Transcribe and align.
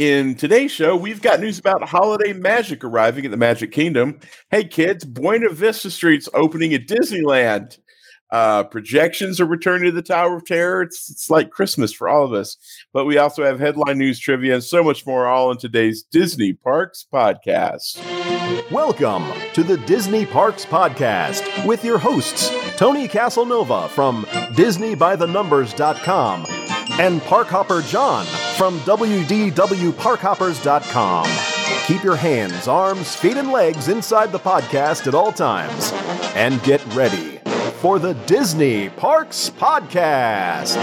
In 0.00 0.34
today's 0.34 0.72
show, 0.72 0.96
we've 0.96 1.20
got 1.20 1.40
news 1.40 1.58
about 1.58 1.86
holiday 1.86 2.32
magic 2.32 2.82
arriving 2.84 3.26
at 3.26 3.30
the 3.30 3.36
Magic 3.36 3.70
Kingdom. 3.70 4.18
Hey, 4.50 4.64
kids, 4.64 5.04
Buena 5.04 5.50
Vista 5.50 5.90
Street's 5.90 6.26
opening 6.32 6.72
at 6.72 6.88
Disneyland. 6.88 7.76
Uh, 8.30 8.64
projections 8.64 9.42
are 9.42 9.44
returning 9.44 9.84
to 9.84 9.92
the 9.92 10.00
Tower 10.00 10.36
of 10.36 10.46
Terror. 10.46 10.80
It's, 10.80 11.10
it's 11.10 11.28
like 11.28 11.50
Christmas 11.50 11.92
for 11.92 12.08
all 12.08 12.24
of 12.24 12.32
us. 12.32 12.56
But 12.94 13.04
we 13.04 13.18
also 13.18 13.44
have 13.44 13.60
headline 13.60 13.98
news, 13.98 14.18
trivia, 14.18 14.54
and 14.54 14.64
so 14.64 14.82
much 14.82 15.04
more 15.04 15.26
all 15.26 15.50
in 15.50 15.58
today's 15.58 16.02
Disney 16.02 16.54
Parks 16.54 17.04
podcast. 17.12 18.00
Welcome 18.70 19.30
to 19.52 19.62
the 19.62 19.76
Disney 19.76 20.24
Parks 20.24 20.64
Podcast 20.64 21.66
with 21.66 21.84
your 21.84 21.98
hosts, 21.98 22.50
Tony 22.78 23.06
Casanova 23.06 23.90
from 23.90 24.24
DisneyByTheNumbers.com 24.24 26.69
and 26.98 27.20
Parkhopper 27.22 27.86
John 27.88 28.26
from 28.56 28.78
WDWParkhoppers.com. 28.80 31.26
Keep 31.86 32.04
your 32.04 32.16
hands, 32.16 32.68
arms, 32.68 33.16
feet, 33.16 33.36
and 33.36 33.50
legs 33.50 33.88
inside 33.88 34.32
the 34.32 34.38
podcast 34.38 35.06
at 35.06 35.14
all 35.14 35.32
times. 35.32 35.92
And 36.34 36.62
get 36.62 36.84
ready 36.94 37.38
for 37.80 37.98
the 37.98 38.14
Disney 38.26 38.88
Parks 38.90 39.50
Podcast. 39.50 40.76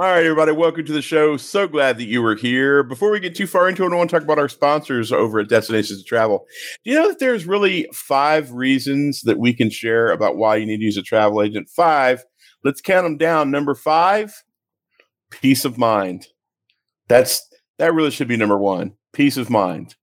All 0.00 0.06
right, 0.06 0.24
everybody, 0.24 0.52
welcome 0.52 0.86
to 0.86 0.94
the 0.94 1.02
show. 1.02 1.36
So 1.36 1.68
glad 1.68 1.98
that 1.98 2.06
you 2.06 2.22
were 2.22 2.34
here. 2.34 2.82
Before 2.82 3.10
we 3.10 3.20
get 3.20 3.34
too 3.34 3.46
far 3.46 3.68
into 3.68 3.84
it, 3.84 3.92
I 3.92 3.96
want 3.96 4.08
to 4.08 4.16
talk 4.16 4.22
about 4.22 4.38
our 4.38 4.48
sponsors 4.48 5.12
over 5.12 5.40
at 5.40 5.50
Destinations 5.50 5.98
to 5.98 6.04
Travel. 6.08 6.46
Do 6.82 6.90
you 6.90 6.96
know 6.96 7.08
that 7.08 7.18
there's 7.18 7.44
really 7.44 7.86
five 7.92 8.50
reasons 8.50 9.20
that 9.24 9.36
we 9.36 9.52
can 9.52 9.68
share 9.68 10.10
about 10.10 10.38
why 10.38 10.56
you 10.56 10.64
need 10.64 10.78
to 10.78 10.84
use 10.84 10.96
a 10.96 11.02
travel 11.02 11.42
agent? 11.42 11.68
Five. 11.68 12.24
Let's 12.64 12.80
count 12.80 13.04
them 13.04 13.18
down. 13.18 13.50
Number 13.50 13.74
five, 13.74 14.42
peace 15.28 15.66
of 15.66 15.76
mind. 15.76 16.28
That's 17.08 17.46
that 17.78 17.92
really 17.92 18.10
should 18.10 18.28
be 18.28 18.38
number 18.38 18.56
one. 18.56 18.94
Peace 19.12 19.36
of 19.36 19.50
mind. 19.50 19.96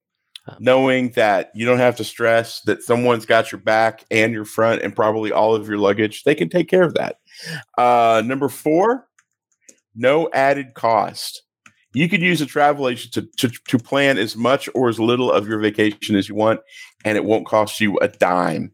Knowing 0.59 1.09
that 1.14 1.49
you 1.55 1.66
don't 1.66 1.80
have 1.80 1.95
to 1.95 2.03
stress 2.03 2.61
that 2.67 2.83
someone's 2.83 3.25
got 3.25 3.52
your 3.52 3.61
back 3.61 4.05
and 4.11 4.31
your 4.31 4.45
front 4.45 4.83
and 4.83 4.95
probably 4.95 5.31
all 5.31 5.55
of 5.55 5.67
your 5.67 5.80
luggage. 5.80 6.23
They 6.23 6.36
can 6.36 6.49
take 6.49 6.69
care 6.69 6.83
of 6.83 6.93
that. 6.93 7.16
Uh, 7.80 8.21
number 8.23 8.47
four, 8.47 9.06
no 9.97 10.29
added 10.33 10.73
cost. 10.73 11.43
You 11.93 12.07
could 12.07 12.21
use 12.21 12.41
a 12.41 12.45
travel 12.45 12.87
agent 12.87 13.13
to, 13.13 13.27
to, 13.37 13.49
to 13.69 13.79
plan 13.79 14.17
as 14.17 14.35
much 14.35 14.69
or 14.75 14.87
as 14.87 14.99
little 14.99 15.31
of 15.31 15.47
your 15.47 15.59
vacation 15.59 16.15
as 16.15 16.29
you 16.29 16.35
want, 16.35 16.59
and 17.03 17.17
it 17.17 17.25
won't 17.25 17.47
cost 17.47 17.81
you 17.81 17.97
a 17.99 18.07
dime. 18.07 18.71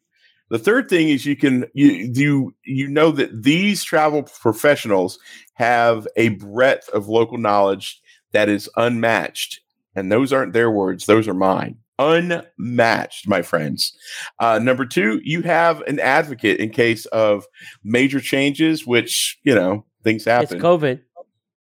The 0.50 0.60
third 0.60 0.90
thing 0.90 1.10
is 1.10 1.26
you 1.26 1.36
can 1.36 1.66
you 1.74 2.12
you 2.14 2.56
you 2.64 2.88
know 2.88 3.12
that 3.12 3.44
these 3.44 3.84
travel 3.84 4.24
professionals 4.24 5.18
have 5.54 6.08
a 6.16 6.30
breadth 6.30 6.90
of 6.90 7.08
local 7.08 7.38
knowledge 7.38 8.00
that 8.34 8.50
is 8.50 8.70
unmatched, 8.76 9.62
and 9.96 10.12
those 10.12 10.32
aren't 10.32 10.54
their 10.54 10.70
words; 10.70 11.06
those 11.06 11.28
are 11.28 11.34
mine. 11.34 11.78
Unmatched, 11.98 13.28
my 13.28 13.42
friends. 13.42 13.98
Uh, 14.38 14.60
number 14.60 14.86
two, 14.86 15.22
you 15.24 15.42
have 15.44 15.82
an 15.84 16.00
advocate 16.00 16.60
in 16.60 16.70
case 16.70 17.06
of 17.08 17.46
major 17.84 18.20
changes, 18.20 18.86
which 18.86 19.40
you 19.44 19.56
know 19.56 19.86
things 20.04 20.26
happen. 20.26 20.58
It's 20.58 20.64
COVID. 20.64 21.02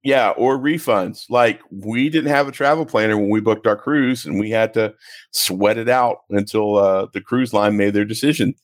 Yeah, 0.03 0.31
or 0.31 0.57
refunds. 0.57 1.25
Like 1.29 1.61
we 1.69 2.09
didn't 2.09 2.31
have 2.31 2.47
a 2.47 2.51
travel 2.51 2.85
planner 2.85 3.17
when 3.17 3.29
we 3.29 3.39
booked 3.39 3.67
our 3.67 3.75
cruise, 3.77 4.25
and 4.25 4.39
we 4.39 4.49
had 4.49 4.73
to 4.73 4.93
sweat 5.31 5.77
it 5.77 5.89
out 5.89 6.19
until 6.31 6.77
uh, 6.77 7.07
the 7.13 7.21
cruise 7.21 7.53
line 7.53 7.77
made 7.77 7.93
their 7.93 8.05
decision. 8.05 8.55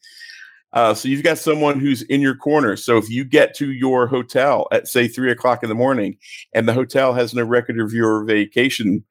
Uh, 0.73 0.93
so 0.93 1.07
you've 1.07 1.23
got 1.23 1.37
someone 1.37 1.79
who's 1.79 2.01
in 2.03 2.21
your 2.21 2.35
corner. 2.35 2.75
So 2.75 2.97
if 2.97 3.09
you 3.09 3.23
get 3.25 3.55
to 3.57 3.71
your 3.71 4.07
hotel 4.07 4.67
at 4.71 4.87
say 4.87 5.07
three 5.07 5.31
o'clock 5.31 5.63
in 5.63 5.69
the 5.69 5.75
morning, 5.75 6.17
and 6.53 6.67
the 6.67 6.73
hotel 6.73 7.13
has 7.13 7.33
no 7.33 7.43
record 7.43 7.79
of 7.79 7.93
your 7.93 8.25
vacation, 8.25 9.03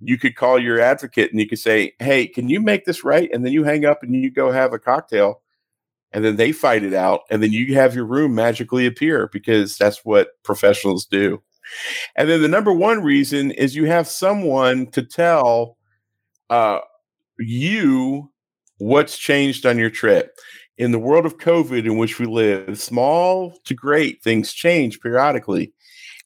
you 0.00 0.18
could 0.18 0.36
call 0.36 0.58
your 0.58 0.80
advocate 0.80 1.30
and 1.30 1.40
you 1.40 1.48
could 1.48 1.58
say, 1.60 1.92
"Hey, 2.00 2.26
can 2.26 2.48
you 2.48 2.60
make 2.60 2.86
this 2.86 3.04
right?" 3.04 3.30
And 3.32 3.44
then 3.44 3.52
you 3.52 3.64
hang 3.64 3.84
up 3.84 4.02
and 4.02 4.14
you 4.14 4.30
go 4.30 4.50
have 4.52 4.72
a 4.72 4.78
cocktail, 4.78 5.42
and 6.12 6.24
then 6.24 6.36
they 6.36 6.52
fight 6.52 6.84
it 6.84 6.94
out, 6.94 7.22
and 7.30 7.42
then 7.42 7.52
you 7.52 7.74
have 7.74 7.94
your 7.94 8.06
room 8.06 8.34
magically 8.34 8.86
appear 8.86 9.28
because 9.32 9.76
that's 9.78 10.04
what 10.04 10.30
professionals 10.44 11.06
do. 11.06 11.42
And 12.16 12.28
then 12.28 12.42
the 12.42 12.48
number 12.48 12.72
one 12.72 13.02
reason 13.02 13.50
is 13.50 13.76
you 13.76 13.86
have 13.86 14.08
someone 14.08 14.86
to 14.92 15.02
tell 15.02 15.76
uh, 16.50 16.80
you 17.38 18.30
what's 18.78 19.18
changed 19.18 19.66
on 19.66 19.78
your 19.78 19.90
trip. 19.90 20.36
In 20.78 20.92
the 20.92 20.98
world 20.98 21.24
of 21.24 21.38
COVID 21.38 21.86
in 21.86 21.96
which 21.96 22.18
we 22.18 22.26
live, 22.26 22.78
small 22.78 23.58
to 23.64 23.74
great 23.74 24.22
things 24.22 24.52
change 24.52 25.00
periodically. 25.00 25.72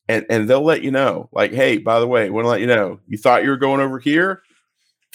And, 0.09 0.27
and 0.29 0.51
they'll 0.51 0.65
let 0.65 0.83
you 0.83 0.91
know, 0.91 1.29
like, 1.31 1.53
hey, 1.53 1.79
by 1.79 2.01
the 2.01 2.07
way, 2.09 2.29
want 2.31 2.45
to 2.45 2.49
let 2.49 2.61
you 2.61 2.67
know, 2.67 2.99
you 3.07 3.17
thought 3.17 3.45
you 3.45 3.51
were 3.51 3.57
going 3.57 3.81
over 3.81 4.01
here. 4.01 4.43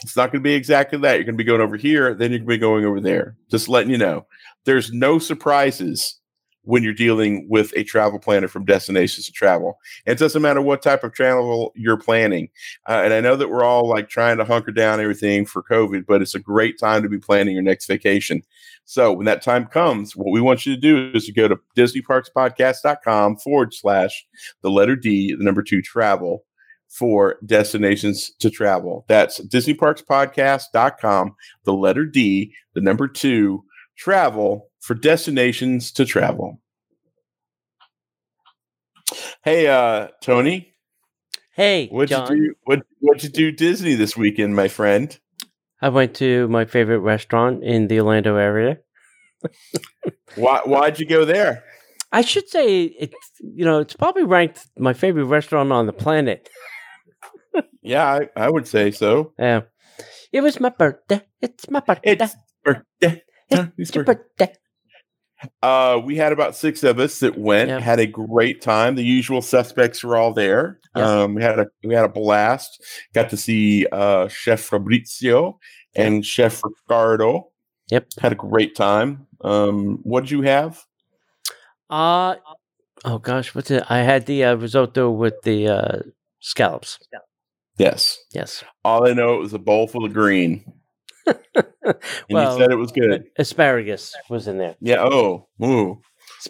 It's 0.04 0.16
not 0.16 0.32
going 0.32 0.42
to 0.42 0.48
be 0.48 0.54
exactly 0.54 0.98
that. 1.00 1.16
You're 1.16 1.26
going 1.26 1.38
to 1.38 1.44
be 1.44 1.44
going 1.44 1.60
over 1.60 1.76
here, 1.76 2.14
then 2.14 2.32
you're 2.32 2.40
going 2.40 2.48
to 2.48 2.56
be 2.56 2.58
going 2.58 2.86
over 2.86 3.02
there. 3.02 3.36
Just 3.52 3.68
letting 3.68 3.92
you 3.92 3.98
know. 3.98 4.26
There's 4.64 4.94
no 4.94 5.20
surprises 5.20 6.20
when 6.66 6.84
you're 6.84 6.94
dealing 6.94 7.48
with 7.50 7.72
a 7.76 7.84
travel 7.84 8.20
planner 8.20 8.48
from 8.48 8.66
Destinations 8.66 9.26
to 9.28 9.32
Travel. 9.32 9.80
It 10.06 10.18
doesn't 10.18 10.42
matter 10.42 10.62
what 10.62 10.82
type 10.82 11.04
of 11.04 11.14
travel 11.14 11.72
you're 11.76 11.98
planning. 11.98 12.50
Uh, 12.88 13.02
and 13.04 13.14
I 13.14 13.22
know 13.22 13.36
that 13.36 13.50
we're 13.50 13.64
all 13.64 13.88
like 13.88 14.10
trying 14.10 14.38
to 14.38 14.46
hunker 14.46 14.72
down 14.72 15.00
everything 15.00 15.46
for 15.46 15.64
COVID, 15.64 16.06
but 16.06 16.22
it's 16.22 16.36
a 16.36 16.40
great 16.40 16.80
time 16.80 17.04
to 17.04 17.10
be 17.10 17.20
planning 17.20 17.54
your 17.54 17.64
next 17.64 17.86
vacation. 17.86 18.44
So 18.86 19.14
when 19.14 19.26
that 19.26 19.42
time 19.42 19.66
comes, 19.66 20.16
what 20.16 20.32
we 20.32 20.42
want 20.42 20.66
you 20.66 20.76
to 20.76 20.82
do 20.82 21.12
is 21.14 21.26
to 21.26 21.34
go 21.34 21.48
to 21.48 21.58
DisneyParksPodcast.com 21.76 23.38
forward 23.38 23.74
slash 23.74 24.26
the 24.62 24.70
letter 24.70 24.96
D, 24.96 25.34
the 25.34 25.44
number 25.44 25.64
two 25.64 25.82
travel 25.82 26.44
for 26.90 27.38
destinations 27.46 28.32
to 28.40 28.50
travel. 28.50 29.06
That's 29.08 29.42
DisneyParksPodcast.com, 29.42 31.36
the 31.64 31.74
letter 31.74 32.06
D, 32.06 32.54
the 32.74 32.82
number 32.82 33.08
two 33.08 33.64
travel 33.98 34.70
for 34.86 34.94
destinations 34.94 35.92
to 35.92 36.06
travel. 36.06 36.62
Hey, 39.44 39.68
uh, 39.68 40.10
Tony. 40.22 40.76
Hey, 41.54 41.88
what'd 41.88 42.10
John. 42.10 42.38
you 42.38 42.50
do? 42.50 42.56
What 42.66 42.84
what'd 43.00 43.24
you 43.24 43.30
do 43.30 43.52
Disney 43.52 43.96
this 43.96 44.16
weekend, 44.16 44.56
my 44.56 44.68
friend? 44.68 45.18
I 45.82 45.90
went 45.90 46.14
to 46.18 46.48
my 46.50 46.66
favorite 46.66 47.00
restaurant 47.00 47.64
in 47.64 47.88
the 47.88 48.00
Orlando 48.00 48.36
area. 48.36 48.78
Why 50.36 50.62
why'd 50.66 51.00
you 51.00 51.08
go 51.08 51.26
there? 51.26 51.64
I 52.12 52.22
should 52.22 52.48
say 52.48 52.84
it's 52.84 53.16
you 53.40 53.66
know 53.66 53.80
it's 53.80 53.96
probably 53.96 54.24
ranked 54.24 54.68
my 54.78 54.94
favorite 54.94 55.26
restaurant 55.26 55.72
on 55.72 55.88
the 55.88 55.94
planet. 55.94 56.48
yeah, 57.82 58.06
I, 58.06 58.30
I 58.36 58.50
would 58.52 58.68
say 58.68 58.92
so. 58.92 59.34
Yeah, 59.40 59.62
it 60.32 60.42
was 60.42 60.60
my 60.60 60.70
birthday. 60.70 61.22
It's 61.42 61.70
my 61.72 61.80
birthday. 61.80 62.12
It's 62.12 62.36
birthday. 62.64 63.24
It's 63.78 63.96
your 63.96 64.04
birthday. 64.04 64.54
Uh, 65.62 66.02
we 66.04 66.16
had 66.16 66.32
about 66.32 66.56
six 66.56 66.84
of 66.84 67.00
us 67.00 67.20
that 67.20 67.38
went, 67.38 67.70
Yeah. 67.70 67.80
had 67.80 68.00
a 68.00 68.08
great 68.08 68.62
time. 68.62 68.96
The 68.96 69.04
usual 69.04 69.42
suspects 69.42 70.04
were 70.04 70.16
all 70.18 70.34
there. 70.34 70.80
Yes. 70.96 71.08
Um, 71.08 71.36
we 71.36 71.42
had 71.44 71.60
a 71.60 71.68
we 71.84 71.94
had 71.94 72.06
a 72.06 72.10
blast. 72.10 72.82
Got 73.14 73.30
to 73.32 73.38
see 73.38 73.86
uh, 73.92 74.28
Chef 74.30 74.62
Fabrizio 74.62 75.60
and 75.96 76.26
Chef 76.26 76.62
Ricardo. 76.64 77.50
Yep. 77.92 78.08
Had 78.20 78.32
a 78.32 78.36
great 78.36 78.76
time. 78.76 79.28
Um, 79.42 80.00
what 80.04 80.22
did 80.22 80.32
you 80.32 80.42
have? 80.44 80.84
Uh 81.90 82.36
oh 83.04 83.20
gosh, 83.20 83.54
what's 83.54 83.70
it? 83.72 83.84
I 83.90 84.00
had 84.00 84.26
the 84.26 84.44
uh, 84.46 84.56
risotto 84.56 85.12
with 85.12 85.36
the 85.44 85.68
uh, 85.68 86.00
scallops. 86.40 86.98
Yes. 87.78 88.18
Yes. 88.32 88.64
All 88.86 89.06
I 89.08 89.14
know 89.14 89.36
it 89.36 89.40
was 89.42 89.54
a 89.54 89.60
bowl 89.60 89.88
full 89.88 90.06
of 90.06 90.14
green. 90.14 90.64
And 91.26 91.96
well, 92.30 92.54
you 92.54 92.60
said 92.60 92.72
it 92.72 92.76
was 92.76 92.92
good. 92.92 93.26
asparagus 93.38 94.16
was 94.30 94.48
in 94.48 94.58
there. 94.58 94.76
Yeah. 94.80 95.02
Oh, 95.04 95.48
ooh, 95.64 95.68
ooh 95.68 96.00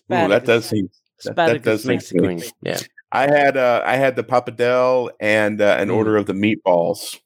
that 0.07 0.45
does 0.45 0.65
seem. 0.65 0.89
that- 1.23 1.35
that 1.35 1.63
does 1.63 1.81
seem 1.83 1.89
makes 1.93 2.11
it 2.11 2.15
good. 2.17 2.23
green. 2.23 2.43
Yeah. 2.61 2.79
I 3.11 3.23
had 3.23 3.55
uh, 3.57 3.81
I 3.85 3.95
had 3.97 4.15
the 4.15 4.23
pappardelle 4.23 5.09
and 5.19 5.61
uh, 5.61 5.77
an 5.79 5.89
Mm. 5.89 5.95
order 5.95 6.17
of 6.17 6.25
the 6.25 6.33
meatballs. 6.33 7.17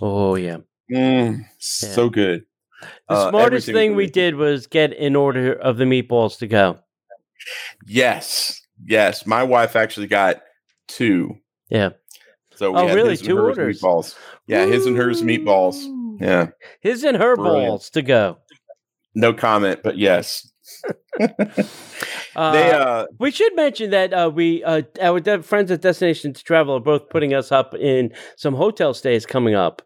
Oh 0.00 0.34
yeah. 0.36 0.58
Mm, 0.90 1.44
so 1.58 2.08
good. 2.08 2.44
The 3.08 3.14
Uh, 3.14 3.28
smartest 3.30 3.66
thing 3.66 3.94
we 3.96 4.06
did 4.06 4.36
was 4.36 4.66
get 4.66 4.96
an 4.96 5.16
order 5.16 5.52
of 5.52 5.76
the 5.76 5.84
meatballs 5.84 6.38
to 6.38 6.46
go. 6.46 6.78
Yes, 7.86 8.60
yes. 8.84 9.26
My 9.26 9.42
wife 9.42 9.76
actually 9.76 10.06
got 10.06 10.42
two. 10.86 11.36
Yeah. 11.68 11.90
So 12.54 12.72
we 12.72 12.78
Oh, 12.78 12.86
had 12.88 12.94
really? 12.96 13.16
Two 13.16 13.38
orders? 13.38 13.80
Meatballs. 13.80 14.16
Yeah, 14.46 14.66
his 14.66 14.86
and 14.86 14.96
hers 14.96 15.22
meatballs. 15.22 15.76
Yeah. 16.20 16.48
His 16.80 17.04
and 17.04 17.16
her 17.16 17.36
Brilliant. 17.36 17.68
balls 17.68 17.90
to 17.90 18.02
go. 18.02 18.38
No 19.14 19.32
comment, 19.32 19.80
but 19.82 19.96
yes. 19.98 20.50
Uh, 22.36 22.52
they 22.52 22.70
uh 22.70 23.04
we 23.18 23.32
should 23.32 23.56
mention 23.56 23.90
that 23.90 24.12
uh, 24.12 24.30
we 24.32 24.62
uh, 24.62 24.82
our 25.00 25.18
de- 25.18 25.42
friends 25.42 25.72
at 25.72 25.80
Destination 25.80 26.32
to 26.32 26.44
Travel 26.44 26.76
are 26.76 26.80
both 26.80 27.08
putting 27.08 27.34
us 27.34 27.50
up 27.50 27.74
in 27.74 28.12
some 28.36 28.54
hotel 28.54 28.94
stays 28.94 29.26
coming 29.26 29.56
up. 29.56 29.82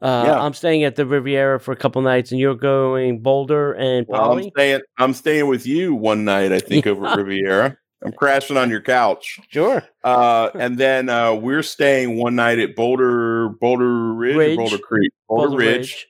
Uh, 0.00 0.22
Yeah. 0.26 0.40
I'm 0.40 0.54
staying 0.54 0.84
at 0.84 0.94
the 0.94 1.04
Riviera 1.04 1.58
for 1.58 1.72
a 1.72 1.76
couple 1.76 2.00
nights, 2.02 2.30
and 2.30 2.38
you're 2.38 2.54
going 2.54 3.20
Boulder 3.20 3.72
and 3.72 4.06
well, 4.08 4.30
I'm 4.32 4.48
staying 4.50 4.80
I'm 4.98 5.12
staying 5.12 5.48
with 5.48 5.66
you 5.66 5.92
one 5.94 6.24
night, 6.24 6.52
I 6.52 6.58
think, 6.68 6.86
over 6.86 7.04
at 7.06 7.18
Riviera. 7.18 7.76
I'm 8.04 8.12
crashing 8.12 8.56
on 8.56 8.70
your 8.70 8.80
couch. 8.80 9.40
Sure. 9.48 9.82
Uh, 10.04 10.50
and 10.54 10.78
then 10.78 11.08
uh, 11.08 11.34
we're 11.34 11.62
staying 11.64 12.16
one 12.16 12.36
night 12.36 12.58
at 12.58 12.76
Boulder 12.76 13.48
Boulder 13.60 14.14
Ridge, 14.14 14.34
or 14.36 14.38
Ridge. 14.38 14.56
Boulder 14.56 14.78
Creek, 14.78 15.12
Boulder, 15.28 15.48
Boulder 15.48 15.64
Ridge. 15.64 16.06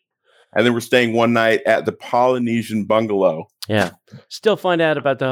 and 0.54 0.66
then 0.66 0.74
we're 0.74 0.80
staying 0.80 1.14
one 1.14 1.32
night 1.32 1.62
at 1.66 1.86
the 1.86 1.92
Polynesian 1.92 2.84
Bungalow. 2.84 3.48
Yeah. 3.68 3.90
Still 4.28 4.56
find 4.56 4.80
out 4.80 4.98
about 4.98 5.18
the 5.18 5.26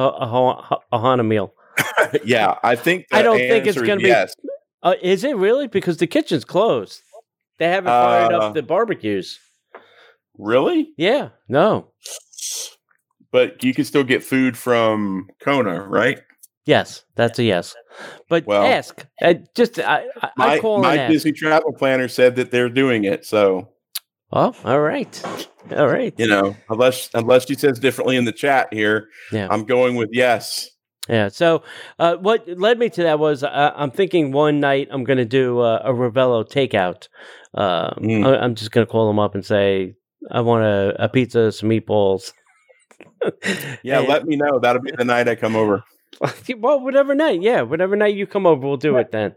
Ohana 0.92 1.26
meal. 1.26 1.52
yeah, 2.24 2.58
I 2.62 2.74
think. 2.76 3.06
I 3.12 3.20
don't 3.22 3.36
think 3.38 3.66
it's 3.66 3.80
gonna 3.80 3.96
be- 3.96 4.04
yes. 4.08 4.34
Uh, 4.82 4.94
is 5.02 5.24
it 5.24 5.36
really? 5.36 5.66
Because 5.68 5.96
the 5.98 6.06
kitchen's 6.06 6.44
closed. 6.44 7.02
They 7.58 7.66
haven't 7.68 7.90
fired 7.90 8.32
Uh, 8.32 8.38
up 8.38 8.54
the 8.54 8.62
barbecues. 8.62 9.38
Really, 10.38 10.90
Yeah. 10.98 11.30
No. 11.48 11.92
but 13.32 13.64
you 13.64 13.72
can 13.74 13.84
still 13.84 14.04
get 14.04 14.22
food 14.22 14.56
from 14.56 15.28
Kona, 15.40 15.82
right? 15.82 16.18
Yes, 16.66 17.04
that's 17.14 17.38
a 17.38 17.44
yes. 17.44 17.74
But 18.28 18.44
Well- 18.46 18.64
ask. 18.64 19.06
Uh, 19.22 19.34
just 19.54 19.78
I, 19.78 20.04
I, 20.20 20.30
My 20.36 20.58
call 20.58 20.82
my 20.82 20.92
and 20.92 21.00
ask. 21.02 21.12
Disney 21.12 21.32
travel 21.32 21.72
planner 21.72 22.08
said 22.08 22.36
that 22.36 22.50
they're 22.50 22.68
doing 22.68 23.04
it, 23.04 23.24
so 23.24 23.68
Oh, 24.32 24.52
all 24.64 24.80
right. 24.80 25.22
All 25.76 25.86
right. 25.88 26.12
you 26.18 26.26
know, 26.26 26.56
unless 26.68 27.08
unless 27.14 27.46
she 27.46 27.54
says 27.54 27.78
differently 27.78 28.16
in 28.16 28.24
the 28.24 28.32
chat 28.32 28.68
here, 28.72 29.08
Yeah. 29.32 29.46
I'm 29.50 29.64
going 29.64 29.94
with 29.94 30.10
yes. 30.12 30.68
Yeah. 31.08 31.28
So, 31.28 31.62
uh, 32.00 32.16
what 32.16 32.48
led 32.58 32.80
me 32.80 32.88
to 32.90 33.02
that 33.04 33.20
was 33.20 33.44
uh, 33.44 33.72
I'm 33.76 33.92
thinking 33.92 34.32
one 34.32 34.58
night 34.58 34.88
I'm 34.90 35.04
going 35.04 35.18
to 35.18 35.24
do 35.24 35.60
uh, 35.60 35.80
a 35.84 35.92
Ravello 35.92 36.44
takeout. 36.44 37.06
Um, 37.54 38.02
Mm. 38.02 38.26
I, 38.26 38.38
I'm 38.42 38.56
just 38.56 38.72
going 38.72 38.84
to 38.84 38.90
call 38.90 39.06
them 39.06 39.20
up 39.20 39.36
and 39.36 39.44
say 39.46 39.94
I 40.32 40.40
want 40.40 40.64
a, 40.64 41.04
a 41.04 41.08
pizza, 41.08 41.52
some 41.52 41.68
meatballs. 41.70 42.32
Yeah, 43.82 44.00
And- 44.00 44.08
let 44.08 44.24
me 44.26 44.34
know. 44.36 44.58
That'll 44.58 44.82
be 44.82 44.90
the 44.90 45.04
night 45.04 45.28
I 45.28 45.36
come 45.36 45.54
over. 45.56 45.84
well, 46.58 46.80
whatever 46.80 47.14
night. 47.14 47.42
Yeah, 47.42 47.62
whatever 47.62 47.96
night 47.96 48.14
you 48.14 48.26
come 48.26 48.46
over, 48.46 48.66
we'll 48.66 48.76
do 48.76 48.96
it 48.96 49.10
then. 49.12 49.34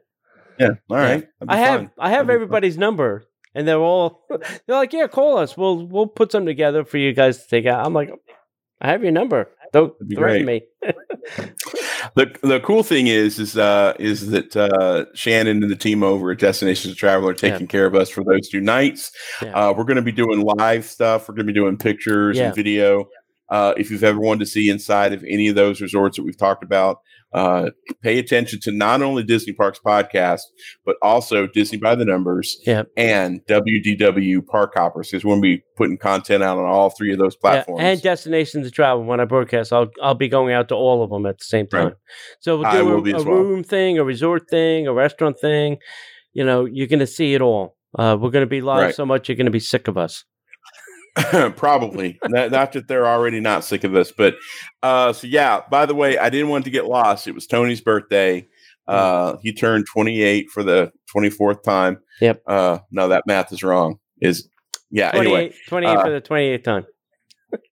Yeah, 0.60 0.72
all 0.90 0.98
right. 0.98 1.28
That'd 1.40 1.50
I 1.50 1.58
have 1.58 1.80
fun. 1.82 1.92
I 1.98 2.10
have 2.10 2.28
fun. 2.28 2.36
everybody's 2.36 2.78
number, 2.78 3.26
and 3.56 3.68
they're 3.68 3.78
all 3.80 4.26
they're 4.30 4.76
like, 4.76 4.94
"Yeah, 4.94 5.08
call 5.08 5.38
us. 5.38 5.56
We'll 5.56 5.86
we'll 5.88 6.08
put 6.08 6.32
something 6.32 6.48
together 6.48 6.84
for 6.84 6.98
you 6.98 7.14
guys 7.14 7.42
to 7.44 7.48
take 7.48 7.66
out." 7.66 7.86
I'm 7.86 7.94
like, 7.94 8.12
"I 8.82 8.90
have 8.92 9.04
your 9.04 9.12
number. 9.12 9.50
Don't 9.72 9.94
threaten 10.14 10.46
me." 10.46 10.64
The 12.16 12.34
the 12.42 12.60
cool 12.62 12.82
thing 12.84 13.08
is 13.08 13.40
is 13.40 13.58
uh 13.58 13.94
is 14.00 14.30
that 14.30 14.56
uh 14.56 15.06
Shannon 15.14 15.62
and 15.62 15.72
the 15.72 15.76
team 15.76 16.02
over 16.02 16.32
at 16.32 16.40
Destinations 16.40 16.96
Travel 16.96 17.28
are 17.30 17.34
taking 17.34 17.68
care 17.68 17.86
of 17.86 17.94
us 17.94 18.10
for 18.10 18.24
those 18.24 18.48
two 18.50 18.62
nights. 18.62 19.12
Yeah. 19.42 19.52
Uh 19.52 19.74
we're 19.74 19.84
gonna 19.84 20.02
be 20.02 20.12
doing 20.12 20.42
live 20.42 20.86
stuff, 20.86 21.28
we're 21.28 21.36
gonna 21.36 21.44
be 21.46 21.54
doing 21.54 21.78
pictures 21.78 22.38
Yeah. 22.38 22.48
and 22.48 22.56
video. 22.56 23.10
Uh 23.52 23.74
if 23.78 23.90
you've 23.92 24.04
ever 24.04 24.20
wanted 24.20 24.40
to 24.42 24.46
see 24.46 24.70
inside 24.70 25.14
of 25.14 25.24
any 25.24 25.48
of 25.48 25.56
those 25.56 25.82
resorts 25.82 26.18
that 26.18 26.24
we've 26.24 26.38
talked 26.38 26.64
about, 26.64 26.98
uh 27.34 27.70
pay 28.02 28.18
attention 28.20 28.60
to 28.62 28.72
not 28.72 29.02
only 29.02 29.24
Disney 29.24 29.54
Parks 29.54 29.80
podcast, 29.86 30.42
but 30.86 30.96
also 31.02 31.48
Disney 31.48 31.78
by 31.78 31.96
the 31.96 32.06
numbers 32.06 32.58
Yeah. 32.66 32.84
and 32.98 33.42
WDW 33.48 34.46
Park 34.48 34.74
Hoppers, 34.76 35.10
because 35.10 35.24
we're 35.24 35.34
gonna 35.34 35.42
be 35.42 35.64
putting 35.78 35.98
content 35.98 36.44
out 36.44 36.58
on 36.58 36.66
all 36.66 36.90
three 36.90 37.12
of 37.14 37.20
those 37.20 37.36
Yeah, 37.36 37.42
platforms. 37.52 37.82
and 37.84 38.02
destinations 38.02 38.66
to 38.68 38.72
travel. 38.72 39.04
When 39.04 39.20
I 39.20 39.26
broadcast, 39.26 39.72
I'll 39.74 39.90
I'll 40.02 40.16
be 40.16 40.28
going 40.28 40.54
out 40.54 40.68
to 40.70 40.76
all 40.76 41.04
of 41.04 41.10
them 41.10 41.26
at 41.26 41.38
the 41.40 41.46
same 41.46 41.68
time. 41.68 41.86
Right. 41.86 41.94
So 42.40 42.58
we'll 42.58 42.72
do 42.72 42.86
will 42.86 43.00
a, 43.00 43.02
be 43.02 43.12
a 43.12 43.18
well. 43.18 43.26
room 43.26 43.64
thing, 43.64 43.98
a 43.98 44.04
resort 44.04 44.44
thing, 44.50 44.88
a 44.88 44.94
restaurant 44.94 45.40
thing. 45.40 45.78
You 46.34 46.46
know, 46.46 46.66
you're 46.66 46.88
going 46.88 47.00
to 47.00 47.08
see 47.08 47.34
it 47.34 47.42
all. 47.42 47.76
Uh, 47.98 48.16
we're 48.20 48.30
going 48.30 48.46
to 48.46 48.50
be 48.50 48.62
live 48.62 48.84
Right. 48.84 48.96
so 48.96 49.04
much 49.04 49.28
you're 49.28 49.36
going 49.36 49.46
to 49.46 49.52
be 49.52 49.60
sick 49.60 49.88
of 49.88 49.98
us. 49.98 50.24
Probably. 51.56 52.20
not, 52.28 52.52
not 52.52 52.72
that 52.74 52.88
they're 52.88 53.08
already 53.08 53.40
not 53.40 53.64
sick 53.64 53.84
of 53.84 53.96
us, 53.96 54.12
but 54.12 54.36
uh 54.84 55.14
so 55.14 55.28
yeah, 55.28 55.62
by 55.70 55.86
the 55.86 55.96
way, 55.96 56.18
I 56.18 56.30
didn't 56.30 56.50
want 56.50 56.66
to 56.66 56.72
get 56.72 56.86
lost. 56.86 57.28
It 57.28 57.36
was 57.36 57.48
Tony's 57.48 57.82
birthday. 57.82 58.48
Uh 58.88 59.38
he 59.42 59.54
turned 59.54 59.86
28 59.88 60.50
for 60.50 60.64
the 60.64 60.92
24th 61.16 61.64
time. 61.64 62.00
Yep. 62.22 62.42
Uh 62.48 62.80
no, 62.92 63.10
that 63.10 63.24
math 63.28 63.52
is 63.52 63.64
wrong. 63.64 64.00
Is 64.22 64.48
yeah, 64.92 65.12
28, 65.12 65.34
anyway. 65.34 65.56
28 65.68 65.90
uh, 65.90 66.04
for 66.04 66.10
the 66.12 66.22
28th 66.22 66.64
time. 66.64 66.86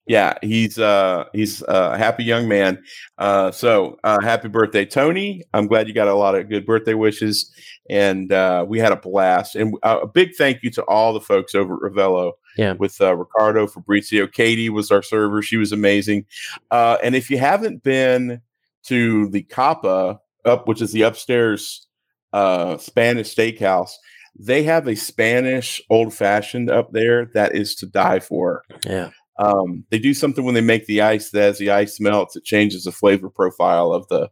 Yeah, 0.07 0.35
he's 0.41 0.79
uh 0.79 1.25
he's 1.33 1.61
a 1.67 1.97
happy 1.97 2.23
young 2.23 2.47
man. 2.47 2.81
Uh 3.17 3.51
so 3.51 3.99
uh 4.03 4.21
happy 4.21 4.47
birthday 4.47 4.85
Tony. 4.85 5.43
I'm 5.53 5.67
glad 5.67 5.87
you 5.87 5.93
got 5.93 6.07
a 6.07 6.15
lot 6.15 6.35
of 6.35 6.49
good 6.49 6.65
birthday 6.65 6.93
wishes 6.93 7.51
and 7.89 8.31
uh 8.31 8.65
we 8.67 8.79
had 8.79 8.93
a 8.93 8.95
blast. 8.95 9.55
And 9.55 9.75
uh, 9.83 9.99
a 10.03 10.07
big 10.07 10.29
thank 10.37 10.63
you 10.63 10.71
to 10.71 10.83
all 10.83 11.13
the 11.13 11.19
folks 11.19 11.53
over 11.53 11.75
at 11.75 11.91
Ravello. 11.91 12.33
Yeah. 12.57 12.73
With 12.73 12.99
uh, 13.01 13.15
Ricardo 13.15 13.67
Fabrizio, 13.67 14.25
Katie 14.27 14.69
was 14.69 14.91
our 14.91 15.03
server. 15.03 15.41
She 15.41 15.57
was 15.57 15.73
amazing. 15.73 16.25
Uh 16.71 16.97
and 17.03 17.13
if 17.13 17.29
you 17.29 17.37
haven't 17.37 17.83
been 17.83 18.41
to 18.85 19.27
the 19.29 19.43
Capa 19.43 20.21
up 20.45 20.67
which 20.67 20.81
is 20.81 20.93
the 20.93 21.01
upstairs 21.01 21.85
uh 22.31 22.77
Spanish 22.77 23.35
steakhouse, 23.35 23.91
they 24.39 24.63
have 24.63 24.87
a 24.87 24.95
Spanish 24.95 25.81
old 25.89 26.13
fashioned 26.13 26.69
up 26.69 26.93
there 26.93 27.25
that 27.33 27.55
is 27.55 27.75
to 27.75 27.85
die 27.85 28.19
for. 28.19 28.63
Yeah. 28.85 29.09
Um, 29.39 29.83
they 29.91 29.99
do 29.99 30.13
something 30.13 30.43
when 30.45 30.55
they 30.55 30.61
make 30.61 30.85
the 30.87 31.01
ice 31.01 31.29
that 31.31 31.43
as 31.43 31.57
the 31.59 31.69
ice 31.69 31.99
melts, 31.99 32.35
it 32.35 32.43
changes 32.43 32.83
the 32.85 32.91
flavor 32.91 33.29
profile 33.29 33.93
of 33.93 34.07
the 34.07 34.29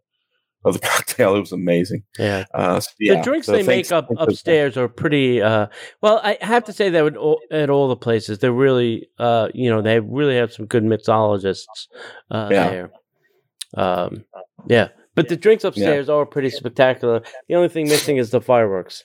of 0.64 0.74
the 0.74 0.80
cocktail. 0.88 1.36
It 1.36 1.40
was 1.42 1.52
amazing. 1.52 2.04
Yeah. 2.18 2.46
Uh, 2.54 2.80
so 2.80 2.90
yeah, 3.00 3.18
the 3.18 3.22
drinks 3.22 3.46
so 3.46 3.52
they 3.52 3.64
thanks- 3.64 3.92
make 3.92 3.96
up 3.96 4.10
upstairs 4.18 4.78
are 4.78 4.88
pretty 4.88 5.42
uh 5.42 5.68
well 6.02 6.20
i 6.24 6.38
have 6.42 6.64
to 6.66 6.74
say 6.74 6.90
that 6.90 7.04
with 7.04 7.16
all, 7.16 7.40
at 7.52 7.70
all 7.70 7.88
the 7.88 7.96
places 7.96 8.40
they're 8.40 8.52
really 8.52 9.08
uh 9.20 9.50
you 9.54 9.70
know 9.70 9.82
they 9.84 10.00
really 10.00 10.36
have 10.36 10.52
some 10.52 10.66
good 10.66 10.84
mixologists 10.84 11.88
uh 12.32 12.48
Yeah. 12.52 12.70
there 12.70 12.92
um 13.76 14.24
yeah 14.68 14.88
but 15.14 15.30
the 15.30 15.36
drinks 15.38 15.64
upstairs 15.64 16.10
are 16.10 16.26
pretty 16.26 16.50
spectacular 16.50 17.22
the 17.48 17.54
only 17.56 17.70
thing 17.70 17.88
missing 17.88 18.18
is 18.18 18.32
the 18.32 18.42
fireworks 18.42 19.04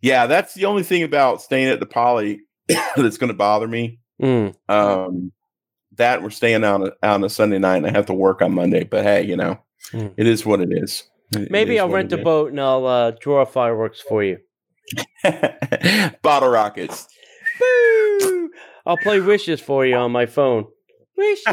Yeah, 0.00 0.26
that's 0.26 0.54
the 0.54 0.64
only 0.64 0.82
thing 0.82 1.02
about 1.02 1.42
staying 1.42 1.68
at 1.68 1.80
the 1.80 1.86
Poly 1.86 2.40
that's 2.68 3.18
going 3.18 3.28
to 3.28 3.34
bother 3.34 3.66
me. 3.66 3.98
Mm, 4.22 4.54
Um, 4.68 5.32
that 5.96 6.22
we're 6.22 6.30
staying 6.30 6.64
out 6.64 6.82
on 6.82 6.88
a, 7.02 7.06
on 7.06 7.24
a 7.24 7.28
Sunday 7.28 7.58
night 7.58 7.78
and 7.78 7.86
I 7.86 7.90
have 7.90 8.06
to 8.06 8.14
work 8.14 8.40
on 8.42 8.52
Monday. 8.54 8.84
But 8.84 9.04
hey, 9.04 9.24
you 9.24 9.36
know, 9.36 9.58
Mm. 9.92 10.12
it 10.16 10.26
is 10.26 10.44
what 10.44 10.60
it 10.60 10.70
is. 10.72 11.04
It- 11.36 11.50
maybe 11.50 11.74
is 11.76 11.80
i'll 11.80 11.88
rent 11.88 12.12
a 12.12 12.18
it 12.18 12.24
boat 12.24 12.50
and 12.50 12.60
i'll 12.60 12.86
uh 12.86 13.10
draw 13.20 13.44
fireworks 13.44 14.00
for 14.00 14.22
you. 14.24 14.38
Bottle 16.22 16.48
rockets. 16.48 17.06
Boo! 17.58 18.50
i'll 18.86 18.96
play 18.98 19.20
wishes 19.20 19.60
for 19.60 19.84
you 19.84 19.94
on 19.96 20.10
my 20.12 20.24
phone 20.26 20.64
wishes 21.16 21.44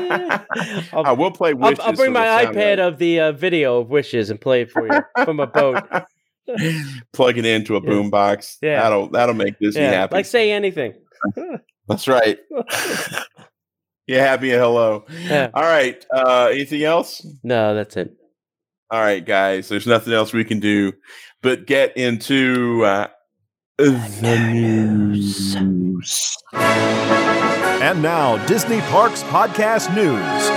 I 0.93 1.11
will 1.17 1.31
play 1.31 1.49
I'll, 1.51 1.57
wishes. 1.57 1.79
I'll 1.79 1.93
bring 1.93 2.09
so 2.13 2.19
my 2.19 2.45
iPad 2.45 2.79
of 2.79 2.97
the 2.99 3.19
uh, 3.19 3.31
video 3.33 3.79
of 3.81 3.89
wishes 3.89 4.29
and 4.29 4.39
play 4.39 4.61
it 4.61 4.71
for 4.71 4.85
you 4.87 4.99
from 5.23 5.39
a 5.39 5.47
boat. 5.47 5.83
Plug 7.13 7.37
it 7.39 7.45
into 7.45 7.75
a 7.75 7.81
Yeah. 7.83 7.89
boombox. 7.89 8.57
Yeah. 8.61 8.81
That'll 8.83 9.09
that'll 9.09 9.33
make 9.35 9.57
Disney 9.59 9.81
Yeah, 9.81 9.91
happy. 9.91 10.15
like 10.15 10.25
say 10.27 10.51
anything. 10.51 10.93
That's 11.87 12.07
right. 12.07 12.39
yeah, 14.07 14.21
happy 14.21 14.51
and 14.51 14.61
hello. 14.61 15.05
Yeah. 15.09 15.49
All 15.53 15.63
right. 15.63 16.03
Uh, 16.13 16.49
anything 16.51 16.83
else? 16.83 17.25
No, 17.43 17.75
that's 17.75 17.95
it. 17.97 18.15
All 18.91 19.01
right, 19.01 19.25
guys. 19.25 19.69
There's 19.69 19.87
nothing 19.87 20.13
else 20.13 20.33
we 20.33 20.43
can 20.43 20.59
do 20.59 20.93
but 21.41 21.67
get 21.67 21.95
into 21.95 22.83
uh, 22.83 23.07
the 23.77 24.19
news. 24.21 25.55
And 27.81 28.01
now, 28.01 28.43
Disney 28.47 28.81
Parks 28.81 29.21
Podcast 29.23 29.93
News. 29.93 30.49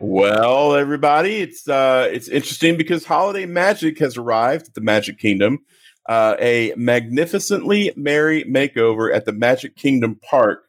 Well, 0.00 0.74
everybody, 0.74 1.36
it's 1.36 1.66
uh, 1.66 2.08
it's 2.12 2.28
interesting 2.28 2.76
because 2.76 3.06
holiday 3.06 3.46
magic 3.46 3.98
has 4.00 4.18
arrived 4.18 4.68
at 4.68 4.74
the 4.74 4.82
Magic 4.82 5.18
Kingdom. 5.18 5.60
Uh, 6.08 6.36
a 6.38 6.74
magnificently 6.76 7.92
merry 7.96 8.44
makeover 8.44 9.14
at 9.14 9.24
the 9.24 9.32
Magic 9.32 9.76
Kingdom 9.76 10.20
Park. 10.28 10.64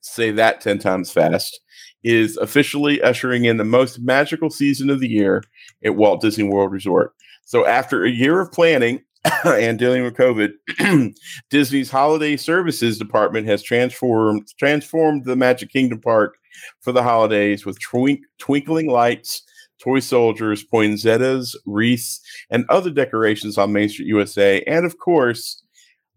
Say 0.00 0.30
that 0.32 0.60
ten 0.60 0.78
times 0.78 1.10
fast. 1.10 1.60
Is 2.02 2.36
officially 2.38 3.02
ushering 3.02 3.44
in 3.44 3.58
the 3.58 3.64
most 3.64 4.00
magical 4.00 4.48
season 4.48 4.88
of 4.88 5.00
the 5.00 5.08
year 5.08 5.42
at 5.84 5.96
Walt 5.96 6.22
Disney 6.22 6.44
World 6.44 6.72
Resort. 6.72 7.12
So, 7.44 7.66
after 7.66 8.04
a 8.04 8.10
year 8.10 8.40
of 8.40 8.52
planning 8.52 9.02
and 9.44 9.78
dealing 9.78 10.02
with 10.02 10.14
COVID, 10.16 11.14
Disney's 11.50 11.90
Holiday 11.90 12.36
Services 12.36 12.98
Department 12.98 13.46
has 13.48 13.62
transformed 13.62 14.48
transformed 14.58 15.24
the 15.24 15.36
Magic 15.36 15.70
Kingdom 15.70 16.00
Park 16.00 16.36
for 16.80 16.92
the 16.92 17.02
holidays 17.02 17.66
with 17.66 17.78
twink- 17.80 18.24
twinkling 18.38 18.88
lights, 18.88 19.42
toy 19.82 20.00
soldiers, 20.00 20.62
poinsettias, 20.62 21.56
wreaths, 21.66 22.20
and 22.50 22.64
other 22.68 22.90
decorations 22.90 23.58
on 23.58 23.72
Main 23.72 23.88
Street 23.88 24.08
USA, 24.08 24.62
and 24.62 24.84
of 24.84 24.98
course, 24.98 25.62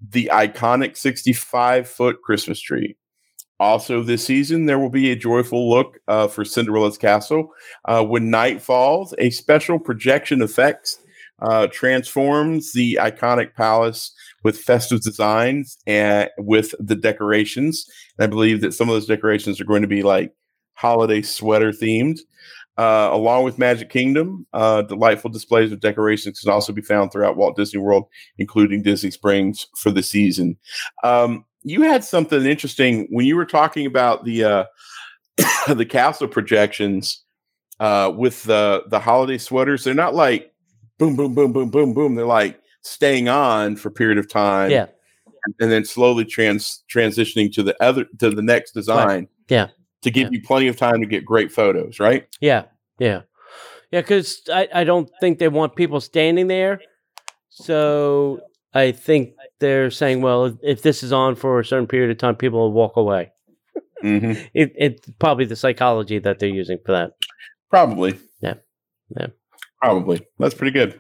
the 0.10 0.30
iconic 0.34 0.98
65 0.98 1.88
foot 1.88 2.22
Christmas 2.24 2.60
tree. 2.60 2.98
Also, 3.60 4.02
this 4.02 4.26
season, 4.26 4.66
there 4.66 4.80
will 4.80 4.90
be 4.90 5.12
a 5.12 5.16
joyful 5.16 5.70
look 5.70 6.00
uh, 6.08 6.28
for 6.28 6.44
Cinderella's 6.44 6.98
Castle. 6.98 7.50
Uh, 7.86 8.04
when 8.04 8.30
night 8.30 8.62
falls, 8.62 9.14
a 9.20 9.30
special 9.30 9.80
projection 9.80 10.42
effects 10.42 10.98
uh, 11.42 11.68
transforms 11.68 12.74
the 12.74 12.98
iconic 13.02 13.54
palace 13.54 14.14
with 14.44 14.58
festive 14.58 15.02
designs 15.02 15.78
and 15.88 16.30
with 16.38 16.74
the 16.80 16.96
decorations. 16.96 17.86
And 18.18 18.26
I 18.26 18.28
believe 18.28 18.62
that 18.62 18.74
some 18.74 18.90
of 18.90 18.96
those 18.96 19.06
decorations 19.06 19.62
are 19.62 19.66
going 19.66 19.82
to 19.82 19.88
be 19.88 20.04
like 20.04 20.34
holiday 20.74 21.22
sweater 21.22 21.72
themed. 21.72 22.20
Uh, 22.76 23.10
along 23.12 23.44
with 23.44 23.60
Magic 23.60 23.92
Kingdom, 23.92 24.48
uh, 24.54 24.82
delightful 24.82 25.30
displays 25.30 25.72
of 25.72 25.80
decorations 25.80 26.40
can 26.40 26.52
also 26.52 26.74
be 26.74 26.82
found 26.82 27.12
throughout 27.12 27.38
Walt 27.38 27.56
Disney 27.56 27.80
World, 27.80 28.06
including 28.40 28.82
Disney 28.82 29.12
Springs 29.12 29.68
for 29.78 29.92
the 29.92 30.02
season. 30.02 30.58
Um, 31.04 31.46
you 31.62 31.84
had 31.84 32.04
something 32.04 32.44
interesting 32.44 33.08
when 33.12 33.28
you 33.28 33.36
were 33.36 33.46
talking 33.46 33.86
about 33.86 34.26
the 34.26 34.44
uh, 34.44 34.64
the 35.68 35.86
castle 35.86 36.28
projections 36.28 37.24
uh, 37.80 38.12
with 38.16 38.42
the 38.44 38.84
the 38.88 39.00
holiday 39.00 39.38
sweaters. 39.38 39.84
They're 39.84 39.94
not 39.94 40.16
like 40.16 40.52
boom, 40.98 41.16
boom, 41.16 41.36
boom, 41.36 41.54
boom, 41.54 41.70
boom, 41.70 41.94
boom. 41.94 42.16
They're 42.16 42.26
like 42.26 42.60
staying 42.82 43.30
on 43.30 43.76
for 43.76 43.90
a 43.90 43.92
period 43.94 44.18
of 44.18 44.28
time. 44.28 44.72
Yeah. 44.72 44.88
And 45.60 45.72
then 45.72 45.86
slowly 45.86 46.26
trans 46.26 46.84
transitioning 46.92 47.54
to 47.54 47.62
the 47.62 47.82
other 47.84 48.06
to 48.18 48.32
the 48.32 48.42
next 48.42 48.72
design. 48.72 49.08
Right. 49.08 49.30
Yeah 49.48 49.68
to 50.04 50.12
give 50.12 50.32
Yeah. 50.32 50.38
you 50.38 50.42
plenty 50.42 50.68
of 50.68 50.78
time 50.78 51.02
to 51.02 51.06
get 51.08 51.26
great 51.26 51.52
photos, 51.52 52.00
right? 52.00 52.28
Yeah, 52.40 52.66
yeah, 53.00 53.22
yeah. 53.92 54.02
Because 54.02 54.42
I, 54.52 54.68
I 54.74 54.84
don't 54.84 55.10
think 55.20 55.40
they 55.40 55.48
want 55.48 55.76
people 55.76 56.00
standing 56.00 56.48
there. 56.48 56.82
So 57.50 58.40
I 58.74 58.92
think 58.92 59.34
they're 59.60 59.92
saying, 59.92 60.22
well, 60.22 60.46
if, 60.46 60.56
if 60.64 60.82
this 60.82 61.04
is 61.04 61.12
on 61.14 61.36
for 61.36 61.60
a 61.60 61.66
certain 61.66 61.88
period 61.88 62.12
of 62.12 62.18
time, 62.18 62.36
people 62.36 62.60
will 62.60 62.74
walk 62.74 62.96
away. 62.98 63.32
Mm-hmm. 64.04 64.32
It, 64.54 64.74
it's 64.76 65.10
probably 65.20 65.46
the 65.46 65.56
psychology 65.56 66.20
that 66.20 66.40
they're 66.40 66.50
using 66.50 66.78
for 66.86 66.92
that. 66.92 67.12
Probably. 67.70 68.20
Yeah. 68.42 68.56
Yeah. 69.18 69.28
Probably. 69.82 70.26
That's 70.40 70.56
pretty 70.56 70.72
good. 70.72 71.00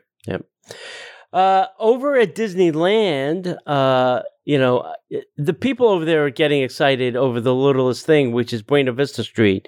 Uh, 1.33 1.65
over 1.79 2.15
at 2.15 2.35
Disneyland, 2.35 3.57
uh, 3.65 4.21
you 4.45 4.59
know, 4.59 4.79
uh, 4.79 5.17
the 5.35 5.53
people 5.53 5.87
over 5.87 6.05
there 6.05 6.25
are 6.25 6.29
getting 6.29 6.61
excited 6.61 7.15
over 7.15 7.41
the 7.41 7.55
littlest 7.55 8.05
thing, 8.05 8.33
which 8.33 8.53
is 8.53 8.61
Buena 8.61 8.91
Vista 8.91 9.23
Street, 9.23 9.67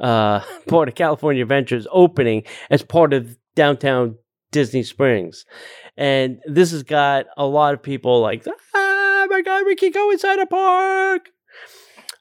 uh, 0.00 0.40
part 0.68 0.88
of 0.88 0.96
California 0.96 1.42
Adventures 1.42 1.86
opening 1.92 2.42
as 2.68 2.82
part 2.82 3.12
of 3.12 3.36
downtown 3.54 4.16
Disney 4.50 4.82
Springs. 4.82 5.44
And 5.96 6.40
this 6.46 6.72
has 6.72 6.82
got 6.82 7.26
a 7.36 7.46
lot 7.46 7.74
of 7.74 7.82
people 7.82 8.20
like, 8.20 8.44
ah, 8.74 9.26
my 9.30 9.42
God, 9.42 9.66
we 9.66 9.76
can 9.76 9.92
go 9.92 10.10
inside 10.10 10.40
a 10.40 10.46
park. 10.46 11.28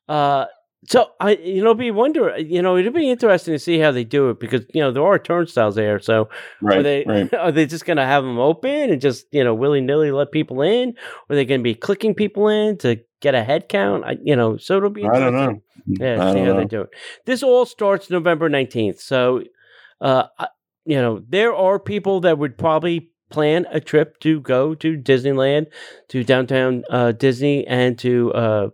Uh, 0.08 0.46
so 0.88 1.12
I, 1.20 1.36
you 1.36 1.64
know, 1.64 1.74
be 1.74 1.92
wonder, 1.92 2.38
you 2.38 2.62
know, 2.62 2.78
it'd 2.78 2.94
be 2.94 3.10
interesting 3.10 3.54
to 3.54 3.60
see 3.60 3.80
how 3.80 3.92
they 3.92 4.04
do 4.04 4.30
it 4.30 4.40
because 4.40 4.66
you 4.74 4.82
know 4.82 4.92
there 4.92 5.06
are 5.06 5.18
turnstiles 5.18 5.76
there. 5.76 6.00
So 6.00 6.30
Right. 6.62 6.80
are 6.80 6.84
they 6.84 7.06
right. 7.08 7.34
are 7.40 7.52
they 7.52 7.66
just 7.66 7.86
going 7.86 7.98
to 7.98 8.06
have 8.06 8.24
them 8.24 8.40
open 8.40 8.92
and 8.92 9.02
just 9.02 9.26
you 9.32 9.44
know 9.44 9.54
willy 9.54 9.82
nilly 9.82 10.12
let 10.12 10.32
people 10.32 10.62
in? 10.62 10.90
Or 11.30 11.34
are 11.34 11.36
they 11.36 11.46
going 11.46 11.62
to 11.62 11.64
be 11.64 11.76
clicking 11.76 12.14
people 12.14 12.48
in 12.48 12.78
to 12.80 13.00
get 13.22 13.36
a 13.36 13.44
head 13.44 13.70
count? 13.70 14.04
I, 14.06 14.18
you 14.24 14.36
know, 14.36 14.58
so 14.58 14.78
it'll 14.78 14.90
be. 14.90 15.06
I 15.06 15.20
don't 15.20 15.34
know. 15.34 15.62
Yeah, 15.86 16.22
I 16.22 16.34
see 16.34 16.40
how 16.40 16.56
they 16.56 16.66
do 16.66 16.82
it. 16.82 16.90
This 17.26 17.44
all 17.44 17.66
starts 17.66 18.10
November 18.10 18.50
nineteenth. 18.50 19.00
So, 19.00 19.44
uh, 20.02 20.26
you 20.86 20.98
know, 20.98 21.24
there 21.28 21.56
are 21.56 21.80
people 21.80 22.22
that 22.22 22.38
would 22.38 22.58
probably 22.58 23.10
plan 23.30 23.66
a 23.72 23.80
trip 23.80 24.20
to 24.20 24.40
go 24.42 24.76
to 24.76 24.98
Disneyland, 24.98 25.68
to 26.10 26.24
downtown 26.24 26.84
uh, 26.90 27.12
Disney, 27.14 27.66
and 27.68 27.98
to 28.00 28.34
uh, 28.34 28.70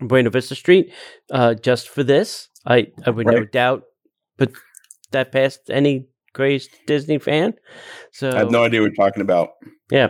Buena 0.00 0.30
Vista 0.30 0.54
Street, 0.54 0.92
uh, 1.30 1.54
just 1.54 1.88
for 1.88 2.02
this. 2.02 2.48
I 2.66 2.88
I 3.04 3.10
would 3.10 3.26
no 3.26 3.44
doubt 3.44 3.84
put 4.36 4.52
that 5.12 5.32
past 5.32 5.70
any 5.70 6.06
crazed 6.32 6.70
Disney 6.86 7.18
fan. 7.18 7.54
So 8.12 8.30
I 8.30 8.38
have 8.38 8.50
no 8.50 8.64
idea 8.64 8.80
what 8.80 8.92
you're 8.96 9.06
talking 9.06 9.22
about. 9.22 9.50
yeah. 9.90 10.08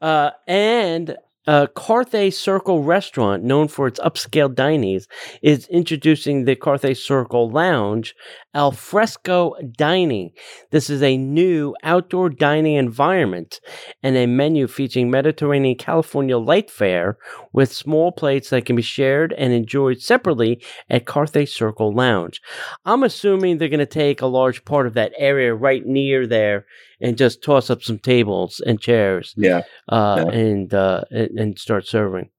Uh, 0.00 0.30
and 0.46 1.16
uh, 1.46 1.66
Carthay 1.74 2.32
Circle 2.32 2.82
restaurant, 2.82 3.42
known 3.42 3.68
for 3.68 3.86
its 3.86 3.98
upscale 4.00 4.52
dinings, 4.54 5.06
is 5.42 5.66
introducing 5.68 6.44
the 6.44 6.54
Carthay 6.56 6.96
Circle 6.96 7.50
Lounge 7.50 8.14
al 8.52 8.72
fresco 8.72 9.54
dining. 9.76 10.30
This 10.70 10.90
is 10.90 11.02
a 11.02 11.16
new 11.16 11.74
outdoor 11.82 12.28
dining 12.30 12.74
environment 12.74 13.60
and 14.02 14.16
a 14.16 14.26
menu 14.26 14.66
featuring 14.66 15.10
Mediterranean 15.10 15.76
California 15.76 16.36
light 16.36 16.70
fare 16.70 17.16
with 17.52 17.72
small 17.72 18.12
plates 18.12 18.50
that 18.50 18.66
can 18.66 18.76
be 18.76 18.82
shared 18.82 19.32
and 19.38 19.52
enjoyed 19.52 20.00
separately 20.00 20.62
at 20.88 21.06
Carthay 21.06 21.48
Circle 21.48 21.94
Lounge. 21.94 22.40
I'm 22.84 23.02
assuming 23.02 23.58
they're 23.58 23.68
going 23.68 23.78
to 23.78 23.86
take 23.86 24.20
a 24.20 24.26
large 24.26 24.64
part 24.64 24.86
of 24.86 24.94
that 24.94 25.12
area 25.16 25.54
right 25.54 25.86
near 25.86 26.26
there 26.26 26.66
and 27.00 27.16
just 27.16 27.42
toss 27.42 27.70
up 27.70 27.82
some 27.82 27.98
tables 27.98 28.60
and 28.66 28.80
chairs 28.80 29.34
Yeah. 29.36 29.62
uh, 29.88 30.24
Yeah. 30.26 30.32
and, 30.38 30.74
uh, 30.74 31.02
and 31.10 31.38
and 31.38 31.58
start 31.58 31.86
serving. 31.86 32.30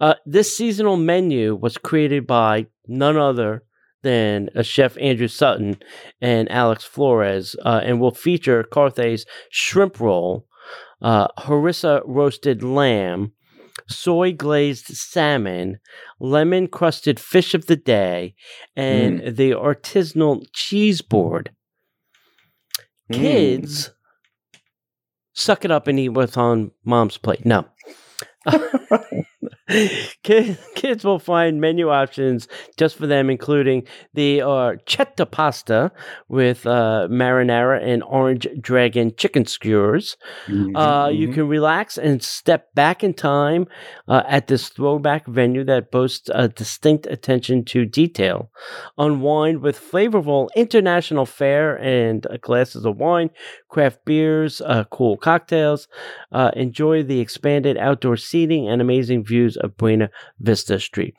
Uh, 0.00 0.14
this 0.24 0.56
seasonal 0.56 0.96
menu 0.96 1.54
was 1.56 1.76
created 1.76 2.26
by 2.26 2.66
none 2.86 3.16
other 3.16 3.64
than 4.02 4.48
a 4.54 4.62
chef 4.62 4.96
Andrew 5.00 5.26
Sutton 5.26 5.76
and 6.20 6.48
Alex 6.52 6.84
Flores, 6.84 7.56
uh, 7.64 7.80
and 7.82 8.00
will 8.00 8.14
feature 8.14 8.62
Carthay's 8.62 9.26
shrimp 9.50 9.98
roll, 9.98 10.46
uh, 11.02 11.26
harissa 11.38 12.00
roasted 12.06 12.62
lamb, 12.62 13.32
soy 13.88 14.32
glazed 14.32 14.86
salmon, 14.86 15.78
lemon 16.20 16.68
crusted 16.68 17.18
fish 17.18 17.54
of 17.54 17.66
the 17.66 17.76
day, 17.76 18.34
and 18.76 19.36
the 19.36 19.50
artisanal 19.50 20.44
cheese 20.52 21.02
board 21.02 21.50
Mm. 23.10 23.14
kids 23.14 23.90
suck 25.38 25.64
it 25.64 25.70
up 25.70 25.86
and 25.86 25.98
eat 25.98 26.10
what's 26.10 26.36
on 26.36 26.72
mom's 26.84 27.16
plate. 27.16 27.46
No. 27.46 27.64
kids, 30.22 31.04
will 31.04 31.18
find 31.18 31.60
menu 31.60 31.88
options 31.90 32.48
just 32.76 32.96
for 32.96 33.06
them, 33.06 33.30
including 33.30 33.86
the 34.14 34.40
uh, 34.42 34.74
chetta 34.86 35.30
pasta 35.30 35.92
with 36.28 36.66
uh, 36.66 37.06
marinara 37.10 37.80
and 37.82 38.02
orange 38.04 38.46
dragon 38.60 39.12
chicken 39.16 39.44
skewers. 39.46 40.16
Mhm, 40.46 40.74
Uh, 40.74 41.10
You 41.12 41.28
mhm. 41.28 41.34
can 41.34 41.48
relax 41.48 41.98
and 41.98 42.22
step 42.22 42.74
back 42.74 43.02
in 43.04 43.14
time 43.14 43.66
uh, 44.08 44.22
at 44.28 44.46
this 44.48 44.68
throwback 44.68 45.26
venue 45.26 45.64
that 45.64 45.90
boasts 45.90 46.30
a 46.34 46.48
distinct 46.48 47.06
attention 47.06 47.64
to 47.66 47.84
detail. 47.84 48.50
Unwind 48.98 49.62
with 49.62 49.78
flavorful 49.78 50.48
international 50.56 51.26
fare 51.26 51.76
and 51.82 52.26
uh, 52.26 52.36
glasses 52.40 52.84
of 52.84 52.96
wine, 52.96 53.30
craft 53.68 54.04
beers, 54.04 54.60
uh, 54.62 54.84
cool 54.90 55.16
cocktails. 55.16 55.88
Uh, 56.32 56.50
enjoy 56.54 57.02
the 57.02 57.20
expanded 57.20 57.76
outdoor 57.76 58.16
seating 58.16 58.68
and 58.68 58.80
amazing 58.80 59.22
views 59.28 59.56
of 59.56 59.76
Buena 59.76 60.10
Vista 60.40 60.80
Street. 60.80 61.14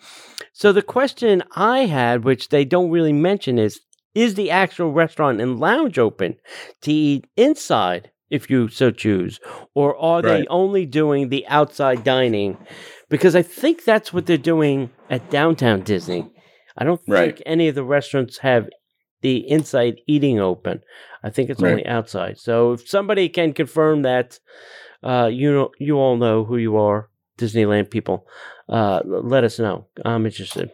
So 0.54 0.72
the 0.74 0.82
question 0.82 1.44
I 1.56 1.86
had, 1.86 2.24
which 2.26 2.50
they 2.50 2.66
don't 2.66 2.92
really 2.92 3.14
mention, 3.14 3.58
is: 3.60 3.80
Is 4.16 4.34
the 4.36 4.52
actual 4.52 4.92
restaurant 4.92 5.40
and 5.40 5.60
lounge 5.60 5.98
open 6.00 6.36
to 6.82 6.92
eat 6.92 7.28
inside? 7.38 8.12
If 8.30 8.48
you 8.50 8.68
so 8.68 8.92
choose, 8.92 9.40
or 9.74 9.98
are 9.98 10.22
they 10.22 10.46
only 10.50 10.86
doing 10.86 11.30
the 11.30 11.48
outside 11.48 12.04
dining? 12.04 12.58
Because 13.10 13.36
I 13.36 13.42
think 13.42 13.84
that's 13.84 14.14
what 14.14 14.28
they're 14.28 14.38
doing 14.54 14.92
at 15.10 15.32
downtown 15.32 15.82
Disney. 15.82 16.30
I 16.78 16.84
don't 16.84 17.02
think 17.02 17.16
Right. 17.16 17.42
any 17.48 17.68
of 17.70 17.76
the 17.76 17.84
restaurants 17.84 18.38
have 18.40 18.70
the 19.22 19.38
inside 19.50 19.96
eating 20.08 20.40
open. 20.40 20.82
I 21.24 21.32
think 21.32 21.50
it's 21.50 21.62
Right. 21.62 21.72
only 21.72 21.86
outside. 21.88 22.38
So 22.38 22.74
if 22.74 22.88
somebody 22.88 23.30
can 23.30 23.52
confirm 23.54 24.04
that, 24.04 24.40
uh, 25.04 25.30
you 25.34 25.52
know, 25.52 25.72
you 25.80 25.98
all 25.98 26.16
know 26.16 26.46
who 26.46 26.58
you 26.58 26.78
are, 26.78 27.09
Disneyland 27.40 27.90
people. 27.90 28.28
Uh, 28.68 29.02
let 29.06 29.44
us 29.44 29.58
know. 29.60 29.88
I'm 30.06 30.26
interested. 30.26 30.70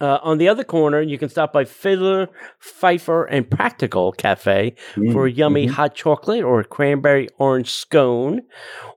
Uh, 0.00 0.18
on 0.22 0.38
the 0.38 0.48
other 0.48 0.64
corner, 0.64 1.02
you 1.02 1.18
can 1.18 1.28
stop 1.28 1.52
by 1.52 1.62
Fiddler, 1.66 2.28
Fifer, 2.58 3.24
and 3.24 3.50
Practical 3.50 4.12
Cafe 4.12 4.74
for 5.12 5.26
a 5.26 5.30
yummy 5.30 5.66
Mhm. 5.66 5.70
hot 5.72 5.94
chocolate 5.94 6.42
or 6.42 6.60
a 6.60 6.64
cranberry 6.64 7.28
orange 7.38 7.70
scone, 7.70 8.40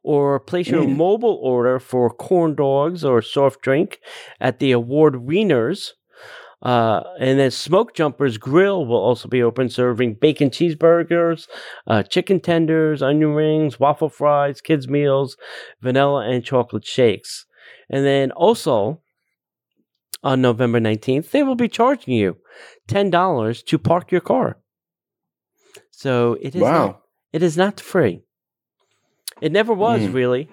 or 0.04 0.40
place 0.40 0.70
your 0.70 0.84
Mm. 0.84 0.96
mobile 0.96 1.40
order 1.44 1.78
for 1.80 2.10
corn 2.10 2.56
dogs 2.56 3.04
or 3.04 3.22
soft 3.22 3.62
drink 3.62 4.00
at 4.40 4.60
the 4.60 4.72
award 4.72 5.16
wieners. 5.16 5.92
Uh, 6.64 7.04
and 7.20 7.38
then 7.38 7.52
Smoke 7.52 7.94
Jumpers 7.94 8.38
Grill 8.38 8.86
will 8.86 8.98
also 8.98 9.28
be 9.28 9.44
open, 9.44 9.68
serving 9.70 10.16
bacon 10.16 10.50
cheeseburgers, 10.50 11.48
uh, 11.88 12.04
chicken 12.04 12.40
tenders, 12.40 13.02
onion 13.02 13.34
rings, 13.34 13.82
waffle 13.82 14.08
fries, 14.10 14.62
kids' 14.62 14.88
meals, 14.88 15.36
vanilla 15.82 16.26
and 16.28 16.44
chocolate 16.46 16.86
shakes. 16.86 17.46
And 17.90 18.06
then 18.06 18.32
also 18.32 19.02
on 20.24 20.42
November 20.42 20.80
19th, 20.80 21.32
they 21.32 21.44
will 21.44 21.56
be 21.56 21.68
charging 21.68 22.14
you 22.14 22.38
$10 22.88 23.66
to 23.66 23.78
park 23.78 24.10
your 24.10 24.22
car. 24.22 24.58
So 25.92 26.38
it 26.42 26.56
is 26.56 26.62
not, 26.62 26.72
Wow. 26.72 27.00
it 27.34 27.44
is 27.44 27.58
not 27.58 27.82
free. 27.82 28.22
It 29.42 29.52
never 29.52 29.74
was 29.74 30.02
Mm. 30.04 30.14
really. 30.14 30.50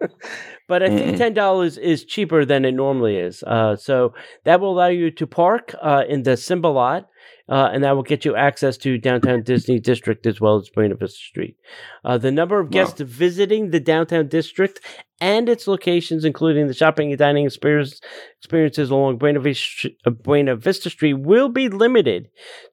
but 0.68 0.82
I 0.82 0.88
think 0.88 1.16
ten 1.16 1.34
dollars 1.34 1.78
is 1.78 2.04
cheaper 2.04 2.44
than 2.44 2.64
it 2.64 2.72
normally 2.72 3.16
is. 3.16 3.42
Uh, 3.42 3.76
so 3.76 4.14
that 4.44 4.60
will 4.60 4.72
allow 4.72 4.88
you 4.88 5.10
to 5.12 5.26
park 5.26 5.74
uh, 5.82 6.04
in 6.08 6.22
the 6.22 6.36
Simba 6.36 6.68
lot 6.68 7.10
uh, 7.50 7.68
and 7.72 7.82
that 7.82 7.96
will 7.96 8.04
get 8.04 8.24
you 8.24 8.36
access 8.36 8.76
to 8.76 8.96
downtown 8.96 9.42
Disney 9.42 9.80
District 9.80 10.24
as 10.24 10.40
well 10.40 10.56
as 10.56 10.70
Buena 10.70 10.94
Vista 10.94 11.18
Street. 11.18 11.56
Uh, 12.04 12.16
the 12.16 12.30
number 12.30 12.60
of 12.60 12.70
guests 12.70 13.00
wow. 13.00 13.06
visiting 13.08 13.70
the 13.70 13.80
downtown 13.80 14.28
district 14.28 14.80
and 15.20 15.48
its 15.48 15.66
locations, 15.66 16.24
including 16.24 16.68
the 16.68 16.74
shopping 16.74 17.10
and 17.10 17.18
dining 17.18 17.44
experience, 17.44 18.00
experiences 18.38 18.90
along 18.90 19.18
Buena 19.18 19.40
Vista, 19.40 19.90
Buena 20.22 20.54
Vista 20.54 20.90
Street, 20.90 21.14
will 21.14 21.48
be 21.48 21.68
limited 21.68 22.28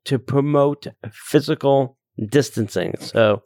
to 0.05 0.19
promote 0.19 0.85
physical 1.11 1.97
distancing. 2.29 2.93
So 2.99 3.41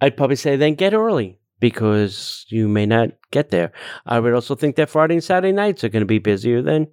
I'd 0.00 0.16
probably 0.16 0.36
say 0.36 0.56
then 0.56 0.74
get 0.74 0.94
early 0.94 1.38
because 1.62 2.44
you 2.48 2.68
may 2.68 2.84
not 2.84 3.10
get 3.30 3.50
there. 3.50 3.70
I 4.04 4.18
would 4.18 4.34
also 4.34 4.56
think 4.56 4.74
that 4.76 4.90
Friday 4.90 5.14
and 5.14 5.22
Saturday 5.22 5.52
nights 5.52 5.84
are 5.84 5.88
going 5.88 6.02
to 6.02 6.06
be 6.06 6.18
busier 6.18 6.60
than 6.60 6.88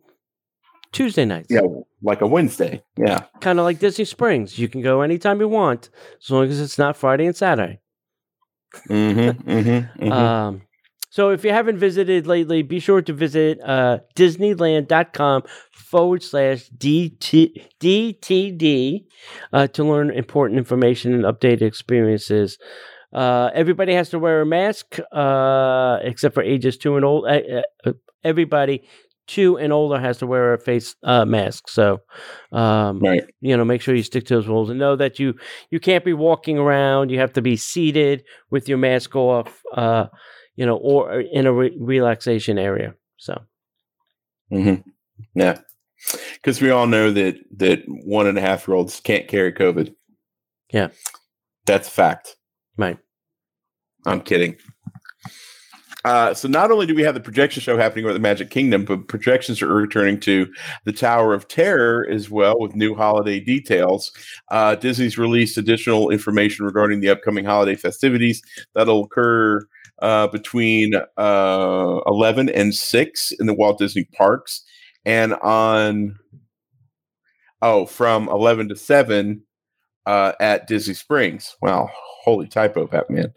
Tuesday 0.92 1.26
nights. 1.26 1.48
Yeah, 1.50 1.62
like 2.04 2.22
a 2.22 2.28
Wednesday. 2.28 2.84
Yeah. 2.96 3.24
Kind 3.42 3.58
of 3.58 3.66
like 3.66 3.80
Disney 3.80 4.06
Springs. 4.06 4.60
You 4.60 4.68
can 4.70 4.84
go 4.84 5.02
anytime 5.02 5.40
you 5.40 5.48
want, 5.48 5.90
as 6.22 6.30
long 6.30 6.46
as 6.46 6.62
it's 6.62 6.78
not 6.78 6.96
Friday 6.96 7.26
and 7.26 7.36
Saturday. 7.36 7.80
Mm-hmm, 8.88 9.50
mm-hmm, 9.50 10.04
mm-hmm. 10.04 10.12
Um, 10.12 10.62
so 11.10 11.32
if 11.32 11.44
you 11.44 11.52
haven't 11.52 11.80
visited 11.80 12.28
lately, 12.28 12.62
be 12.62 12.80
sure 12.80 13.02
to 13.02 13.12
visit 13.12 13.60
uh, 13.66 14.00
Disneyland.com 14.16 15.44
forward 15.74 16.22
slash 16.22 16.70
DT, 16.78 17.66
DTD 17.80 19.06
uh, 19.52 19.66
to 19.66 19.84
learn 19.84 20.12
important 20.12 20.60
information 20.60 21.16
and 21.16 21.24
updated 21.24 21.64
experiences. 21.64 22.60
Uh, 23.14 23.50
everybody 23.54 23.94
has 23.94 24.10
to 24.10 24.20
wear 24.20 24.42
a 24.42 24.46
mask, 24.46 25.00
uh, 25.12 25.98
except 26.02 26.34
for 26.34 26.44
ages 26.44 26.78
two 26.78 26.96
and 26.96 27.06
old. 27.06 27.26
Uh, 27.26 27.62
uh, 27.86 27.94
everybody 28.24 28.84
two 29.28 29.58
and 29.60 29.72
older 29.72 30.00
has 30.00 30.18
to 30.18 30.28
wear 30.28 30.54
a 30.54 30.60
face 30.60 30.96
uh, 31.04 31.24
mask. 31.24 31.70
So, 31.70 32.02
um, 32.52 33.00
right. 33.00 33.24
you 33.42 33.56
know, 33.56 33.64
make 33.64 33.82
sure 33.82 33.94
you 33.94 34.04
stick 34.04 34.26
to 34.26 34.36
those 34.36 34.48
rules 34.48 34.70
and 34.70 34.80
know 34.80 34.96
that 34.96 35.20
you 35.20 35.36
you 35.70 35.80
can't 35.80 36.04
be 36.04 36.14
walking 36.14 36.58
around. 36.58 37.10
You 37.10 37.20
have 37.20 37.34
to 37.34 37.42
be 37.42 37.56
seated 37.56 38.24
with 38.50 38.68
your 38.68 38.80
mask 38.80 39.16
off. 39.16 39.62
Uh, 39.74 40.08
you 40.60 40.66
know, 40.66 40.76
or 40.76 41.22
in 41.22 41.46
a 41.46 41.54
re- 41.54 41.78
relaxation 41.80 42.60
area. 42.60 42.94
So, 43.16 43.42
mm-hmm. 44.52 44.90
yeah, 45.34 45.60
because 46.34 46.62
we 46.62 46.70
all 46.70 46.86
know 46.86 47.14
that 47.14 47.38
that 47.56 47.84
one 47.88 48.28
and 48.28 48.38
a 48.38 48.42
half 48.42 48.68
year 48.68 48.76
olds 48.76 49.00
can't 49.00 49.30
carry 49.30 49.54
COVID. 49.54 49.96
Yeah, 50.74 50.90
that's 51.66 51.88
a 51.88 51.92
fact. 51.92 52.36
Right. 52.80 52.98
I'm 54.06 54.22
kidding. 54.22 54.56
Uh, 56.06 56.34
so 56.34 56.48
not 56.48 56.72
only 56.72 56.86
do 56.86 56.96
we 56.96 57.02
have 57.02 57.14
the 57.14 57.20
projection 57.20 57.62
show 57.62 57.78
happening 57.78 58.06
over 58.06 58.14
the 58.14 58.22
Magic 58.22 58.50
Kingdom, 58.50 58.86
but 58.86 59.10
projections 59.10 59.62
are 59.62 59.68
returning 59.68 60.18
to 60.22 60.48
the 60.86 60.94
Tower 60.94 61.34
of 61.34 61.50
Terror 61.50 62.08
as 62.10 62.30
well 62.30 62.58
with 62.58 62.74
new 62.74 62.96
holiday 62.96 63.42
details. 63.42 64.14
Uh, 64.50 64.76
Disney's 64.76 65.18
released 65.18 65.58
additional 65.58 66.10
information 66.10 66.66
regarding 66.66 67.02
the 67.02 67.10
upcoming 67.10 67.44
holiday 67.44 67.76
festivities 67.76 68.42
that'll 68.76 69.04
occur 69.04 69.68
uh, 70.02 70.28
between 70.28 70.94
uh, 71.18 72.00
11 72.06 72.48
and 72.48 72.74
6 72.74 73.32
in 73.42 73.46
the 73.46 73.54
Walt 73.54 73.78
Disney 73.78 74.06
parks, 74.18 74.64
and 75.04 75.34
on 75.34 76.18
oh 77.62 77.86
from 77.86 78.30
11 78.30 78.70
to 78.70 78.78
7 78.78 79.44
uh, 80.06 80.34
at 80.40 80.68
Disney 80.68 80.94
Springs. 80.94 81.56
Wow, 81.62 81.90
holy 82.24 82.48
typo, 82.48 82.88
Batman. 82.88 83.34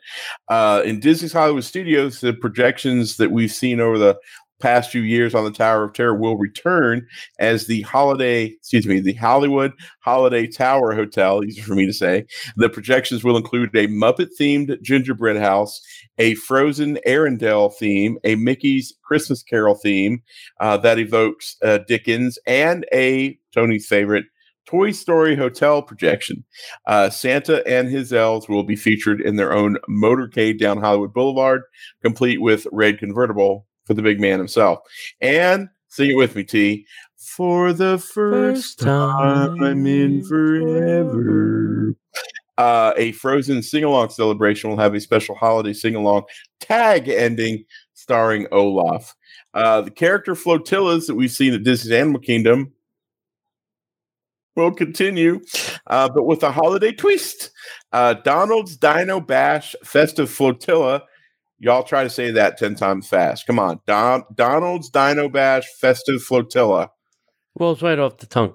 Uh, 0.48 0.82
in 0.84 1.00
Disney's 1.00 1.32
Hollywood 1.32 1.64
Studios, 1.64 2.20
the 2.20 2.32
projections 2.32 3.16
that 3.16 3.30
we've 3.30 3.52
seen 3.52 3.80
over 3.80 3.98
the 3.98 4.18
past 4.62 4.90
few 4.90 5.02
years 5.02 5.34
on 5.34 5.44
the 5.44 5.50
Tower 5.50 5.82
of 5.82 5.92
Terror 5.92 6.14
will 6.14 6.38
return 6.38 7.06
as 7.40 7.66
the 7.66 7.82
holiday, 7.82 8.44
excuse 8.44 8.86
me, 8.86 9.00
the 9.00 9.12
Hollywood 9.14 9.72
Holiday 10.00 10.46
Tower 10.46 10.94
Hotel, 10.94 11.44
easy 11.44 11.60
for 11.60 11.74
me 11.74 11.84
to 11.84 11.92
say. 11.92 12.24
The 12.56 12.68
projections 12.70 13.24
will 13.24 13.36
include 13.36 13.74
a 13.74 13.88
Muppet 13.88 14.28
themed 14.40 14.80
gingerbread 14.80 15.36
house, 15.36 15.80
a 16.18 16.36
Frozen 16.36 16.98
Arendelle 17.06 17.74
theme, 17.74 18.18
a 18.22 18.36
Mickey's 18.36 18.94
Christmas 19.02 19.42
Carol 19.42 19.74
theme 19.74 20.22
uh, 20.60 20.76
that 20.78 21.00
evokes 21.00 21.56
uh, 21.62 21.78
Dickens, 21.88 22.38
and 22.46 22.86
a 22.94 23.36
Tony's 23.52 23.86
favorite 23.86 24.26
Toy 24.66 24.92
Story 24.92 25.36
Hotel 25.36 25.82
projection. 25.82 26.44
Uh, 26.86 27.10
Santa 27.10 27.66
and 27.66 27.88
his 27.88 28.12
elves 28.12 28.48
will 28.48 28.64
be 28.64 28.76
featured 28.76 29.20
in 29.20 29.36
their 29.36 29.52
own 29.52 29.76
motorcade 29.88 30.58
down 30.58 30.78
Hollywood 30.78 31.12
Boulevard, 31.12 31.62
complete 32.02 32.40
with 32.40 32.66
red 32.72 32.98
convertible 32.98 33.66
for 33.84 33.94
the 33.94 34.02
big 34.02 34.20
man 34.20 34.38
himself. 34.38 34.78
And 35.20 35.68
sing 35.88 36.10
it 36.10 36.16
with 36.16 36.36
me, 36.36 36.44
T. 36.44 36.86
For 37.18 37.72
the 37.72 37.98
first, 37.98 38.80
first 38.80 38.80
time 38.80 39.86
in 39.86 40.24
forever. 40.24 41.94
Uh, 42.58 42.92
a 42.96 43.12
Frozen 43.12 43.62
sing 43.62 43.82
along 43.82 44.10
celebration 44.10 44.70
will 44.70 44.78
have 44.78 44.94
a 44.94 45.00
special 45.00 45.34
holiday 45.34 45.72
sing 45.72 45.94
along 45.94 46.24
tag 46.60 47.08
ending 47.08 47.64
starring 47.94 48.46
Olaf. 48.52 49.14
Uh, 49.54 49.80
the 49.80 49.90
character 49.90 50.34
flotillas 50.34 51.06
that 51.06 51.14
we've 51.14 51.30
seen 51.30 51.54
at 51.54 51.62
Disney's 51.62 51.92
Animal 51.92 52.20
Kingdom 52.20 52.72
will 54.56 54.72
continue, 54.72 55.40
uh, 55.86 56.08
but 56.08 56.24
with 56.24 56.42
a 56.42 56.52
holiday 56.52 56.92
twist. 56.92 57.50
Uh, 57.92 58.14
Donald's 58.14 58.76
Dino 58.76 59.20
Bash 59.20 59.74
Festive 59.84 60.30
Flotilla. 60.30 61.02
Y'all 61.58 61.84
try 61.84 62.02
to 62.02 62.10
say 62.10 62.30
that 62.32 62.58
10 62.58 62.74
times 62.74 63.08
fast. 63.08 63.46
Come 63.46 63.58
on. 63.58 63.80
Don- 63.86 64.24
Donald's 64.34 64.90
Dino 64.90 65.28
Bash 65.28 65.66
Festive 65.80 66.22
Flotilla. 66.22 66.88
Well, 67.54 67.72
it's 67.72 67.82
right 67.82 67.98
off 67.98 68.18
the 68.18 68.26
tongue. 68.26 68.54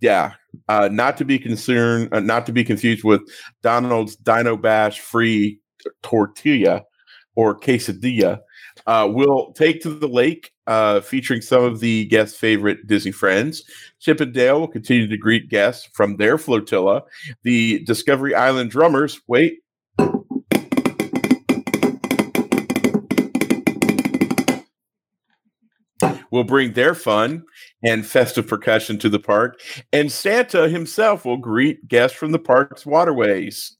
Yeah. 0.00 0.34
Uh, 0.68 0.88
not 0.90 1.16
to 1.18 1.24
be 1.24 1.38
concerned, 1.38 2.08
uh, 2.12 2.20
not 2.20 2.46
to 2.46 2.52
be 2.52 2.64
confused 2.64 3.04
with 3.04 3.20
Donald's 3.62 4.16
Dino 4.16 4.56
Bash 4.56 5.00
Free 5.00 5.60
Tortilla 6.02 6.84
or 7.36 7.58
Quesadilla 7.58 8.40
uh, 8.86 9.08
we'll 9.10 9.52
take 9.52 9.82
to 9.82 9.90
the 9.90 10.08
lake, 10.08 10.50
uh, 10.68 11.00
featuring 11.00 11.40
some 11.40 11.64
of 11.64 11.80
the 11.80 12.04
guests' 12.04 12.38
favorite 12.38 12.86
Disney 12.86 13.10
friends. 13.10 13.64
Chip 13.98 14.20
and 14.20 14.32
Dale 14.32 14.60
will 14.60 14.68
continue 14.68 15.08
to 15.08 15.16
greet 15.16 15.48
guests 15.48 15.88
from 15.94 16.16
their 16.16 16.38
flotilla. 16.38 17.02
The 17.42 17.80
Discovery 17.80 18.34
Island 18.34 18.70
drummers, 18.70 19.20
wait. 19.26 19.60
will 26.30 26.44
bring 26.44 26.74
their 26.74 26.94
fun 26.94 27.42
and 27.82 28.04
festive 28.06 28.46
percussion 28.46 28.98
to 28.98 29.08
the 29.08 29.18
park, 29.18 29.58
and 29.92 30.12
Santa 30.12 30.68
himself 30.68 31.24
will 31.24 31.38
greet 31.38 31.88
guests 31.88 32.16
from 32.16 32.32
the 32.32 32.38
park's 32.38 32.84
waterways. 32.84 33.76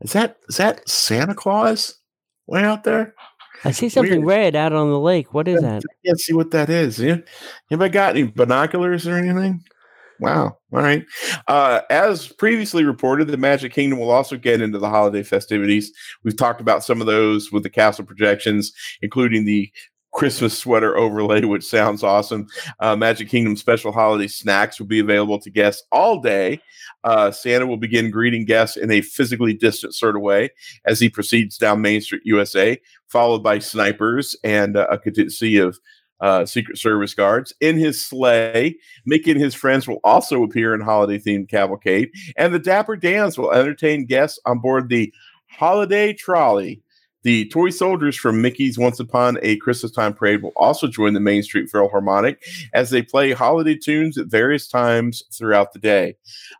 Is 0.00 0.12
that 0.12 0.38
is 0.48 0.56
that 0.56 0.86
Santa 0.88 1.34
Claus 1.34 2.00
way 2.46 2.62
out 2.62 2.84
there? 2.84 3.14
I 3.64 3.70
see 3.70 3.88
something 3.88 4.24
Weird. 4.24 4.54
red 4.54 4.56
out 4.56 4.72
on 4.72 4.90
the 4.90 5.00
lake. 5.00 5.34
What 5.34 5.48
is 5.48 5.60
that? 5.62 5.82
I 5.82 6.06
can't 6.06 6.20
see 6.20 6.32
what 6.32 6.50
that 6.52 6.68
is. 6.70 6.98
Yeah. 6.98 7.18
Anybody 7.70 7.90
got 7.90 8.16
any 8.16 8.24
binoculars 8.24 9.06
or 9.06 9.16
anything? 9.16 9.62
Wow. 10.18 10.56
All 10.72 10.80
right. 10.80 11.04
Uh, 11.46 11.82
as 11.90 12.28
previously 12.28 12.84
reported, 12.84 13.28
the 13.28 13.36
Magic 13.36 13.72
Kingdom 13.72 13.98
will 13.98 14.10
also 14.10 14.36
get 14.36 14.60
into 14.60 14.78
the 14.78 14.88
holiday 14.88 15.22
festivities. 15.22 15.92
We've 16.24 16.36
talked 16.36 16.60
about 16.60 16.84
some 16.84 17.00
of 17.00 17.06
those 17.06 17.52
with 17.52 17.62
the 17.62 17.70
castle 17.70 18.04
projections, 18.04 18.72
including 19.02 19.44
the 19.44 19.70
Christmas 20.16 20.56
sweater 20.56 20.96
overlay, 20.96 21.44
which 21.44 21.62
sounds 21.62 22.02
awesome. 22.02 22.46
Uh, 22.80 22.96
Magic 22.96 23.28
Kingdom 23.28 23.54
special 23.54 23.92
holiday 23.92 24.26
snacks 24.26 24.80
will 24.80 24.86
be 24.86 24.98
available 24.98 25.38
to 25.38 25.50
guests 25.50 25.86
all 25.92 26.20
day. 26.22 26.58
Uh, 27.04 27.30
Santa 27.30 27.66
will 27.66 27.76
begin 27.76 28.10
greeting 28.10 28.46
guests 28.46 28.78
in 28.78 28.90
a 28.90 29.02
physically 29.02 29.52
distant 29.52 29.94
sort 29.94 30.16
of 30.16 30.22
way 30.22 30.48
as 30.86 30.98
he 30.98 31.10
proceeds 31.10 31.58
down 31.58 31.82
Main 31.82 32.00
Street, 32.00 32.22
USA, 32.24 32.80
followed 33.08 33.42
by 33.42 33.58
snipers 33.58 34.34
and 34.42 34.78
uh, 34.78 34.86
a 34.90 34.98
contingency 34.98 35.58
of 35.58 35.78
uh, 36.20 36.46
Secret 36.46 36.78
Service 36.78 37.12
guards. 37.12 37.52
In 37.60 37.76
his 37.76 38.02
sleigh, 38.02 38.74
Mickey 39.04 39.32
and 39.32 39.40
his 39.40 39.54
friends 39.54 39.86
will 39.86 40.00
also 40.02 40.42
appear 40.42 40.74
in 40.74 40.80
holiday 40.80 41.18
themed 41.18 41.50
cavalcade, 41.50 42.10
and 42.38 42.54
the 42.54 42.58
Dapper 42.58 42.96
Dans 42.96 43.36
will 43.36 43.52
entertain 43.52 44.06
guests 44.06 44.40
on 44.46 44.60
board 44.60 44.88
the 44.88 45.12
Holiday 45.50 46.14
Trolley 46.14 46.82
the 47.26 47.48
toy 47.48 47.70
soldiers 47.70 48.14
from 48.14 48.40
Mickey's 48.40 48.78
Once 48.78 49.00
Upon 49.00 49.36
a 49.42 49.56
Christmas 49.56 49.90
Time 49.90 50.14
Parade 50.14 50.42
will 50.42 50.52
also 50.54 50.86
join 50.86 51.12
the 51.12 51.18
Main 51.18 51.42
Street 51.42 51.68
Philharmonic 51.68 52.40
as 52.72 52.90
they 52.90 53.02
play 53.02 53.32
holiday 53.32 53.74
tunes 53.74 54.16
at 54.16 54.28
various 54.28 54.68
times 54.68 55.24
throughout 55.36 55.72
the 55.72 55.80
day. 55.80 56.14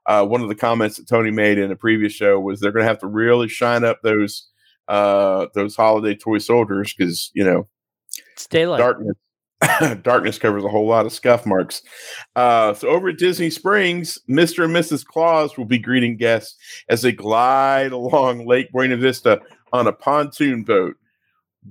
Uh, 0.06 0.26
one 0.26 0.40
of 0.40 0.48
the 0.48 0.56
comments 0.56 0.96
that 0.96 1.06
Tony 1.06 1.30
made 1.30 1.56
in 1.56 1.70
a 1.70 1.76
previous 1.76 2.12
show 2.12 2.40
was 2.40 2.58
they're 2.58 2.72
going 2.72 2.82
to 2.82 2.88
have 2.88 2.98
to 2.98 3.06
really 3.06 3.46
shine 3.46 3.84
up 3.84 4.02
those 4.02 4.48
uh, 4.88 5.46
those 5.54 5.76
holiday 5.76 6.16
toy 6.16 6.38
soldiers 6.38 6.92
because 6.92 7.30
you 7.32 7.44
know 7.44 7.68
it's 8.32 8.48
daylight. 8.48 8.80
Darkness 8.80 9.16
darkness 10.02 10.38
covers 10.38 10.64
a 10.64 10.68
whole 10.68 10.88
lot 10.88 11.06
of 11.06 11.12
scuff 11.12 11.46
marks. 11.46 11.82
Uh, 12.34 12.74
so 12.74 12.88
over 12.88 13.10
at 13.10 13.18
Disney 13.18 13.50
Springs, 13.50 14.18
Mr. 14.28 14.64
and 14.64 14.74
Mrs. 14.74 15.04
Claus 15.04 15.56
will 15.56 15.64
be 15.64 15.78
greeting 15.78 16.16
guests 16.16 16.56
as 16.88 17.02
they 17.02 17.12
glide 17.12 17.92
along 17.92 18.46
Lake 18.46 18.70
Buena 18.72 18.96
Vista 18.96 19.40
on 19.72 19.86
a 19.86 19.92
pontoon 19.92 20.62
boat. 20.62 20.96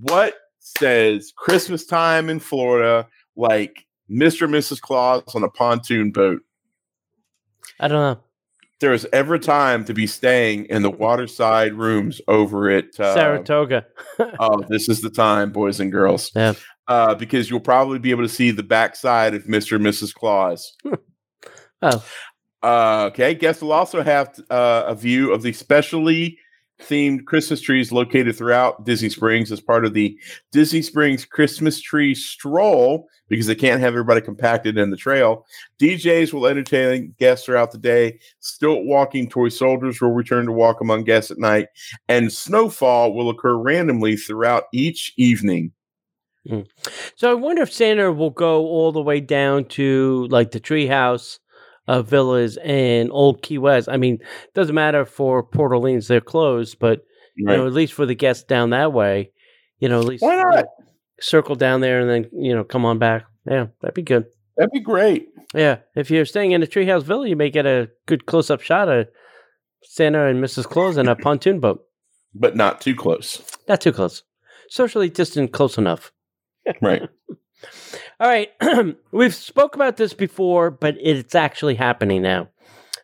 What 0.01 0.36
says 0.60 1.31
Christmas 1.36 1.86
time 1.86 2.29
in 2.29 2.39
Florida 2.39 3.08
like 3.36 3.86
Mr. 4.10 4.43
and 4.43 4.53
Mrs. 4.53 4.81
Claus 4.81 5.23
on 5.36 5.43
a 5.43 5.49
pontoon 5.49 6.12
boat. 6.12 6.41
I 7.79 7.88
don't 7.88 8.15
know. 8.15 8.21
There 8.81 8.93
is 8.93 9.08
ever 9.13 9.38
time 9.39 9.86
to 9.86 9.93
be 9.93 10.05
staying 10.05 10.65
in 10.65 10.81
the 10.81 10.91
waterside 10.91 11.73
rooms 11.73 12.19
over 12.27 12.69
at 12.69 12.99
uh, 12.99 13.13
Saratoga. 13.13 13.86
oh, 14.39 14.63
this 14.67 14.89
is 14.89 15.01
the 15.01 15.10
time, 15.10 15.51
boys 15.51 15.79
and 15.79 15.91
girls. 15.91 16.31
Yeah. 16.36 16.53
Uh, 16.88 17.15
because 17.15 17.49
you'll 17.49 17.60
probably 17.62 17.99
be 17.99 18.12
able 18.12 18.23
to 18.23 18.29
see 18.29 18.51
the 18.51 18.63
backside 18.63 19.34
of 19.34 19.45
Mr. 19.45 19.77
and 19.77 19.86
Mrs. 19.86 20.13
Claus. 20.13 20.75
Oh, 21.81 22.03
Uh, 22.62 23.05
okay. 23.12 23.34
Guests 23.34 23.62
will 23.62 23.71
also 23.71 24.03
have 24.03 24.38
uh, 24.49 24.84
a 24.88 24.95
view 24.95 25.31
of 25.34 25.41
the 25.41 25.53
specially 25.53 26.38
themed 26.81 27.25
Christmas 27.25 27.61
trees 27.61 27.91
located 27.91 28.35
throughout 28.35 28.85
Disney 28.85 29.09
Springs 29.09 29.51
as 29.51 29.61
part 29.61 29.85
of 29.85 29.93
the 29.93 30.17
Disney 30.51 30.81
Springs 30.81 31.25
Christmas 31.25 31.81
Tree 31.81 32.13
Stroll 32.13 33.07
because 33.27 33.47
they 33.47 33.55
can't 33.55 33.79
have 33.81 33.93
everybody 33.93 34.21
compacted 34.21 34.77
in 34.77 34.89
the 34.89 34.97
trail. 34.97 35.45
DJs 35.79 36.33
will 36.33 36.47
entertain 36.47 37.15
guests 37.17 37.45
throughout 37.45 37.71
the 37.71 37.77
day. 37.77 38.19
Stilt 38.39 38.85
walking 38.85 39.29
toy 39.29 39.49
soldiers 39.49 39.99
will 40.01 40.11
return 40.11 40.45
to 40.45 40.51
walk 40.51 40.81
among 40.81 41.03
guests 41.03 41.31
at 41.31 41.38
night, 41.38 41.67
and 42.07 42.31
snowfall 42.31 43.13
will 43.13 43.29
occur 43.29 43.55
randomly 43.55 44.15
throughout 44.17 44.65
each 44.73 45.13
evening. 45.17 45.71
Hmm. 46.47 46.61
so 47.15 47.31
I 47.31 47.33
wonder 47.33 47.63
if 47.63 47.73
Santa 47.73 48.11
will 48.11 48.29
go 48.29 48.67
all 48.67 48.91
the 48.91 49.01
way 49.01 49.19
down 49.19 49.65
to 49.65 50.27
like 50.29 50.51
the 50.51 50.59
treehouse 50.59 51.39
uh, 51.88 52.02
villas 52.02 52.58
and 52.58 53.12
Old 53.12 53.41
Key 53.41 53.58
West. 53.58 53.89
I 53.89 53.98
mean, 53.98 54.19
doesn't 54.54 54.76
matter 54.76 55.06
for 55.06 55.43
Port 55.43 55.71
Orleans; 55.71 56.08
they're 56.08 56.21
closed, 56.21 56.80
but 56.80 57.02
you 57.36 57.45
know, 57.45 57.67
at 57.67 57.74
least 57.74 57.93
for 57.93 58.06
the 58.06 58.15
guests 58.15 58.43
down 58.43 58.69
that 58.71 58.93
way, 58.93 59.32
you 59.80 59.89
know, 59.89 60.00
at 60.00 60.06
least 60.06 60.24
Why 60.24 60.36
you 60.38 60.43
know, 60.43 60.50
not? 60.50 60.65
circle 61.19 61.56
down 61.56 61.82
there 61.82 62.00
and 62.00 62.10
then 62.10 62.30
you 62.34 62.56
know 62.56 62.63
come 62.63 62.86
on 62.86 62.98
back. 63.00 63.26
Yeah, 63.50 63.67
that'd 63.82 63.93
be 63.95 64.02
good. 64.02 64.26
That'd 64.58 64.71
be 64.71 64.80
great. 64.80 65.28
Yeah, 65.54 65.80
if 65.95 66.10
you're 66.10 66.26
staying 66.26 66.52
in 66.52 66.63
a 66.63 66.67
treehouse 66.67 67.04
villa, 67.04 67.28
you 67.28 67.36
may 67.36 67.50
get 67.50 67.65
a 67.65 67.89
good 68.08 68.26
close-up 68.26 68.62
shot 68.62 68.89
of 68.89 69.08
Santa 69.84 70.26
and 70.28 70.43
Mrs. 70.43 70.65
Claus 70.65 70.98
in 70.98 71.08
a 71.08 71.15
pontoon 71.15 71.60
boat. 71.60 71.86
But 72.34 72.56
not 72.56 72.82
too 72.82 72.95
close. 72.95 73.43
Not 73.67 73.82
too 73.82 73.93
close, 73.93 74.24
socially 74.69 75.10
distant, 75.10 75.54
close 75.54 75.78
enough. 75.78 76.12
Right. 76.82 77.04
All 78.19 78.28
right, 78.28 78.49
we've 79.12 79.36
spoke 79.36 79.75
about 79.75 79.97
this 79.97 80.13
before, 80.13 80.71
but 80.71 80.95
it's 80.99 81.36
actually 81.36 81.75
happening 81.75 82.21
now. 82.21 82.49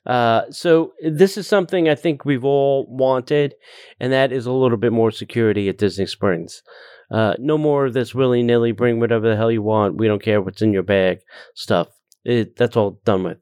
Uh, 0.05 0.43
so 0.49 0.93
this 1.03 1.37
is 1.37 1.47
something 1.47 1.87
I 1.87 1.95
think 1.95 2.25
we've 2.25 2.45
all 2.45 2.87
wanted, 2.89 3.53
and 3.99 4.11
that 4.11 4.31
is 4.31 4.45
a 4.45 4.51
little 4.51 4.77
bit 4.77 4.91
more 4.91 5.11
security 5.11 5.69
at 5.69 5.77
Disney 5.77 6.07
Springs. 6.07 6.63
Uh, 7.11 7.35
no 7.37 7.57
more 7.57 7.85
of 7.85 7.93
this 7.93 8.15
willy 8.15 8.41
nilly, 8.41 8.71
bring 8.71 8.99
whatever 8.99 9.29
the 9.29 9.35
hell 9.35 9.51
you 9.51 9.61
want. 9.61 9.97
We 9.97 10.07
don't 10.07 10.23
care 10.23 10.41
what's 10.41 10.61
in 10.61 10.73
your 10.73 10.83
bag 10.83 11.19
stuff. 11.55 11.89
It, 12.23 12.55
that's 12.55 12.77
all 12.77 13.01
done 13.03 13.23
with. 13.23 13.37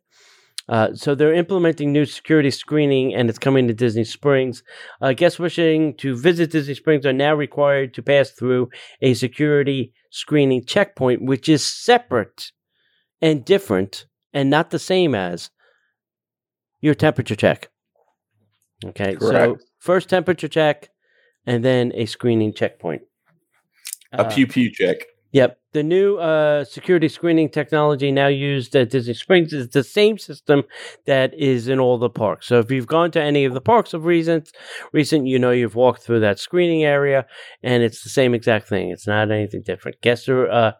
Uh, 0.69 0.93
so 0.93 1.15
they're 1.15 1.33
implementing 1.33 1.91
new 1.91 2.05
security 2.05 2.51
screening, 2.51 3.13
and 3.15 3.27
it's 3.27 3.39
coming 3.39 3.67
to 3.67 3.73
Disney 3.73 4.03
Springs. 4.03 4.61
Uh, 5.01 5.13
guests 5.13 5.39
wishing 5.39 5.95
to 5.97 6.15
visit 6.15 6.51
Disney 6.51 6.75
Springs 6.75 7.05
are 7.07 7.13
now 7.13 7.33
required 7.33 7.93
to 7.95 8.03
pass 8.03 8.29
through 8.29 8.69
a 9.01 9.15
security 9.15 9.93
screening 10.11 10.63
checkpoint, 10.63 11.23
which 11.23 11.49
is 11.49 11.65
separate 11.65 12.51
and 13.21 13.43
different, 13.43 14.05
and 14.31 14.49
not 14.49 14.69
the 14.69 14.79
same 14.79 15.15
as 15.15 15.49
your 16.81 16.93
temperature 16.93 17.35
check. 17.35 17.69
Okay, 18.85 19.17
so 19.19 19.31
Correct. 19.31 19.63
first 19.79 20.07
temperature 20.09 20.47
check, 20.47 20.89
and 21.45 21.65
then 21.65 21.91
a 21.95 22.05
screening 22.05 22.53
checkpoint. 22.53 23.01
A 24.13 24.21
Uh, 24.21 24.29
pew 24.33 24.47
pew 24.47 24.71
check. 24.71 24.97
Yep. 25.31 25.58
The 25.71 25.83
new 25.83 26.17
uh, 26.17 26.63
security 26.63 27.07
screening 27.07 27.49
technology 27.49 28.11
now 28.11 28.25
used 28.25 28.75
at 28.75 28.89
Disney 28.89 29.13
Springs 29.13 29.53
is 29.53 29.69
the 29.69 29.83
same 29.83 30.17
system 30.17 30.63
that 31.05 31.31
is 31.35 31.67
in 31.67 31.79
all 31.79 31.99
the 31.99 32.09
parks. 32.09 32.47
So 32.47 32.57
if 32.57 32.71
you've 32.71 32.87
gone 32.87 33.11
to 33.11 33.21
any 33.21 33.45
of 33.45 33.53
the 33.53 33.61
parks 33.61 33.93
of 33.93 34.05
recent, 34.05 34.51
recent, 34.93 35.27
you 35.27 35.37
know 35.37 35.51
you've 35.51 35.75
walked 35.75 36.01
through 36.01 36.21
that 36.21 36.39
screening 36.39 36.83
area, 36.83 37.27
and 37.61 37.83
it's 37.83 38.01
the 38.03 38.09
same 38.09 38.33
exact 38.33 38.67
thing. 38.67 38.89
It's 38.89 39.05
not 39.05 39.29
anything 39.29 39.61
different. 39.63 40.01
Guests 40.01 40.27
are 40.27 40.49
uh, 40.49 40.71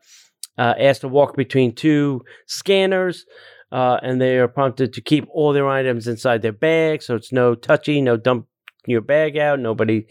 uh, 0.58 0.74
asked 0.80 1.02
to 1.02 1.08
walk 1.08 1.36
between 1.36 1.76
two 1.76 2.22
scanners. 2.48 3.26
Uh, 3.72 4.00
and 4.02 4.20
they 4.20 4.40
are 4.40 4.48
prompted 4.48 4.92
to 4.94 5.00
keep 5.00 5.28
all 5.32 5.54
their 5.54 5.70
items 5.70 6.08
inside 6.08 6.42
their 6.42 6.52
bag, 6.52 7.04
so 7.04 7.14
it's 7.14 7.32
no 7.32 7.54
touchy, 7.54 8.02
no 8.02 8.18
dump 8.18 8.48
your 8.88 9.00
bag 9.00 9.38
out, 9.38 9.60
nobody 9.60 10.08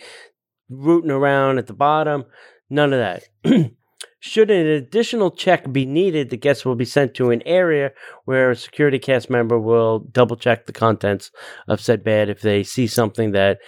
rooting 0.69 1.11
around 1.11 1.59
at 1.59 1.67
the 1.67 1.73
bottom, 1.73 2.25
none 2.71 2.93
of 2.93 3.01
that. 3.01 3.73
Should 4.21 4.51
an 4.51 4.67
additional 4.67 5.31
check 5.31 5.71
be 5.73 5.87
needed, 5.87 6.31
the 6.31 6.37
guest 6.37 6.67
will 6.67 6.75
be 6.75 6.85
sent 6.85 7.15
to 7.15 7.31
an 7.31 7.43
area 7.47 7.93
where 8.25 8.51
a 8.51 8.57
security 8.57 8.99
cast 8.99 9.31
member 9.31 9.59
will 9.59 10.01
double 10.01 10.37
check 10.37 10.67
the 10.67 10.73
contents 10.73 11.31
of 11.69 11.81
said 11.81 12.03
bag 12.03 12.29
if 12.29 12.41
they 12.41 12.65
see 12.65 12.89
something 12.89 13.31
that 13.33 13.59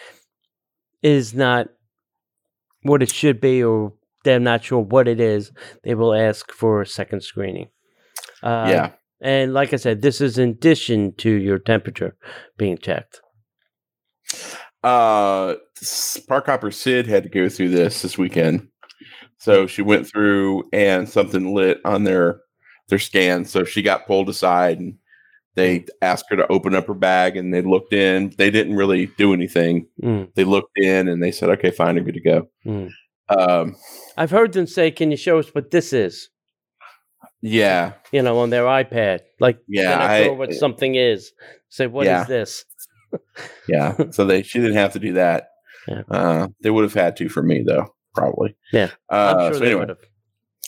is 1.03 1.35
not 1.35 1.69
what 2.83 3.03
it 3.03 3.13
should 3.13 3.41
be 3.41 3.63
or 3.63 3.93
they're 4.25 4.41
not 4.41 4.65
sure 4.65 4.81
what 4.81 5.07
it 5.07 5.21
is. 5.21 5.53
They 5.85 5.95
will 5.95 6.15
ask 6.15 6.51
for 6.53 6.83
a 6.83 6.87
second 6.87 7.23
screening. 7.23 7.69
Uh, 8.43 8.67
yeah. 8.69 8.91
And 9.21 9.53
like 9.53 9.73
I 9.73 9.77
said, 9.77 10.03
this 10.03 10.21
is 10.21 10.39
in 10.39 10.51
addition 10.51 11.15
to 11.19 11.31
your 11.31 11.59
temperature 11.59 12.17
being 12.57 12.79
checked. 12.79 13.21
Uh, 14.83 15.57
Park 16.27 16.47
Hopper 16.47 16.71
Sid 16.71 17.07
had 17.07 17.23
to 17.25 17.29
go 17.29 17.49
through 17.49 17.69
this 17.69 18.03
this 18.03 18.17
weekend. 18.17 18.70
So 19.41 19.67
she 19.67 19.83
went 19.83 20.07
through 20.07 20.69
and 20.73 21.09
something 21.09 21.55
lit 21.55 21.81
on 21.85 22.05
their 22.05 22.41
their 22.89 22.99
scan. 22.99 23.45
So 23.45 23.65
she 23.65 23.83
got 23.83 24.07
pulled 24.07 24.29
aside 24.29 24.79
and 24.79 24.97
they 25.55 25.85
asked 26.03 26.27
her 26.31 26.37
to 26.37 26.47
open 26.53 26.75
up 26.75 26.87
her 26.87 26.95
bag 26.95 27.37
and 27.37 27.53
they 27.53 27.63
looked 27.63 27.93
in. 27.93 28.33
They 28.39 28.51
didn't 28.51 28.77
really 28.77 29.07
do 29.19 29.33
anything. 29.33 29.87
Mm, 30.03 30.33
They 30.35 30.45
looked 30.45 30.77
in 30.79 31.09
and 31.09 31.23
they 31.23 31.31
said, 31.33 31.49
"Okay, 31.51 31.71
fine, 31.71 31.97
you're 31.97 32.05
good 32.05 32.15
to 32.15 32.21
go." 32.21 32.49
mm. 32.67 32.91
Um, 33.29 33.77
I've 34.17 34.31
heard 34.31 34.53
them 34.53 34.67
say, 34.67 34.91
"Can 34.91 35.11
you 35.11 35.17
show 35.17 35.39
us 35.39 35.49
what 35.55 35.71
this 35.71 35.93
is?" 35.93 36.29
yeah, 37.43 37.93
You 38.13 38.23
know, 38.23 38.39
on 38.39 38.51
their 38.51 38.65
iPad. 38.65 39.21
Like, 39.41 39.59
Yeah, 39.69 39.97
I- 39.99 40.29
what 40.29 40.53
something 40.53 40.95
is. 40.97 41.33
Say, 41.71 41.87
"What 41.87 42.07
is 42.07 42.11
Yeah. 42.11 42.25
this?" 42.25 42.65
yeah. 43.69 43.97
so 44.11 44.25
they 44.25 44.43
she 44.43 44.59
didn't 44.61 44.77
have 44.77 44.93
to 44.93 44.99
do 44.99 45.15
that. 45.15 45.49
Yeah. 45.89 46.03
Uh, 46.11 46.49
they 46.63 46.69
would 46.71 46.85
have 46.85 46.93
had 46.95 47.17
to 47.17 47.29
for 47.31 47.43
me 47.43 47.63
though, 47.67 47.95
probably. 48.15 48.57
Yeah, 48.73 48.91
Uh, 49.11 49.35
I'm 49.39 49.41
sure 49.47 49.55
so 49.55 49.59
they 49.61 49.67
anyway, 49.67 49.81
would 49.81 49.89
have. 49.91 49.99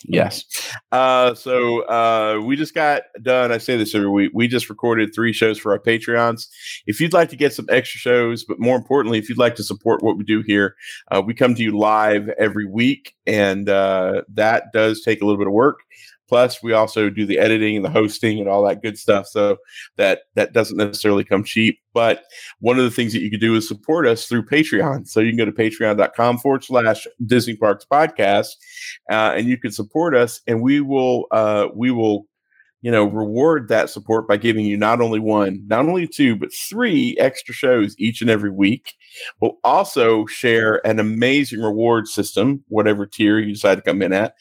Yes. 0.05 0.45
Uh, 0.91 1.35
so 1.35 1.83
uh, 1.87 2.41
we 2.45 2.57
just 2.57 2.75
got 2.75 3.03
done. 3.23 3.53
I 3.53 3.59
say 3.59 3.77
this 3.77 3.95
every 3.95 4.11
week. 4.11 4.33
We 4.35 4.49
just 4.49 4.69
recorded 4.69 5.11
three 5.15 5.33
shows 5.33 5.59
for 5.59 5.73
our 5.73 5.79
Patreons. 5.79 6.49
If 6.87 7.01
you'd 7.01 7.13
like 7.13 7.29
to 7.31 7.37
get 7.37 7.53
some 7.53 7.67
extra 7.69 7.99
shows, 7.99 8.45
but 8.45 8.59
more 8.59 8.77
importantly, 8.77 9.19
if 9.19 9.29
you'd 9.29 9.39
like 9.39 9.55
to 9.57 9.65
support 9.65 10.03
what 10.03 10.17
we 10.17 10.25
do 10.25 10.43
here, 10.45 10.75
uh, 11.11 11.23
we 11.25 11.35
come 11.35 11.55
to 11.55 11.63
you 11.63 11.77
live 11.79 12.29
every 12.31 12.67
week, 12.67 13.15
and 13.27 13.69
uh, 13.69 14.23
that 14.35 14.73
does 14.73 15.03
take 15.03 15.23
a 15.23 15.25
little 15.25 15.39
bit 15.39 15.47
of 15.47 15.53
work. 15.53 15.81
Plus, 16.33 16.63
we 16.63 16.73
also 16.73 17.11
do 17.11 17.27
the 17.27 17.39
editing 17.39 17.77
and 17.77 17.85
the 17.85 17.91
hosting 17.91 18.41
and 18.41 18.49
all 18.49 18.63
that 18.65 18.81
good 18.81 18.97
stuff. 18.97 19.27
So 19.27 19.59
that 19.99 20.21
that 20.35 20.55
doesn't 20.55 20.79
necessarily 20.79 21.25
come 21.25 21.45
cheap. 21.45 21.79
But 21.93 22.25
one 22.61 22.79
of 22.79 22.85
the 22.85 22.91
things 22.91 23.13
that 23.13 23.21
you 23.21 23.29
can 23.29 23.39
do 23.39 23.55
is 23.55 23.69
support 23.69 24.07
us 24.07 24.25
through 24.25 24.47
Patreon. 24.47 25.07
So 25.07 25.21
you 25.21 25.31
can 25.31 25.37
go 25.37 25.45
to 25.45 25.53
patreon.com 25.53 26.39
forward 26.39 26.65
slash 26.65 27.07
Disney 27.27 27.55
Parks 27.55 27.85
Podcast 27.85 28.47
uh, 29.11 29.35
and 29.37 29.47
you 29.47 29.59
can 29.59 29.73
support 29.73 30.17
us 30.17 30.41
and 30.47 30.63
we 30.63 30.81
will 30.81 31.27
uh, 31.33 31.69
we 31.75 31.91
will 31.91 32.27
you 32.83 32.91
know 32.91 33.05
reward 33.05 33.69
that 33.69 33.89
support 33.89 34.29
by 34.29 34.37
giving 34.37 34.67
you 34.67 34.77
not 34.77 35.01
only 35.01 35.21
one 35.21 35.63
not 35.69 35.89
only 35.89 36.07
two 36.07 36.37
but 36.37 36.53
three 36.53 37.17
extra 37.19 37.55
shows 37.55 37.95
each 37.99 38.21
and 38.21 38.29
every 38.31 38.51
week. 38.51 38.95
We'll 39.41 39.59
also 39.65 40.27
share 40.27 40.87
an 40.87 40.99
amazing 40.99 41.63
reward 41.63 42.09
system 42.09 42.65
whatever 42.69 43.07
tier 43.07 43.39
you 43.39 43.55
decide 43.55 43.77
to 43.77 43.83
come 43.83 44.03
in 44.03 44.13
at. 44.13 44.35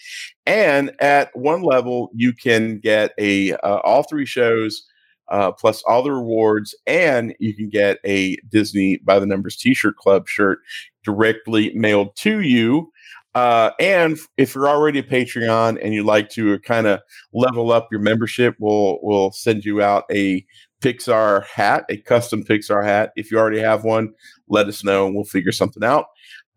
And 0.45 0.91
at 0.99 1.29
one 1.33 1.61
level 1.61 2.09
you 2.13 2.33
can 2.33 2.79
get 2.79 3.11
a 3.17 3.53
uh, 3.53 3.77
all 3.83 4.03
three 4.03 4.25
shows 4.25 4.83
uh, 5.29 5.51
plus 5.51 5.81
all 5.87 6.03
the 6.03 6.11
rewards 6.11 6.75
and 6.85 7.33
you 7.39 7.55
can 7.55 7.69
get 7.69 7.99
a 8.05 8.35
disney 8.49 8.97
by 8.97 9.17
the 9.17 9.25
numbers 9.25 9.55
t-shirt 9.55 9.95
club 9.95 10.27
shirt 10.27 10.59
directly 11.03 11.71
mailed 11.73 12.15
to 12.17 12.41
you 12.41 12.91
uh, 13.33 13.71
and 13.79 14.17
if 14.37 14.55
you're 14.55 14.67
already 14.67 14.99
a 14.99 15.03
Patreon 15.03 15.79
and 15.81 15.93
you'd 15.93 16.05
like 16.05 16.29
to 16.31 16.59
kind 16.59 16.87
of 16.87 16.99
level 17.33 17.71
up 17.71 17.87
your 17.91 18.01
membership, 18.01 18.55
we'll 18.59 18.99
we'll 19.01 19.31
send 19.31 19.63
you 19.63 19.81
out 19.81 20.03
a 20.11 20.45
Pixar 20.81 21.45
hat, 21.45 21.85
a 21.89 21.97
custom 21.97 22.43
Pixar 22.43 22.83
hat. 22.83 23.11
If 23.15 23.31
you 23.31 23.37
already 23.37 23.59
have 23.59 23.83
one, 23.83 24.13
let 24.49 24.67
us 24.67 24.83
know 24.83 25.05
and 25.05 25.15
we'll 25.15 25.23
figure 25.23 25.51
something 25.51 25.83
out. 25.83 26.07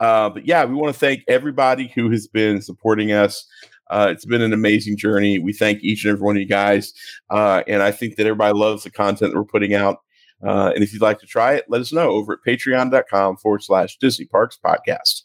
Uh, 0.01 0.31
but 0.31 0.47
yeah, 0.47 0.65
we 0.65 0.75
want 0.75 0.93
to 0.93 0.99
thank 0.99 1.23
everybody 1.29 1.93
who 1.95 2.11
has 2.11 2.27
been 2.27 2.61
supporting 2.61 3.13
us. 3.13 3.47
Uh, 3.91 4.09
it's 4.11 4.25
been 4.25 4.43
an 4.43 4.53
amazing 4.53 4.97
journey. 4.97 5.39
We 5.39 5.53
thank 5.53 5.83
each 5.83 6.05
and 6.05 6.13
every 6.13 6.25
one 6.25 6.37
of 6.37 6.41
you 6.41 6.49
guys, 6.49 6.93
uh, 7.31 7.63
and 7.69 7.83
I 7.83 7.91
think 7.93 8.17
that 8.17 8.27
everybody 8.27 8.59
loves 8.59 8.83
the 8.83 8.91
content 8.91 9.33
that 9.33 9.39
we're 9.39 9.45
putting 9.45 9.75
out. 9.75 9.99
Uh, 10.43 10.73
and 10.75 10.83
if 10.83 10.93
you'd 10.93 11.03
like 11.03 11.21
to 11.21 11.27
try 11.27 11.55
it, 11.55 11.67
let 11.69 11.81
us 11.81 11.93
know 11.93 12.11
over 12.11 12.33
at 12.33 12.39
patreon.com 12.47 13.37
forward 13.37 13.63
slash 13.63 13.97
Disney 13.99 14.25
Parks 14.25 14.59
Podcast. 14.63 15.24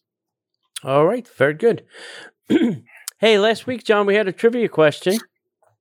All 0.84 1.06
right, 1.06 1.28
very 1.28 1.54
good. 1.54 1.84
hey, 3.20 3.38
last 3.40 3.68
week, 3.68 3.84
John, 3.84 4.06
we 4.06 4.16
had 4.16 4.28
a 4.28 4.32
trivia 4.32 4.70
question. 4.70 5.18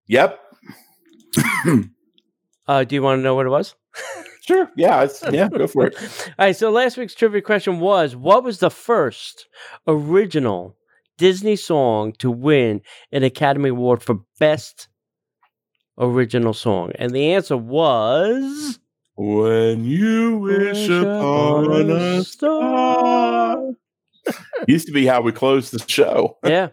Yep. 0.09 0.41
Uh, 2.67 2.85
do 2.85 2.95
you 2.95 3.03
want 3.03 3.19
to 3.19 3.23
know 3.23 3.35
what 3.35 3.47
it 3.47 3.51
was? 3.51 3.75
Sure. 4.49 4.71
Yeah. 4.77 5.07
Yeah. 5.31 5.51
Go 5.51 5.67
for 5.67 5.89
it. 5.89 5.95
All 6.39 6.47
right. 6.47 6.57
So 6.57 6.71
last 6.71 6.97
week's 6.97 7.15
trivia 7.15 7.43
question 7.43 7.81
was: 7.81 8.17
What 8.17 8.43
was 8.45 8.61
the 8.61 8.71
first 8.71 9.47
original 9.87 10.75
Disney 11.19 11.55
song 11.55 12.13
to 12.21 12.31
win 12.31 12.81
an 13.13 13.25
Academy 13.25 13.69
Award 13.69 14.03
for 14.03 14.21
Best 14.41 14.89
Original 15.99 16.55
Song? 16.55 16.93
And 16.95 17.13
the 17.13 17.35
answer 17.35 17.59
was 17.59 18.79
When 19.17 19.85
you 19.85 20.39
wish 20.39 20.89
upon 20.89 21.91
a 21.91 22.25
star. 22.25 23.18
Used 24.67 24.87
to 24.87 24.93
be 24.93 25.07
how 25.07 25.21
we 25.21 25.33
closed 25.33 25.73
the 25.73 25.85
show. 25.89 26.39
yeah. 26.45 26.69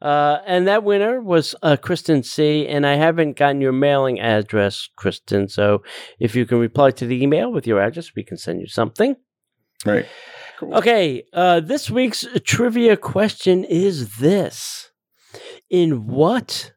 Uh, 0.00 0.38
and 0.46 0.66
that 0.66 0.82
winner 0.82 1.20
was 1.20 1.54
uh, 1.62 1.76
Kristen 1.76 2.22
C. 2.22 2.66
And 2.66 2.86
I 2.86 2.94
haven't 2.94 3.36
gotten 3.36 3.60
your 3.60 3.72
mailing 3.72 4.20
address, 4.20 4.88
Kristen. 4.96 5.48
So 5.48 5.82
if 6.18 6.34
you 6.34 6.44
can 6.44 6.58
reply 6.58 6.90
to 6.92 7.06
the 7.06 7.22
email 7.22 7.52
with 7.52 7.66
your 7.66 7.80
address, 7.80 8.12
we 8.16 8.24
can 8.24 8.36
send 8.36 8.60
you 8.60 8.66
something. 8.66 9.14
Right. 9.86 10.06
Cool. 10.58 10.74
Okay. 10.74 11.22
Uh, 11.32 11.60
this 11.60 11.90
week's 11.90 12.26
trivia 12.44 12.96
question 12.96 13.64
is 13.64 14.16
this 14.16 14.90
In 15.70 16.06
what 16.06 16.72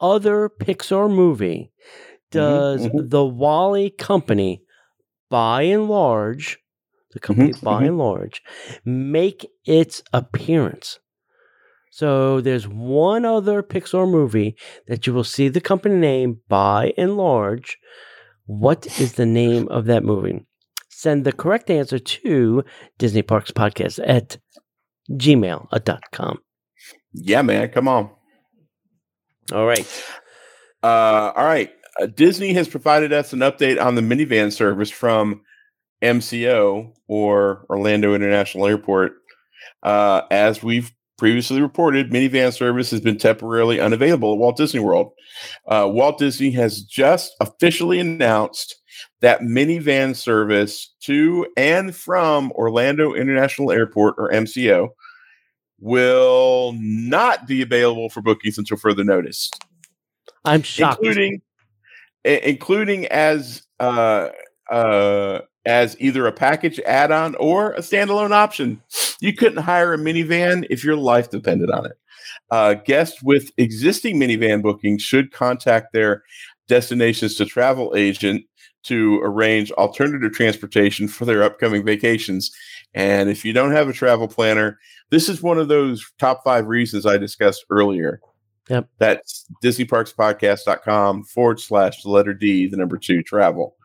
other 0.00 0.48
Pixar 0.48 1.08
movie 1.08 1.72
does 2.30 2.86
mhm. 2.86 3.10
the 3.10 3.24
WALL-E 3.24 3.90
Company, 3.90 4.62
Buy 5.30 5.66
n 5.66 5.86
Large, 5.86 6.58
the 7.12 7.20
company 7.20 7.52
Mhm, 7.52 7.62
by 7.62 7.82
mhm. 7.82 7.86
and 7.88 7.98
large, 7.98 8.42
make 8.84 9.46
its 9.64 10.02
appearance? 10.12 10.98
So 11.90 12.40
there's 12.40 12.66
one 12.66 13.24
other 13.26 13.62
Pixar 13.62 14.10
movie 14.10 14.56
that 14.86 15.06
you 15.06 15.12
will 15.12 15.24
see 15.24 15.48
the 15.48 15.60
company 15.60 15.96
name 15.96 16.40
Buy 16.48 16.94
n 16.96 17.16
Large. 17.16 17.78
What 18.46 18.86
is 18.98 19.14
the 19.14 19.26
name 19.26 19.68
of 19.68 19.84
that 19.86 20.02
movie? 20.02 20.46
Send 20.88 21.24
the 21.24 21.32
correct 21.32 21.68
answer 21.70 21.98
to 21.98 22.64
Disney 22.98 23.22
Parks 23.22 23.50
Podcast 23.50 24.00
at 24.06 24.38
gmail.com. 25.10 26.38
Yeah, 27.12 27.42
man. 27.42 27.68
Come 27.68 27.88
on. 27.88 28.10
All 29.52 29.66
right. 29.66 29.86
Uh, 30.82 31.32
all 31.36 31.44
right. 31.44 31.70
Uh, 32.00 32.06
Disney 32.06 32.54
has 32.54 32.68
provided 32.68 33.12
us 33.12 33.32
an 33.34 33.40
update 33.40 33.80
on 33.82 33.96
the 33.96 34.00
minivan 34.00 34.50
service 34.50 34.90
from 34.90 35.42
MCO 36.02 36.92
or 37.08 37.66
Orlando 37.70 38.14
International 38.14 38.66
Airport. 38.66 39.12
Uh, 39.82 40.22
as 40.30 40.62
we've 40.62 40.92
previously 41.18 41.60
reported, 41.60 42.10
minivan 42.10 42.52
service 42.52 42.90
has 42.90 43.00
been 43.00 43.18
temporarily 43.18 43.80
unavailable 43.80 44.32
at 44.32 44.38
Walt 44.38 44.56
Disney 44.56 44.80
World. 44.80 45.12
Uh, 45.68 45.88
Walt 45.90 46.18
Disney 46.18 46.50
has 46.50 46.82
just 46.82 47.34
officially 47.40 48.00
announced 48.00 48.76
that 49.20 49.40
minivan 49.40 50.14
service 50.16 50.94
to 51.00 51.46
and 51.56 51.94
from 51.94 52.52
Orlando 52.52 53.14
International 53.14 53.70
Airport 53.70 54.16
or 54.18 54.30
MCO 54.30 54.88
will 55.80 56.74
not 56.78 57.46
be 57.46 57.62
available 57.62 58.08
for 58.08 58.20
bookings 58.20 58.58
until 58.58 58.76
further 58.76 59.02
notice 59.02 59.50
I'm 60.44 60.62
shocked. 60.62 61.02
including 61.02 61.42
including 62.24 63.06
as 63.06 63.62
uh 63.80 64.28
uh 64.70 65.40
as 65.64 65.96
either 66.00 66.26
a 66.26 66.32
package 66.32 66.80
add-on 66.80 67.34
or 67.36 67.72
a 67.72 67.80
standalone 67.80 68.32
option. 68.32 68.82
You 69.20 69.32
couldn't 69.32 69.62
hire 69.62 69.94
a 69.94 69.98
minivan 69.98 70.66
if 70.70 70.82
your 70.84 70.96
life 70.96 71.30
depended 71.30 71.70
on 71.70 71.86
it. 71.86 71.92
Uh, 72.50 72.74
guests 72.74 73.22
with 73.22 73.50
existing 73.56 74.18
minivan 74.18 74.62
bookings 74.62 75.02
should 75.02 75.32
contact 75.32 75.92
their 75.92 76.22
destinations 76.68 77.36
to 77.36 77.44
travel 77.44 77.92
agent 77.96 78.44
to 78.84 79.20
arrange 79.22 79.70
alternative 79.72 80.32
transportation 80.32 81.06
for 81.06 81.24
their 81.24 81.42
upcoming 81.42 81.84
vacations. 81.84 82.50
And 82.94 83.30
if 83.30 83.44
you 83.44 83.52
don't 83.52 83.72
have 83.72 83.88
a 83.88 83.92
travel 83.92 84.28
planner, 84.28 84.78
this 85.10 85.28
is 85.28 85.42
one 85.42 85.58
of 85.58 85.68
those 85.68 86.04
top 86.18 86.42
five 86.42 86.66
reasons 86.66 87.06
I 87.06 87.16
discussed 87.16 87.64
earlier. 87.70 88.20
Yep. 88.68 88.88
That's 88.98 89.46
DisneyParksPodcast.com 89.62 91.24
forward 91.24 91.60
slash 91.60 92.02
the 92.02 92.10
letter 92.10 92.34
D, 92.34 92.66
the 92.66 92.76
number 92.76 92.96
two 92.96 93.22
travel. 93.22 93.76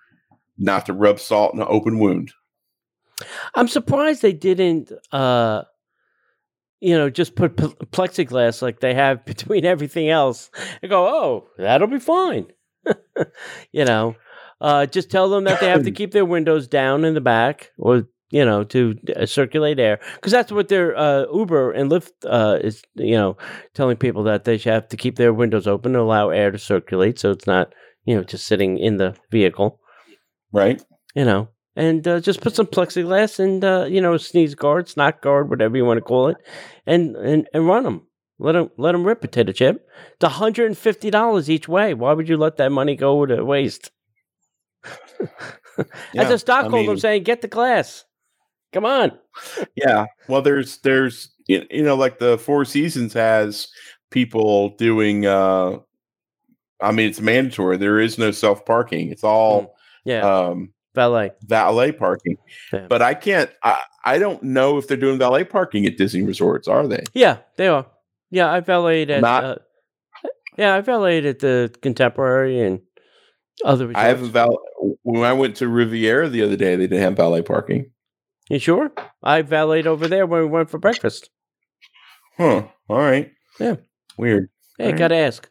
Not 0.58 0.86
to 0.88 0.93
rub 0.93 1.20
salt 1.20 1.54
in 1.54 1.62
an 1.62 1.67
open 1.70 2.00
wound. 2.00 2.32
I'm 3.56 3.67
surprised 3.67 4.22
they 4.22 4.34
didn't, 4.34 4.91
uh, 5.12 5.63
you 6.80 6.98
know, 6.98 7.10
just 7.10 7.36
put 7.36 7.58
pl- 7.58 7.76
plexiglass 7.91 8.62
like 8.62 8.80
they 8.80 8.93
have 8.93 9.26
between 9.26 9.65
everything 9.65 10.10
else 10.10 10.50
and 10.82 10.89
go, 10.89 11.08
oh, 11.08 11.48
that'll 11.58 11.88
be 11.88 12.00
fine. 12.00 12.48
you 13.72 13.86
know, 13.86 14.15
uh, 14.62 14.86
just 14.86 15.12
tell 15.12 15.30
them 15.30 15.43
that 15.46 15.60
they 15.60 15.70
have 15.70 15.84
to 15.84 15.91
keep 16.00 16.12
their 16.12 16.26
windows 16.26 16.67
down 16.67 17.06
in 17.06 17.13
the 17.13 17.22
back 17.22 17.72
or, 17.78 18.08
you 18.30 18.46
know, 18.46 18.63
to 18.63 18.96
uh, 19.15 19.26
circulate 19.26 19.80
air. 19.80 20.00
Because 20.15 20.32
that's 20.32 20.52
what 20.52 20.67
their 20.67 20.96
uh, 20.98 21.26
Uber 21.34 21.72
and 21.72 21.91
Lyft 21.91 22.12
uh, 22.26 22.60
is, 22.62 22.84
you 22.96 23.15
know, 23.15 23.38
telling 23.74 23.98
people 23.98 24.24
that 24.24 24.43
they 24.43 24.58
should 24.58 24.74
have 24.74 24.88
to 24.89 24.98
keep 24.98 25.15
their 25.15 25.34
windows 25.34 25.67
open 25.67 25.93
to 25.93 26.00
allow 26.00 26.30
air 26.30 26.52
to 26.52 26.60
circulate 26.60 27.20
so 27.20 27.32
it's 27.32 27.48
not, 27.48 27.74
you 28.06 28.15
know, 28.15 28.24
just 28.24 28.46
sitting 28.46 28.78
in 28.78 28.98
the 28.98 29.15
vehicle 29.32 29.80
Right? 30.51 30.81
you 31.15 31.25
know, 31.25 31.49
and 31.75 32.07
uh, 32.07 32.19
just 32.19 32.41
put 32.41 32.55
some 32.55 32.67
plexiglass 32.67 33.39
and 33.39 33.63
uh, 33.63 33.86
you 33.89 34.01
know 34.01 34.17
sneeze 34.17 34.55
guard, 34.55 34.88
snot 34.88 35.21
guard, 35.21 35.49
whatever 35.49 35.75
you 35.77 35.86
want 35.86 35.97
to 35.97 36.01
call 36.01 36.27
it, 36.29 36.38
and 36.86 37.15
and, 37.15 37.47
and 37.53 37.67
run 37.67 37.83
them. 37.83 38.03
Let 38.39 38.51
them 38.53 38.69
let 38.77 38.91
them 38.91 39.03
rip 39.03 39.21
potato 39.21 39.51
chip. 39.51 39.88
It's 40.13 40.23
one 40.23 40.31
hundred 40.31 40.67
and 40.67 40.77
fifty 40.77 41.10
dollars 41.10 41.49
each 41.49 41.67
way. 41.67 41.93
Why 41.93 42.13
would 42.13 42.29
you 42.29 42.38
let 42.38 42.57
that 42.57 42.71
money 42.71 42.95
go 42.95 43.25
to 43.25 43.43
waste? 43.43 43.91
Yeah, 46.12 46.27
a 46.27 46.39
stockholder 46.39 46.89
I 46.89 46.93
mean- 46.93 46.99
saying, 46.99 47.23
"Get 47.23 47.41
the 47.41 47.47
glass. 47.47 48.03
Come 48.73 48.86
on." 48.86 49.12
Yeah. 49.75 50.07
Well, 50.27 50.41
there's 50.41 50.79
there's 50.79 51.29
you 51.47 51.65
you 51.69 51.83
know 51.83 51.95
like 51.95 52.17
the 52.17 52.38
Four 52.39 52.65
Seasons 52.65 53.13
has 53.13 53.67
people 54.10 54.69
doing. 54.77 55.25
uh 55.27 55.77
I 56.81 56.91
mean, 56.91 57.10
it's 57.10 57.21
mandatory. 57.21 57.77
There 57.77 57.99
is 57.99 58.17
no 58.17 58.31
self 58.31 58.65
parking. 58.65 59.12
It's 59.12 59.23
all 59.23 59.75
Yeah, 60.08 60.22
um 60.22 60.74
valet. 60.96 61.32
valet 61.43 61.91
parking. 61.91 62.38
Yeah. 62.74 62.88
But 62.89 63.02
I 63.02 63.13
can't. 63.13 63.50
I, 63.63 63.82
I 64.06 64.17
don't 64.20 64.41
know 64.41 64.78
if 64.78 64.88
they're 64.88 64.98
doing 64.98 65.17
valet 65.20 65.43
parking 65.43 65.86
at 65.86 65.98
Disney 65.98 66.24
resorts. 66.24 66.67
Are 66.67 66.88
they? 66.88 67.04
Yeah, 67.13 67.38
they 67.58 67.67
are. 67.67 67.86
Yeah, 68.32 68.52
I 68.52 68.62
valeted 68.62 69.12
at. 69.12 69.22
Not- 69.22 69.43
uh, 69.43 69.56
yeah, 70.58 70.74
I 70.76 70.82
valeted 70.82 71.26
at 71.26 71.39
the 71.39 71.76
Contemporary 71.82 72.60
and 72.62 72.80
other. 73.65 73.88
Resorts. 73.88 74.04
I 74.04 74.08
haven't 74.08 74.32
val. 74.32 74.58
When 75.04 75.24
I 75.24 75.34
went 75.34 75.58
to 75.58 75.67
Riviera 75.67 76.30
the 76.30 76.41
other 76.43 76.56
day, 76.56 76.76
they 76.76 76.88
didn't 76.88 77.02
have 77.04 77.17
valet 77.17 77.41
parking. 77.41 77.91
You 78.50 78.60
sure? 78.60 78.91
I 79.22 79.41
valeted 79.41 79.88
over 79.88 80.08
there 80.08 80.26
when 80.26 80.39
we 80.41 80.48
went 80.48 80.70
for 80.70 80.78
breakfast. 80.80 81.30
Huh. 82.38 82.63
All 82.88 82.98
right. 82.98 83.32
Yeah. 83.60 83.76
Weird. 84.17 84.50
Hey, 84.78 84.93
gotta 84.93 85.15
ask. 85.15 85.50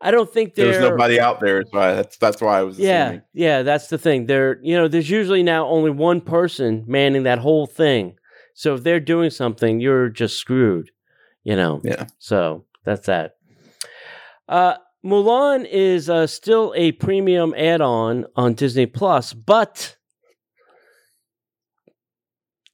I 0.00 0.10
don't 0.10 0.32
think 0.32 0.54
There's 0.54 0.80
nobody 0.80 1.20
out 1.20 1.40
there. 1.40 1.62
So 1.70 1.78
I, 1.78 1.92
that's 1.94 2.16
that's 2.16 2.40
why 2.40 2.60
I 2.60 2.62
was. 2.62 2.78
Yeah, 2.78 3.04
Assuming. 3.04 3.22
yeah, 3.34 3.62
that's 3.62 3.88
the 3.88 3.98
thing. 3.98 4.26
There, 4.26 4.58
you 4.62 4.76
know, 4.76 4.88
there's 4.88 5.10
usually 5.10 5.42
now 5.42 5.66
only 5.66 5.90
one 5.90 6.20
person 6.22 6.84
manning 6.86 7.24
that 7.24 7.38
whole 7.38 7.66
thing. 7.66 8.16
So 8.54 8.74
if 8.74 8.82
they're 8.82 9.00
doing 9.00 9.30
something, 9.30 9.80
you're 9.80 10.08
just 10.08 10.38
screwed. 10.38 10.90
You 11.44 11.56
know. 11.56 11.80
Yeah. 11.84 12.06
So 12.18 12.64
that's 12.84 13.06
that. 13.06 13.36
Uh, 14.48 14.74
Mulan 15.04 15.66
is 15.70 16.10
uh, 16.10 16.26
still 16.26 16.74
a 16.76 16.92
premium 16.92 17.54
add-on 17.56 18.26
on 18.36 18.54
Disney 18.54 18.86
Plus, 18.86 19.32
but 19.32 19.96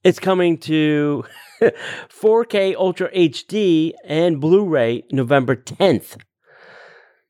it's 0.03 0.19
coming 0.19 0.59
to 0.59 1.25
4K 1.63 2.75
Ultra 2.75 3.11
HD 3.13 3.93
and 4.05 4.41
Blu-ray 4.41 5.05
November 5.13 5.55
10th. 5.55 6.17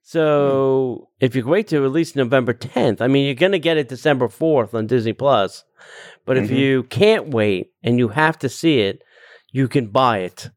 So 0.09 1.09
if 1.19 1.35
you 1.35 1.45
wait 1.45 1.67
to 1.69 1.85
at 1.85 1.91
least 1.91 2.15
November 2.15 2.55
10th, 2.55 3.01
I 3.01 3.09
mean, 3.09 3.27
you're 3.27 3.35
going 3.35 3.51
to 3.51 3.59
get 3.59 3.77
it 3.77 3.89
December 3.89 4.29
4th 4.29 4.73
on 4.73 4.87
Disney 4.87 5.13
Plus. 5.13 5.65
But 6.25 6.37
if 6.37 6.49
Mhm. 6.49 6.57
you 6.57 6.83
can't 6.85 7.31
wait 7.31 7.73
and 7.83 7.99
you 7.99 8.09
have 8.11 8.39
to 8.39 8.49
see 8.49 8.79
it, 8.83 9.03
you 9.51 9.67
can 9.67 9.89
buy 9.89 10.19
it 10.19 10.51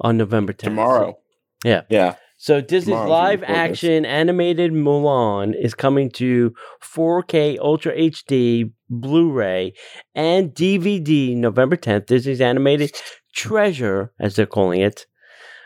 on 0.00 0.16
November 0.16 0.52
10th. 0.52 0.70
Tomorrow. 0.76 1.18
Yeah. 1.64 1.82
Yeah. 1.90 2.14
So 2.36 2.60
Disney's 2.60 2.94
Tomorrow's 2.94 3.10
live 3.10 3.42
action 3.44 4.04
animated 4.04 4.70
Mulan 4.72 5.52
is 5.60 5.74
coming 5.74 6.08
to 6.12 6.54
4K 6.80 7.58
Ultra 7.60 7.92
HD 7.96 8.70
Blu-ray 8.88 9.72
and 10.14 10.54
DVD 10.54 11.34
November 11.34 11.74
10th. 11.76 12.06
Disney's 12.06 12.40
animated 12.40 12.92
treasure, 13.34 14.12
as 14.20 14.36
they're 14.36 14.46
calling 14.46 14.80
it, 14.80 15.06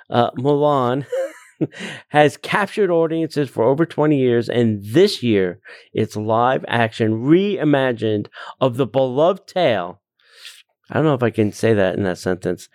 uh, 0.08 0.30
Mulan, 0.38 1.04
has 2.08 2.36
captured 2.36 2.90
audiences 2.90 3.48
for 3.48 3.64
over 3.64 3.86
20 3.86 4.16
years, 4.16 4.48
and 4.48 4.82
this 4.84 5.22
year 5.22 5.60
it's 5.92 6.16
live 6.16 6.64
action 6.68 7.24
reimagined 7.24 8.28
of 8.60 8.76
the 8.76 8.86
beloved 8.86 9.46
tale. 9.46 10.00
I 10.90 10.94
don't 10.94 11.04
know 11.04 11.14
if 11.14 11.22
I 11.22 11.30
can 11.30 11.52
say 11.52 11.74
that 11.74 11.96
in 11.96 12.04
that 12.04 12.18
sentence. 12.18 12.68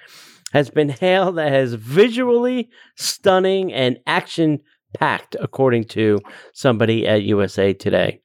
Has 0.54 0.70
been 0.70 0.90
hailed 0.90 1.40
as 1.40 1.76
visually 1.76 2.70
stunning 2.98 3.72
and 3.72 4.00
action 4.06 4.60
packed, 4.94 5.36
according 5.40 5.86
to 5.86 6.20
somebody 6.54 7.08
at 7.08 7.24
USA 7.24 7.74
Today, 7.74 8.22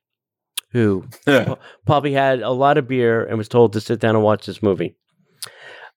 who 0.72 1.04
probably 1.86 2.12
had 2.12 2.42
a 2.42 2.50
lot 2.50 2.78
of 2.78 2.88
beer 2.88 3.24
and 3.24 3.38
was 3.38 3.48
told 3.48 3.72
to 3.72 3.80
sit 3.80 4.00
down 4.00 4.16
and 4.16 4.24
watch 4.24 4.46
this 4.46 4.62
movie. 4.62 4.96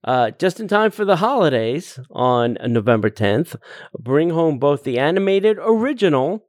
Uh, 0.03 0.31
just 0.31 0.59
in 0.59 0.67
time 0.67 0.91
for 0.91 1.03
the 1.03 1.17
holidays 1.17 1.99
on 2.11 2.57
November 2.65 3.09
10th, 3.09 3.55
bring 3.99 4.29
home 4.29 4.57
both 4.57 4.83
the 4.83 4.97
animated 4.97 5.57
original 5.59 6.45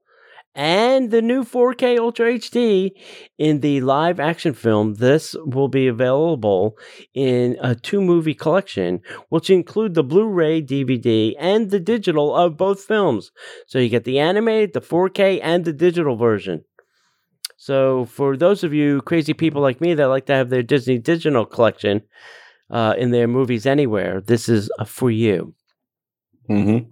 and 0.55 1.11
the 1.11 1.23
new 1.23 1.45
4K 1.45 1.99
Ultra 1.99 2.35
HD 2.35 2.91
in 3.39 3.61
the 3.61 3.81
live 3.81 4.19
action 4.19 4.53
film. 4.53 4.95
This 4.95 5.37
will 5.45 5.69
be 5.69 5.87
available 5.87 6.77
in 7.15 7.57
a 7.61 7.75
two 7.75 8.01
movie 8.01 8.35
collection, 8.35 9.01
which 9.29 9.51
include 9.51 9.95
the 9.95 10.05
Blu 10.05 10.27
ray, 10.27 10.63
DVD, 10.63 11.35
and 11.39 11.71
the 11.71 11.81
digital 11.81 12.35
of 12.35 12.57
both 12.57 12.83
films. 12.83 13.31
So 13.67 13.79
you 13.79 13.89
get 13.89 14.05
the 14.05 14.19
animated, 14.19 14.73
the 14.73 14.81
4K, 14.81 15.41
and 15.43 15.65
the 15.65 15.73
digital 15.73 16.17
version. 16.17 16.65
So 17.57 18.07
for 18.07 18.37
those 18.37 18.65
of 18.65 18.73
you 18.73 19.03
crazy 19.03 19.35
people 19.35 19.61
like 19.61 19.81
me 19.81 19.95
that 19.95 20.09
like 20.09 20.27
to 20.27 20.35
have 20.35 20.51
their 20.51 20.63
Disney 20.63 20.99
digital 20.99 21.45
collection 21.45 22.03
uh, 22.71 22.95
in 22.97 23.11
their 23.11 23.29
movies 23.29 23.67
anywhere, 23.67 24.21
this 24.21 24.49
is 24.49 24.71
uh, 24.79 24.85
for 24.85 25.11
you. 25.11 25.55
Mm-hmm. 26.49 26.91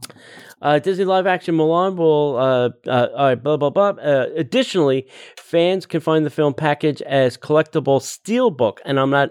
Uh, 0.61 0.79
Disney 0.81 1.05
live 1.05 1.27
action 1.27 1.57
Mulan 1.57 1.97
will, 1.97 2.37
uh, 2.37 2.71
uh, 2.89 3.09
all 3.17 3.27
right, 3.27 3.43
blah, 3.43 3.57
blah, 3.57 3.71
blah. 3.71 3.91
Uh, 3.91 4.27
additionally, 4.37 5.09
fans 5.37 5.87
can 5.87 6.01
find 6.01 6.27
the 6.27 6.31
film 6.31 6.53
package 6.53 7.01
as 7.03 7.37
collectible 7.37 8.01
steelbook. 8.01 8.79
And 8.85 8.99
I'm 8.99 9.11
not, 9.11 9.31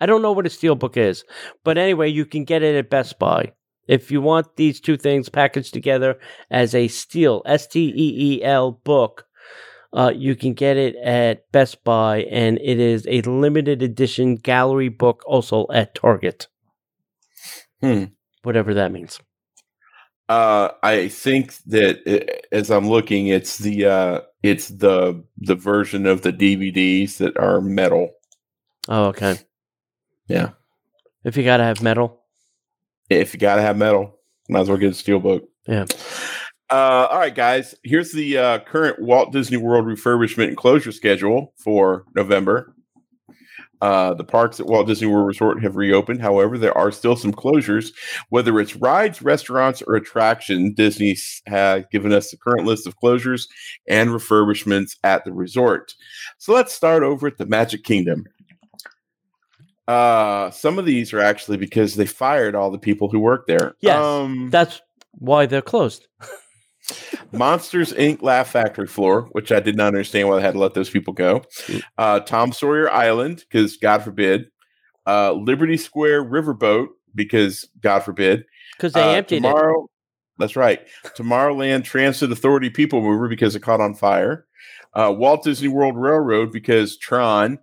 I 0.00 0.06
don't 0.06 0.22
know 0.22 0.32
what 0.32 0.46
a 0.46 0.48
steelbook 0.48 0.96
is, 0.96 1.24
but 1.62 1.78
anyway, 1.78 2.08
you 2.08 2.26
can 2.26 2.44
get 2.44 2.62
it 2.64 2.74
at 2.74 2.90
Best 2.90 3.18
Buy. 3.18 3.52
If 3.86 4.10
you 4.10 4.20
want 4.20 4.56
these 4.56 4.80
two 4.80 4.96
things 4.96 5.28
packaged 5.28 5.72
together 5.72 6.18
as 6.50 6.74
a 6.74 6.88
steel, 6.88 7.42
S 7.46 7.68
T 7.68 7.92
E 7.94 8.34
E 8.34 8.44
L 8.44 8.80
book, 8.82 9.24
uh, 9.96 10.12
you 10.14 10.36
can 10.36 10.52
get 10.52 10.76
it 10.76 10.94
at 10.96 11.50
Best 11.52 11.82
Buy, 11.82 12.24
and 12.24 12.58
it 12.62 12.78
is 12.78 13.06
a 13.08 13.22
limited 13.22 13.82
edition 13.82 14.36
gallery 14.36 14.90
book 14.90 15.22
also 15.26 15.66
at 15.72 15.94
Target. 15.94 16.48
Hmm. 17.80 18.04
Whatever 18.42 18.74
that 18.74 18.92
means. 18.92 19.18
Uh, 20.28 20.70
I 20.82 21.08
think 21.08 21.56
that 21.66 22.02
it, 22.06 22.46
as 22.52 22.70
I'm 22.70 22.88
looking, 22.88 23.28
it's 23.28 23.56
the 23.56 23.86
uh, 23.86 24.20
it's 24.42 24.68
the 24.68 25.24
the 25.38 25.54
version 25.54 26.04
of 26.04 26.20
the 26.20 26.32
DVDs 26.32 27.16
that 27.16 27.38
are 27.38 27.62
metal. 27.62 28.10
Oh, 28.88 29.06
okay. 29.06 29.38
Yeah. 30.28 30.50
If 31.24 31.38
you 31.38 31.44
gotta 31.44 31.64
have 31.64 31.82
metal. 31.82 32.20
If 33.08 33.32
you 33.32 33.40
gotta 33.40 33.62
have 33.62 33.78
metal, 33.78 34.18
might 34.48 34.60
as 34.60 34.68
well 34.68 34.78
get 34.78 34.88
a 34.88 34.90
steelbook. 34.90 35.42
Yeah. 35.66 35.86
Uh, 36.70 37.06
all 37.10 37.18
right, 37.18 37.34
guys. 37.34 37.74
Here's 37.84 38.12
the 38.12 38.38
uh, 38.38 38.58
current 38.60 39.00
Walt 39.00 39.32
Disney 39.32 39.56
World 39.56 39.86
refurbishment 39.86 40.48
and 40.48 40.56
closure 40.56 40.92
schedule 40.92 41.52
for 41.56 42.04
November. 42.14 42.74
Uh, 43.82 44.14
the 44.14 44.24
parks 44.24 44.58
at 44.58 44.66
Walt 44.66 44.86
Disney 44.86 45.06
World 45.06 45.26
Resort 45.26 45.62
have 45.62 45.76
reopened. 45.76 46.22
However, 46.22 46.56
there 46.56 46.76
are 46.76 46.90
still 46.90 47.14
some 47.14 47.32
closures, 47.32 47.92
whether 48.30 48.58
it's 48.58 48.74
rides, 48.74 49.20
restaurants, 49.20 49.82
or 49.82 49.94
attraction. 49.96 50.72
Disney 50.72 51.16
has 51.46 51.84
given 51.92 52.10
us 52.12 52.30
the 52.30 52.38
current 52.38 52.64
list 52.66 52.86
of 52.86 52.98
closures 52.98 53.46
and 53.86 54.10
refurbishments 54.10 54.96
at 55.04 55.24
the 55.24 55.32
resort. 55.32 55.94
So 56.38 56.54
let's 56.54 56.72
start 56.72 57.02
over 57.02 57.26
at 57.26 57.36
the 57.36 57.46
Magic 57.46 57.84
Kingdom. 57.84 58.24
Uh, 59.86 60.50
some 60.50 60.78
of 60.78 60.86
these 60.86 61.12
are 61.12 61.20
actually 61.20 61.58
because 61.58 61.94
they 61.94 62.06
fired 62.06 62.54
all 62.54 62.70
the 62.70 62.78
people 62.78 63.08
who 63.08 63.20
work 63.20 63.46
there. 63.46 63.74
Yes, 63.80 64.02
Um, 64.02 64.48
That's 64.50 64.80
why 65.12 65.46
they're 65.46 65.62
closed. 65.62 66.08
Monsters 67.32 67.92
Inc. 67.94 68.22
Laugh 68.22 68.48
Factory 68.50 68.86
floor, 68.86 69.22
which 69.32 69.50
I 69.52 69.60
did 69.60 69.76
not 69.76 69.88
understand 69.88 70.28
why 70.28 70.36
they 70.36 70.42
had 70.42 70.54
to 70.54 70.60
let 70.60 70.74
those 70.74 70.90
people 70.90 71.12
go. 71.12 71.42
Uh, 71.98 72.20
Tom 72.20 72.52
Sawyer 72.52 72.90
Island, 72.90 73.44
because 73.48 73.76
God 73.76 74.02
forbid. 74.02 74.46
Uh, 75.06 75.32
Liberty 75.32 75.76
Square 75.76 76.24
Riverboat, 76.24 76.88
because 77.14 77.68
God 77.80 78.00
forbid. 78.00 78.44
Because 78.76 78.92
they 78.92 79.02
Uh, 79.02 79.12
emptied 79.16 79.36
it. 79.36 79.40
tomorrow, 79.42 79.88
That's 80.38 80.54
right. 80.56 80.86
Tomorrowland 81.16 81.84
Transit 81.84 82.30
Authority 82.30 82.68
People 82.68 83.00
Mover 83.00 83.26
because 83.28 83.56
it 83.56 83.60
caught 83.62 83.80
on 83.80 83.94
fire. 83.94 84.46
Uh, 84.92 85.10
Walt 85.16 85.42
Disney 85.44 85.68
World 85.68 85.96
Railroad 85.96 86.52
because 86.52 86.98
Tron. 86.98 87.58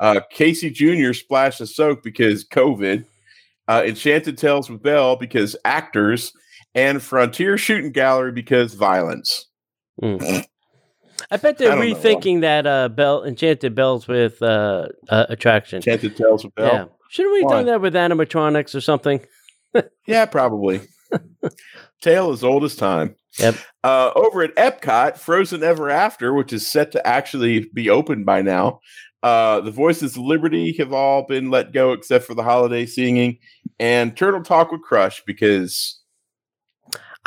Uh, 0.00 0.20
Casey 0.30 0.68
Jr. 0.70 1.12
Splash 1.12 1.60
'N' 1.60 1.68
Soak 1.68 2.02
because 2.02 2.44
COVID. 2.44 3.04
Uh, 3.68 3.82
Enchanted 3.86 4.36
Tales 4.38 4.68
with 4.68 4.82
Belle 4.82 5.14
because 5.16 5.56
actors. 5.64 6.32
And 6.76 7.02
Frontier 7.02 7.58
Shooting 7.58 7.90
Gallery 7.90 8.30
because 8.30 8.74
violence. 8.74 9.46
Mm. 10.00 10.44
I 11.30 11.36
bet 11.38 11.58
they're 11.58 11.72
I 11.72 11.74
don't 11.74 11.88
know 11.88 11.94
why. 11.94 12.00
rethinking 12.00 12.42
that 12.42 12.66
uh, 12.66 12.88
Bell 12.88 13.24
Enchanted 13.24 13.74
Bells 13.74 14.06
with 14.06 14.40
uh, 14.42 14.86
uh, 15.08 15.26
attraction. 15.28 15.78
Enchanted 15.78 16.16
Tales 16.16 16.44
with 16.44 16.54
Belle. 16.54 16.66
Yeah, 16.66 16.84
shouldn't 17.08 17.32
we 17.32 17.40
have 17.40 17.50
Why? 17.50 17.56
done 17.56 17.66
that 17.66 17.80
with 17.80 17.94
animatronics 17.94 18.74
or 18.74 18.80
something? 18.80 19.20
Yeah, 20.06 20.24
probably. 20.24 20.80
Tale 22.00 22.30
as 22.32 22.42
old 22.42 22.64
as 22.64 22.76
time. 22.76 23.14
Yep. 23.38 23.56
Uh, 23.84 24.10
over 24.14 24.42
at 24.42 24.54
Epcot, 24.56 25.18
Frozen 25.18 25.62
Ever 25.62 25.90
After, 25.90 26.32
which 26.32 26.50
is 26.50 26.66
set 26.66 26.92
to 26.92 27.06
actually 27.06 27.68
be 27.74 27.90
open 27.90 28.24
by 28.24 28.40
now, 28.40 28.80
uh, 29.22 29.60
the 29.60 29.70
Voices 29.70 30.16
of 30.16 30.22
Liberty 30.22 30.74
have 30.78 30.94
all 30.94 31.26
been 31.26 31.50
let 31.50 31.72
go 31.72 31.92
except 31.92 32.24
for 32.24 32.32
the 32.32 32.42
holiday 32.42 32.86
singing 32.86 33.38
and 33.78 34.16
Turtle 34.16 34.42
Talk 34.42 34.72
with 34.72 34.80
Crush 34.80 35.22
because 35.26 36.00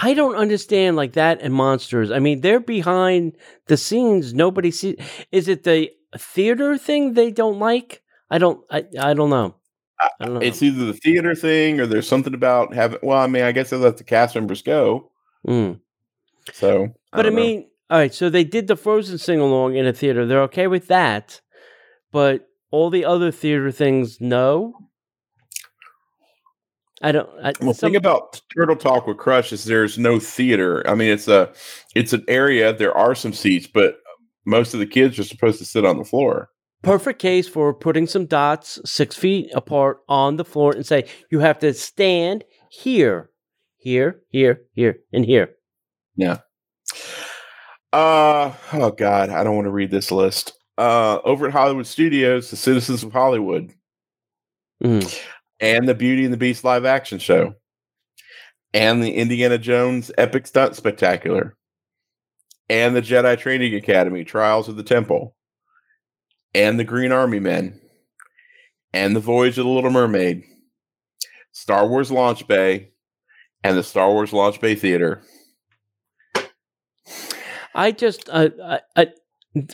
I 0.02 0.14
don't 0.14 0.36
understand 0.36 0.96
like 0.96 1.14
that 1.14 1.42
and 1.42 1.54
monsters. 1.54 2.10
I 2.10 2.20
mean, 2.20 2.40
they're 2.40 2.62
behind 2.62 3.36
the 3.68 3.76
scenes. 3.76 4.34
Nobody 4.34 4.72
sees. 4.72 4.96
Is 5.34 5.50
it 5.50 5.64
the 5.64 5.92
theater 6.18 6.78
thing 6.78 7.14
they 7.14 7.32
don't 7.32 7.60
like? 7.60 8.02
I 8.32 8.38
don't. 8.38 8.64
I, 8.72 8.86
I 8.98 9.14
don't 9.14 9.30
know. 9.30 9.56
I 10.00 10.10
don't 10.22 10.36
know. 10.36 10.40
it's 10.40 10.64
either 10.64 10.86
the 10.86 10.94
theater 10.94 11.36
thing 11.36 11.82
or 11.82 11.86
there's 11.86 12.08
something 12.08 12.34
about 12.34 12.74
having. 12.74 13.00
Well, 13.04 13.20
I 13.20 13.28
mean, 13.28 13.44
I 13.44 13.52
guess 13.52 13.72
they 13.72 13.78
let 13.78 13.98
the 13.98 14.06
cast 14.06 14.36
members 14.36 14.62
go. 14.62 15.12
Mm. 15.46 15.82
So, 16.54 16.88
But 17.12 17.20
I, 17.20 17.24
don't 17.24 17.36
know. 17.36 17.42
mean, 17.42 17.70
all 17.90 17.98
right. 17.98 18.14
So 18.14 18.30
they 18.30 18.46
did 18.46 18.68
the 18.68 18.78
Frozen 18.78 19.18
sing 19.18 19.42
along 19.42 19.76
in 19.76 19.86
a 19.86 19.92
theater. 19.92 20.26
They're 20.26 20.44
okay 20.44 20.68
with 20.68 20.88
that, 20.88 21.42
but 22.14 22.48
all 22.72 22.90
the 22.90 23.04
other 23.04 23.32
theater 23.32 23.70
things, 23.70 24.22
no. 24.22 24.76
I 27.02 27.12
don't. 27.12 27.30
I, 27.44 27.54
Well, 27.62 27.74
some- 27.74 27.90
thing 27.92 27.96
about 27.96 28.42
Turtle 28.56 28.76
Talk 28.76 29.08
with 29.08 29.18
Crush 29.18 29.52
is 29.54 29.66
there's 29.66 29.98
no 29.98 30.20
theater. 30.20 30.88
I 30.90 30.96
mean, 30.96 31.10
it's 31.12 31.28
a 31.28 31.52
it's 31.96 32.14
an 32.14 32.24
area. 32.28 32.74
There 32.74 32.96
are 32.96 33.16
some 33.16 33.34
seats, 33.34 33.68
but 33.68 33.98
most 34.46 34.74
of 34.74 34.80
the 34.80 34.86
kids 34.86 35.18
are 35.20 35.24
supposed 35.24 35.60
to 35.60 35.66
sit 35.66 35.86
on 35.86 35.98
the 35.98 36.04
floor. 36.06 36.50
perfect 36.84 37.20
case 37.22 37.48
for 37.48 37.74
putting 37.74 38.08
some 38.08 38.26
dots 38.26 38.80
six 38.86 39.16
feet 39.16 39.50
apart 39.54 40.00
on 40.08 40.38
the 40.38 40.46
floor 40.46 40.74
and 40.74 40.86
say 40.86 41.06
you 41.32 41.40
have 41.40 41.60
to 41.60 41.74
stand 41.74 42.44
here, 42.70 43.30
here, 43.78 44.22
here, 44.30 44.62
here, 44.74 44.96
and 45.14 45.26
here. 45.26 45.50
Yeah. 46.16 46.38
Uh 47.92 48.54
oh 48.74 48.92
god, 48.92 49.30
I 49.30 49.44
don't 49.44 49.56
want 49.56 49.66
to 49.66 49.72
read 49.72 49.92
this 49.92 50.12
list. 50.12 50.54
Uh 50.78 51.20
over 51.24 51.48
at 51.48 51.54
Hollywood 51.54 51.88
Studios, 51.88 52.50
the 52.50 52.56
Citizens 52.58 53.04
of 53.04 53.12
Hollywood 53.14 53.74
Mm. 54.84 55.22
And 55.60 55.88
the 55.88 55.95
Beauty 55.95 56.24
and 56.24 56.34
the 56.34 56.38
Beast 56.38 56.63
live 56.63 56.86
action 56.86 57.19
show. 57.19 57.56
And 58.74 59.04
the 59.04 59.15
Indiana 59.15 59.58
Jones 59.58 60.12
Epic 60.17 60.48
Stunt 60.48 60.76
Spectacular. 60.76 61.56
And 62.69 62.95
the 62.95 63.02
Jedi 63.02 63.38
Training 63.38 63.74
Academy 63.74 64.24
Trials 64.24 64.69
of 64.69 64.76
the 64.76 64.84
Temple. 64.84 65.36
And 66.54 66.80
the 66.80 66.84
Green 66.84 67.12
Army 67.12 67.39
Men. 67.39 67.80
And 68.93 69.15
the 69.15 69.19
Voyage 69.19 69.58
of 69.58 69.65
the 69.65 69.72
Little 69.72 69.89
Mermaid. 69.89 70.43
Star 71.52 71.88
Wars 71.88 72.12
Launch 72.12 72.48
Bay 72.48 72.91
and 73.63 73.78
the 73.78 73.84
Star 73.84 74.12
Wars 74.12 74.34
Launch 74.34 74.62
Bay 74.62 74.76
Theater. 74.76 75.24
I 77.76 77.91
just, 77.91 78.30
uh, 78.30 78.50
I, 78.63 78.80
I, 78.95 79.08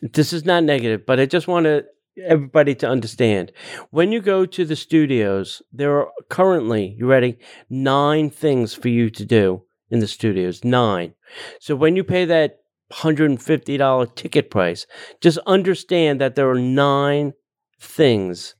this 0.02 0.34
is 0.34 0.46
not 0.46 0.64
negative, 0.64 1.06
but 1.06 1.20
I 1.20 1.26
just 1.26 1.48
want 1.48 1.66
to 1.66 1.86
everybody 2.24 2.76
to 2.76 2.88
understand 2.88 3.52
when 3.92 4.12
you 4.12 4.22
go 4.22 4.46
to 4.46 4.66
the 4.66 4.76
studios, 4.76 5.62
there 5.72 5.98
are 6.00 6.10
currently, 6.30 6.96
you 6.98 7.06
ready, 7.06 7.38
nine 7.70 8.30
things 8.30 8.74
for 8.74 8.90
you 8.90 9.10
to 9.10 9.26
do 9.26 9.64
in 9.90 10.00
the 10.00 10.08
studios. 10.08 10.64
Nine. 10.64 11.14
So 11.60 11.76
when 11.76 11.96
you 11.96 12.04
pay 12.04 12.26
that 12.26 12.60
$150 12.94 14.16
ticket 14.16 14.50
price, 14.50 14.86
just 15.22 15.38
understand 15.46 16.22
that 16.22 16.36
there 16.36 16.50
are 16.50 16.60
nine 16.60 17.34
things, 17.80 18.56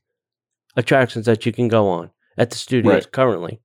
attractions 0.76 1.26
that 1.26 1.46
you 1.46 1.52
can 1.52 1.68
go 1.68 1.88
on 1.88 2.10
at 2.36 2.50
the 2.50 2.56
studios 2.56 2.92
Right. 2.92 3.12
currently. 3.12 3.60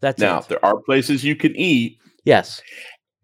That's 0.00 0.20
Now, 0.20 0.38
it. 0.40 0.48
there 0.48 0.64
are 0.64 0.80
places 0.82 1.24
you 1.24 1.36
can 1.36 1.54
eat, 1.56 1.98
Yes. 2.24 2.60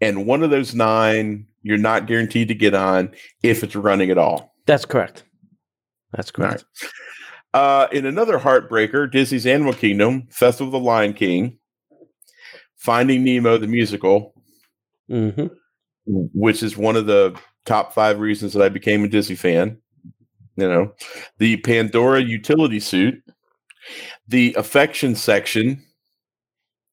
and 0.01 0.27
one 0.27 0.43
of 0.43 0.51
those 0.51 0.75
nine 0.75 1.47
you're 1.63 1.79
not 1.79 2.07
guaranteed 2.07 2.47
to 2.49 2.55
get 2.55 2.75
on 2.75 3.11
if 3.43 3.65
it's 3.65 3.75
running 3.75 4.11
at 4.11 4.19
all. 4.19 4.55
That's 4.67 4.85
correct. 4.85 5.25
That's 6.17 6.31
correct. 6.31 6.65
right. 6.83 6.91
Uh, 7.55 7.89
in 7.93 8.05
another 8.07 8.39
heartbreaker, 8.39 9.11
Disney's 9.11 9.47
Animal 9.47 9.73
Kingdom, 9.73 10.27
Festival 10.31 10.67
of 10.67 10.73
the 10.73 10.87
Lion 10.87 11.15
King, 11.15 11.59
Finding 12.77 13.25
Nemo 13.25 13.59
the 13.59 13.67
musical, 13.67 14.35
hmm 15.09 15.47
which 16.09 16.63
is 16.63 16.77
one 16.77 16.95
of 16.95 17.07
the 17.07 17.37
top 17.65 17.93
five 17.93 18.21
reasons 18.21 18.53
that 18.53 18.63
I 18.63 18.69
became 18.69 19.03
a 19.03 19.09
Disney 19.09 19.35
fan. 19.35 19.79
You 20.57 20.69
know, 20.69 20.95
the 21.39 21.57
Pandora 21.59 22.21
utility 22.23 22.81
suit, 22.81 23.23
the 24.29 24.55
affection 24.57 25.15
section. 25.15 25.83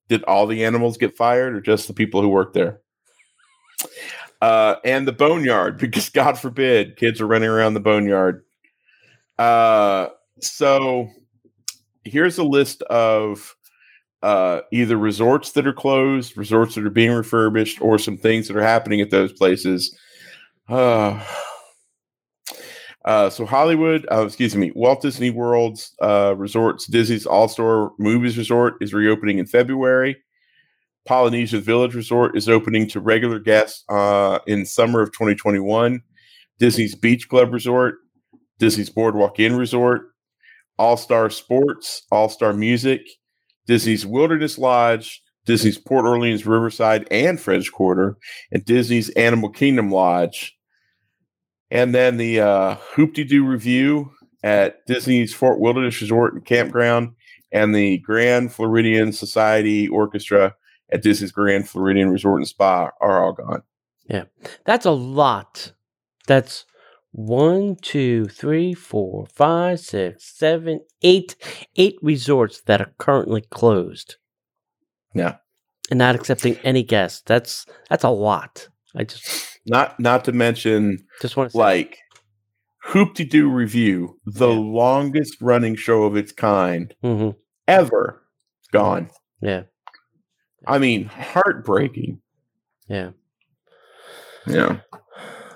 Did 0.08 0.22
all 0.24 0.46
the 0.46 0.64
animals 0.64 0.98
get 0.98 1.16
fired, 1.16 1.54
or 1.54 1.60
just 1.60 1.86
the 1.88 1.94
people 1.94 2.20
who 2.20 2.28
work 2.28 2.52
there? 2.52 2.80
Uh, 4.42 4.76
and 4.84 5.08
the 5.08 5.12
boneyard, 5.12 5.78
because 5.78 6.08
God 6.10 6.38
forbid 6.38 6.96
kids 6.96 7.20
are 7.20 7.26
running 7.26 7.48
around 7.48 7.74
the 7.74 7.80
boneyard. 7.80 8.44
Uh, 9.38 10.08
so 10.40 11.08
here's 12.04 12.38
a 12.38 12.44
list 12.44 12.82
of 12.82 13.56
uh, 14.22 14.60
either 14.72 14.96
resorts 14.96 15.52
that 15.52 15.66
are 15.66 15.72
closed, 15.72 16.36
resorts 16.36 16.74
that 16.74 16.86
are 16.86 16.90
being 16.90 17.12
refurbished, 17.12 17.80
or 17.80 17.98
some 17.98 18.16
things 18.16 18.48
that 18.48 18.56
are 18.56 18.62
happening 18.62 19.00
at 19.00 19.10
those 19.10 19.32
places. 19.32 19.96
Uh, 20.68 21.22
uh, 23.04 23.28
so 23.28 23.44
Hollywood, 23.44 24.06
uh, 24.10 24.24
excuse 24.24 24.56
me, 24.56 24.72
Walt 24.74 25.02
Disney 25.02 25.30
World's 25.30 25.94
uh, 26.00 26.34
resorts, 26.36 26.86
Disney's 26.86 27.26
All 27.26 27.48
Star 27.48 27.90
Movies 27.98 28.38
Resort 28.38 28.76
is 28.80 28.94
reopening 28.94 29.38
in 29.38 29.46
February. 29.46 30.16
Polynesian 31.04 31.60
Village 31.60 31.94
Resort 31.94 32.34
is 32.34 32.48
opening 32.48 32.88
to 32.88 33.00
regular 33.00 33.38
guests 33.38 33.84
uh, 33.90 34.38
in 34.46 34.64
summer 34.64 35.02
of 35.02 35.12
2021. 35.12 36.00
Disney's 36.58 36.94
Beach 36.94 37.28
Club 37.28 37.52
Resort, 37.52 37.96
Disney's 38.58 38.90
Boardwalk 38.90 39.40
Inn 39.40 39.56
Resort, 39.56 40.12
All 40.78 40.96
Star 40.96 41.30
Sports, 41.30 42.02
All 42.10 42.28
Star 42.28 42.52
Music, 42.52 43.02
Disney's 43.66 44.06
Wilderness 44.06 44.58
Lodge, 44.58 45.22
Disney's 45.46 45.78
Port 45.78 46.06
Orleans 46.06 46.46
Riverside 46.46 47.06
and 47.10 47.40
French 47.40 47.72
Quarter, 47.72 48.16
and 48.50 48.64
Disney's 48.64 49.10
Animal 49.10 49.50
Kingdom 49.50 49.90
Lodge. 49.90 50.56
And 51.70 51.94
then 51.94 52.16
the 52.16 52.40
uh, 52.40 52.74
Hoop-Dee-Doo 52.94 53.44
Revue 53.44 54.10
at 54.42 54.84
Disney's 54.86 55.34
Fort 55.34 55.58
Wilderness 55.58 56.00
Resort 56.00 56.34
and 56.34 56.44
Campground, 56.44 57.14
and 57.52 57.74
the 57.74 57.98
Grand 57.98 58.52
Floridian 58.52 59.12
Society 59.12 59.88
Orchestra 59.88 60.54
at 60.90 61.02
Disney's 61.02 61.32
Grand 61.32 61.68
Floridian 61.68 62.10
Resort 62.10 62.40
and 62.40 62.48
Spa 62.48 62.90
are 63.00 63.24
all 63.24 63.32
gone. 63.32 63.62
Yeah, 64.08 64.24
that's 64.64 64.84
a 64.84 64.90
lot. 64.90 65.72
That's 66.26 66.66
one, 67.16 67.76
two, 67.80 68.24
three, 68.26 68.74
four, 68.74 69.26
five, 69.32 69.78
six, 69.78 70.36
seven, 70.36 70.80
eight, 71.02 71.36
eight 71.76 71.96
resorts 72.02 72.60
that 72.62 72.80
are 72.80 72.92
currently 72.98 73.42
closed. 73.50 74.16
Yeah, 75.14 75.36
and 75.90 75.98
not 75.98 76.16
accepting 76.16 76.56
any 76.64 76.82
guests. 76.82 77.22
That's 77.24 77.66
that's 77.88 78.02
a 78.02 78.08
lot. 78.10 78.68
I 78.96 79.04
just 79.04 79.60
not 79.66 79.98
not 80.00 80.24
to 80.24 80.32
mention 80.32 80.98
just 81.22 81.36
want 81.36 81.52
to 81.52 81.56
like 81.56 81.98
Hoop-Dee-Doo 82.86 83.48
Revue, 83.48 84.16
the 84.26 84.48
Yeah. 84.50 84.58
longest 84.58 85.36
running 85.40 85.76
show 85.76 86.02
of 86.02 86.16
its 86.16 86.32
kind 86.32 86.92
hmm 87.00 87.30
ever, 87.68 88.22
gone. 88.72 89.08
Yeah, 89.40 89.62
I 90.66 90.78
mean, 90.78 91.04
heartbreaking. 91.06 92.20
yeah. 92.88 93.10
Yeah. 94.48 94.80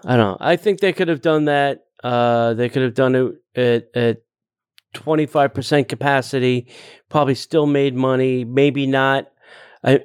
I 0.04 0.16
don't 0.16 0.18
know. 0.18 0.36
I 0.40 0.56
think 0.56 0.80
they 0.80 0.92
could 0.92 1.08
have 1.08 1.20
done 1.20 1.46
that. 1.46 1.84
Uh, 2.02 2.54
they 2.54 2.68
could 2.68 2.82
have 2.82 2.94
done 2.94 3.14
it 3.14 3.34
at 3.56 3.96
at 3.96 4.22
twenty 4.94 5.26
five 5.26 5.54
percent 5.54 5.88
capacity. 5.88 6.70
Probably 7.08 7.34
still 7.34 7.66
made 7.66 7.94
money. 7.94 8.44
Maybe 8.44 8.86
not. 8.86 9.28
I, 9.82 10.04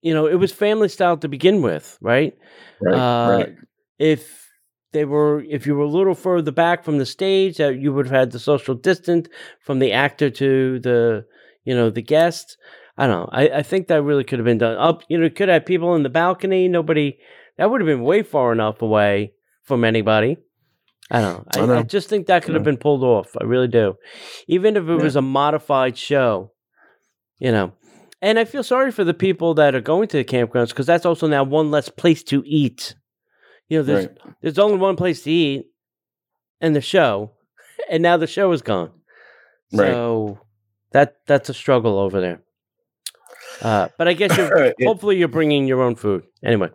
you 0.00 0.14
know, 0.14 0.26
it 0.26 0.36
was 0.36 0.52
family 0.52 0.88
style 0.88 1.16
to 1.18 1.28
begin 1.28 1.62
with, 1.62 1.98
right? 2.00 2.36
Right. 2.80 2.94
Uh, 2.94 3.38
right. 3.38 3.54
If 3.98 4.48
they 4.92 5.04
were, 5.04 5.42
if 5.42 5.66
you 5.66 5.74
were 5.74 5.84
a 5.84 5.88
little 5.88 6.14
further 6.14 6.52
back 6.52 6.84
from 6.84 6.98
the 6.98 7.06
stage, 7.06 7.60
uh, 7.60 7.68
you 7.68 7.92
would 7.92 8.06
have 8.06 8.14
had 8.14 8.30
the 8.30 8.38
social 8.38 8.74
distance 8.74 9.28
from 9.60 9.80
the 9.80 9.92
actor 9.92 10.30
to 10.30 10.78
the, 10.78 11.26
you 11.64 11.74
know, 11.74 11.90
the 11.90 12.02
guest. 12.02 12.56
I 12.96 13.06
don't 13.06 13.20
know. 13.20 13.28
I, 13.30 13.48
I 13.58 13.62
think 13.62 13.88
that 13.88 14.02
really 14.02 14.24
could 14.24 14.38
have 14.38 14.46
been 14.46 14.58
done. 14.58 14.76
Up, 14.76 15.02
you 15.08 15.18
know, 15.18 15.28
could 15.30 15.48
have 15.48 15.66
people 15.66 15.94
in 15.94 16.04
the 16.04 16.10
balcony. 16.10 16.68
Nobody. 16.68 17.18
That 17.58 17.70
would 17.70 17.80
have 17.80 17.86
been 17.86 18.02
way 18.02 18.22
far 18.22 18.52
enough 18.52 18.82
away 18.82 19.32
from 19.64 19.84
anybody. 19.84 20.38
I 21.10 21.20
don't 21.20 21.56
know. 21.56 21.72
I, 21.72 21.76
I 21.76 21.78
I, 21.78 21.82
just 21.82 22.08
think 22.08 22.26
that 22.26 22.44
could 22.44 22.54
have 22.54 22.64
been 22.64 22.76
pulled 22.76 23.02
off. 23.02 23.36
I 23.40 23.44
really 23.44 23.68
do. 23.68 23.96
Even 24.46 24.76
if 24.76 24.84
it 24.84 24.88
Yeah. 24.88 24.96
was 25.02 25.16
a 25.16 25.22
modified 25.22 25.96
show, 25.96 26.52
you 27.38 27.50
know. 27.50 27.72
And 28.20 28.38
I 28.38 28.44
feel 28.44 28.62
sorry 28.62 28.90
for 28.92 29.04
the 29.04 29.14
people 29.14 29.54
that 29.54 29.74
are 29.74 29.80
going 29.80 30.08
to 30.08 30.16
the 30.18 30.24
campgrounds 30.24 30.68
because 30.70 30.86
that's 30.86 31.06
also 31.06 31.26
now 31.26 31.44
one 31.44 31.70
less 31.70 31.88
place 31.88 32.22
to 32.24 32.42
eat. 32.46 32.94
You 33.68 33.78
know, 33.78 33.82
there's 33.84 34.06
Right. 34.06 34.18
there's 34.42 34.58
only 34.58 34.76
one 34.78 34.96
place 34.96 35.22
to 35.22 35.30
eat, 35.30 35.66
and 36.60 36.74
the 36.76 36.80
show, 36.80 37.32
and 37.90 38.02
now 38.02 38.16
the 38.16 38.26
show 38.26 38.52
is 38.52 38.62
gone. 38.62 38.90
Right. 39.72 39.92
So 39.92 40.40
that 40.92 41.16
that's 41.26 41.48
a 41.48 41.54
struggle 41.54 41.98
over 41.98 42.20
there. 42.20 42.42
Uh, 43.62 43.88
but 43.98 44.08
I 44.08 44.12
guess 44.12 44.36
you're 44.36 44.72
hopefully 44.84 45.16
you're 45.16 45.28
bringing 45.28 45.66
your 45.66 45.82
own 45.82 45.94
food 45.94 46.24
anyway. 46.44 46.70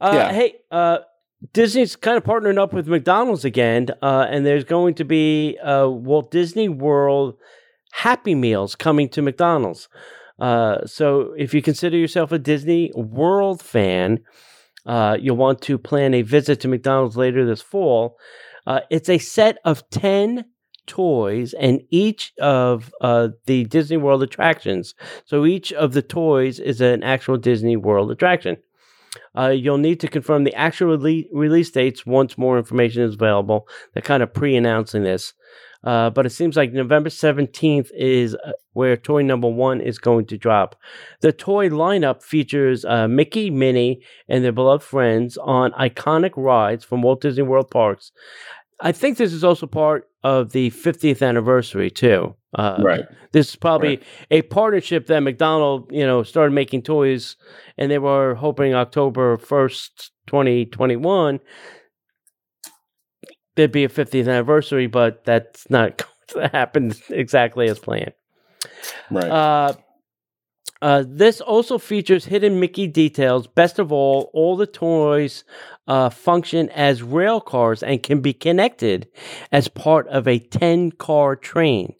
Uh, 0.00 0.12
Yeah. 0.14 0.32
Hey, 0.32 0.54
uh, 0.70 0.98
Disney's 1.52 1.96
kind 1.96 2.16
of 2.16 2.24
partnering 2.24 2.58
up 2.58 2.72
with 2.72 2.88
McDonald's 2.88 3.44
again, 3.44 3.88
uh, 4.02 4.26
and 4.28 4.44
there's 4.44 4.64
going 4.64 4.94
to 4.94 5.04
be 5.04 5.56
uh, 5.58 5.88
Walt 5.88 6.30
Disney 6.30 6.68
World 6.68 7.36
Happy 7.92 8.34
Meals 8.34 8.74
coming 8.74 9.08
to 9.10 9.22
McDonald's. 9.22 9.88
Uh, 10.38 10.84
so 10.86 11.32
if 11.36 11.54
you 11.54 11.62
consider 11.62 11.96
yourself 11.96 12.32
a 12.32 12.38
Disney 12.38 12.90
World 12.94 13.62
fan, 13.62 14.20
uh, 14.86 15.16
you'll 15.20 15.36
want 15.36 15.60
to 15.62 15.78
plan 15.78 16.14
a 16.14 16.22
visit 16.22 16.60
to 16.60 16.68
McDonald's 16.68 17.16
later 17.16 17.44
this 17.44 17.62
fall. 17.62 18.16
Uh, 18.66 18.80
it's 18.90 19.08
a 19.08 19.18
set 19.18 19.58
of 19.64 19.88
10 19.90 20.44
toys 20.86 21.54
and 21.54 21.82
each 21.90 22.32
of 22.40 22.92
uh, 23.00 23.28
the 23.46 23.64
Disney 23.64 23.96
World 23.96 24.22
attractions. 24.22 24.94
So 25.24 25.44
each 25.44 25.72
of 25.72 25.92
the 25.92 26.02
toys 26.02 26.58
is 26.58 26.80
an 26.80 27.02
actual 27.02 27.36
Disney 27.36 27.76
World 27.76 28.10
attraction. 28.10 28.56
Uh, 29.36 29.48
you'll 29.48 29.78
need 29.78 30.00
to 30.00 30.08
confirm 30.08 30.44
the 30.44 30.54
actual 30.54 30.96
rele- 30.96 31.28
release 31.32 31.70
dates 31.70 32.06
once 32.06 32.38
more 32.38 32.58
information 32.58 33.02
is 33.02 33.14
available. 33.14 33.68
They're 33.92 34.02
kind 34.02 34.22
of 34.22 34.34
pre 34.34 34.56
announcing 34.56 35.02
this. 35.02 35.34
Uh, 35.84 36.10
but 36.10 36.26
it 36.26 36.30
seems 36.30 36.56
like 36.56 36.72
November 36.72 37.08
17th 37.08 37.90
is 37.96 38.34
uh, 38.34 38.52
where 38.72 38.96
toy 38.96 39.22
number 39.22 39.48
one 39.48 39.80
is 39.80 39.98
going 39.98 40.26
to 40.26 40.36
drop. 40.36 40.74
The 41.20 41.32
toy 41.32 41.68
lineup 41.68 42.22
features 42.22 42.84
uh, 42.84 43.06
Mickey, 43.06 43.48
Minnie, 43.48 44.02
and 44.28 44.42
their 44.42 44.52
beloved 44.52 44.82
friends 44.82 45.36
on 45.36 45.70
iconic 45.72 46.32
rides 46.36 46.84
from 46.84 47.02
Walt 47.02 47.20
Disney 47.20 47.44
World 47.44 47.70
parks. 47.70 48.10
I 48.80 48.92
think 48.92 49.18
this 49.18 49.32
is 49.32 49.42
also 49.42 49.66
part 49.66 50.08
of 50.22 50.52
the 50.52 50.70
50th 50.70 51.26
anniversary, 51.26 51.90
too. 51.90 52.34
Uh, 52.54 52.78
right. 52.82 53.04
this 53.32 53.50
is 53.50 53.56
probably 53.56 54.00
a 54.30 54.40
partnership 54.42 55.06
that 55.06 55.20
McDonald, 55.20 55.90
you 55.92 56.06
know, 56.06 56.22
started 56.22 56.52
making 56.52 56.82
toys, 56.82 57.36
and 57.76 57.90
they 57.90 57.98
were 57.98 58.34
hoping 58.34 58.74
October 58.74 59.36
first, 59.36 60.12
twenty 60.26 60.64
twenty 60.64 60.96
one, 60.96 61.40
there'd 63.58 63.72
be 63.72 63.84
a 63.84 63.88
50th 63.88 64.28
anniversary, 64.28 64.86
but 64.86 65.24
that's 65.24 65.68
not 65.68 65.98
going 66.32 66.48
to 66.48 66.56
happen 66.56 66.94
exactly 67.10 67.68
as 67.68 67.78
planned. 67.78 68.12
Right. 69.10 69.24
Uh, 69.24 69.74
uh, 70.80 71.02
this 71.06 71.40
also 71.40 71.76
features 71.76 72.24
hidden 72.24 72.60
Mickey 72.60 72.86
details. 72.86 73.48
Best 73.48 73.80
of 73.80 73.90
all, 73.90 74.30
all 74.32 74.56
the 74.56 74.66
toys 74.66 75.42
uh, 75.88 76.10
function 76.10 76.68
as 76.70 77.02
rail 77.02 77.40
cars 77.40 77.82
and 77.82 78.02
can 78.02 78.20
be 78.20 78.32
connected 78.32 79.08
as 79.50 79.66
part 79.66 80.06
of 80.08 80.28
a 80.28 80.38
10 80.38 80.92
car 80.92 81.34
train. 81.34 81.94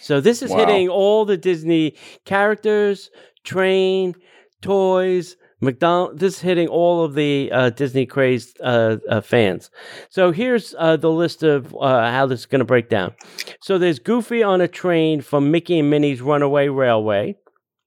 So 0.00 0.20
this 0.20 0.42
is 0.42 0.50
Wow. 0.50 0.58
hitting 0.58 0.88
all 0.88 1.24
the 1.24 1.36
Disney 1.36 1.96
characters, 2.24 3.10
train, 3.44 4.14
toys, 4.62 5.36
McDonald. 5.60 6.18
This 6.20 6.34
is 6.34 6.40
hitting 6.40 6.68
all 6.68 7.04
of 7.04 7.14
the 7.14 7.50
uh, 7.52 7.70
Disney 7.70 8.04
crazed 8.04 8.58
uh, 8.62 8.98
uh, 9.08 9.20
fans. 9.22 9.70
So 10.10 10.30
here's 10.32 10.74
uh, 10.78 10.96
the 10.96 11.10
list 11.10 11.42
of 11.42 11.74
uh, 11.74 12.10
how 12.10 12.26
this 12.26 12.40
is 12.40 12.46
going 12.46 12.58
to 12.60 12.64
break 12.66 12.88
down. 12.90 13.14
So 13.62 13.78
there's 13.78 13.98
Goofy 13.98 14.42
on 14.42 14.60
a 14.60 14.68
train 14.68 15.22
from 15.22 15.50
Mickey 15.50 15.78
and 15.78 15.88
Minnie's 15.90 16.20
Runaway 16.20 16.68
Railway. 16.68 17.36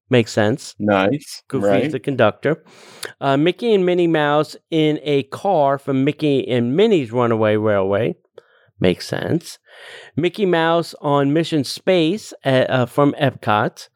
Makes 0.10 0.32
sense. 0.32 0.76
nice. 0.80 1.44
Goofy's 1.48 1.70
right. 1.70 1.92
the 1.92 2.00
conductor. 2.00 2.64
Uh, 3.22 3.38
Mickey 3.38 3.74
and 3.74 3.86
Minnie 3.86 4.08
Mouse 4.08 4.56
in 4.72 5.00
a 5.04 5.24
car 5.24 5.78
from 5.78 6.04
Mickey 6.04 6.48
and 6.48 6.76
Minnie's 6.76 7.12
Runaway 7.12 7.58
Railway. 7.58 8.16
Makes 8.80 9.08
sense. 9.08 9.60
Mickey 10.16 10.46
Mouse 10.46 10.96
on 11.02 11.34
Mission 11.34 11.64
Space 11.64 12.34
uh, 12.46 12.66
uh, 12.70 12.86
from 12.86 13.14
Epcot. 13.20 13.90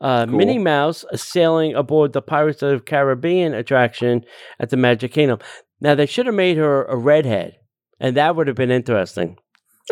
Uh, 0.00 0.26
Cool. 0.26 0.36
Minnie 0.36 0.58
Mouse 0.58 1.04
sailing 1.14 1.74
aboard 1.76 2.12
the 2.12 2.22
Pirates 2.22 2.60
of 2.62 2.70
the 2.70 2.80
Caribbean 2.80 3.54
attraction 3.54 4.24
at 4.58 4.70
the 4.70 4.76
Magic 4.76 5.12
Kingdom. 5.12 5.38
Now, 5.80 5.94
they 5.94 6.06
should 6.06 6.26
have 6.26 6.34
made 6.34 6.56
her 6.56 6.84
a 6.86 6.96
redhead, 6.96 7.56
and 8.00 8.16
that 8.16 8.34
would 8.34 8.48
have 8.48 8.56
been 8.56 8.70
interesting. 8.72 9.36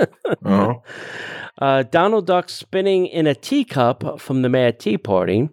Uh-huh. 0.00 0.74
Uh, 1.58 1.82
Donald 1.82 2.26
Duck 2.26 2.48
spinning 2.48 3.06
in 3.06 3.26
a 3.26 3.34
teacup 3.34 4.18
from 4.18 4.40
the 4.40 4.48
Mad 4.48 4.80
Tea 4.80 4.96
Party. 4.96 5.50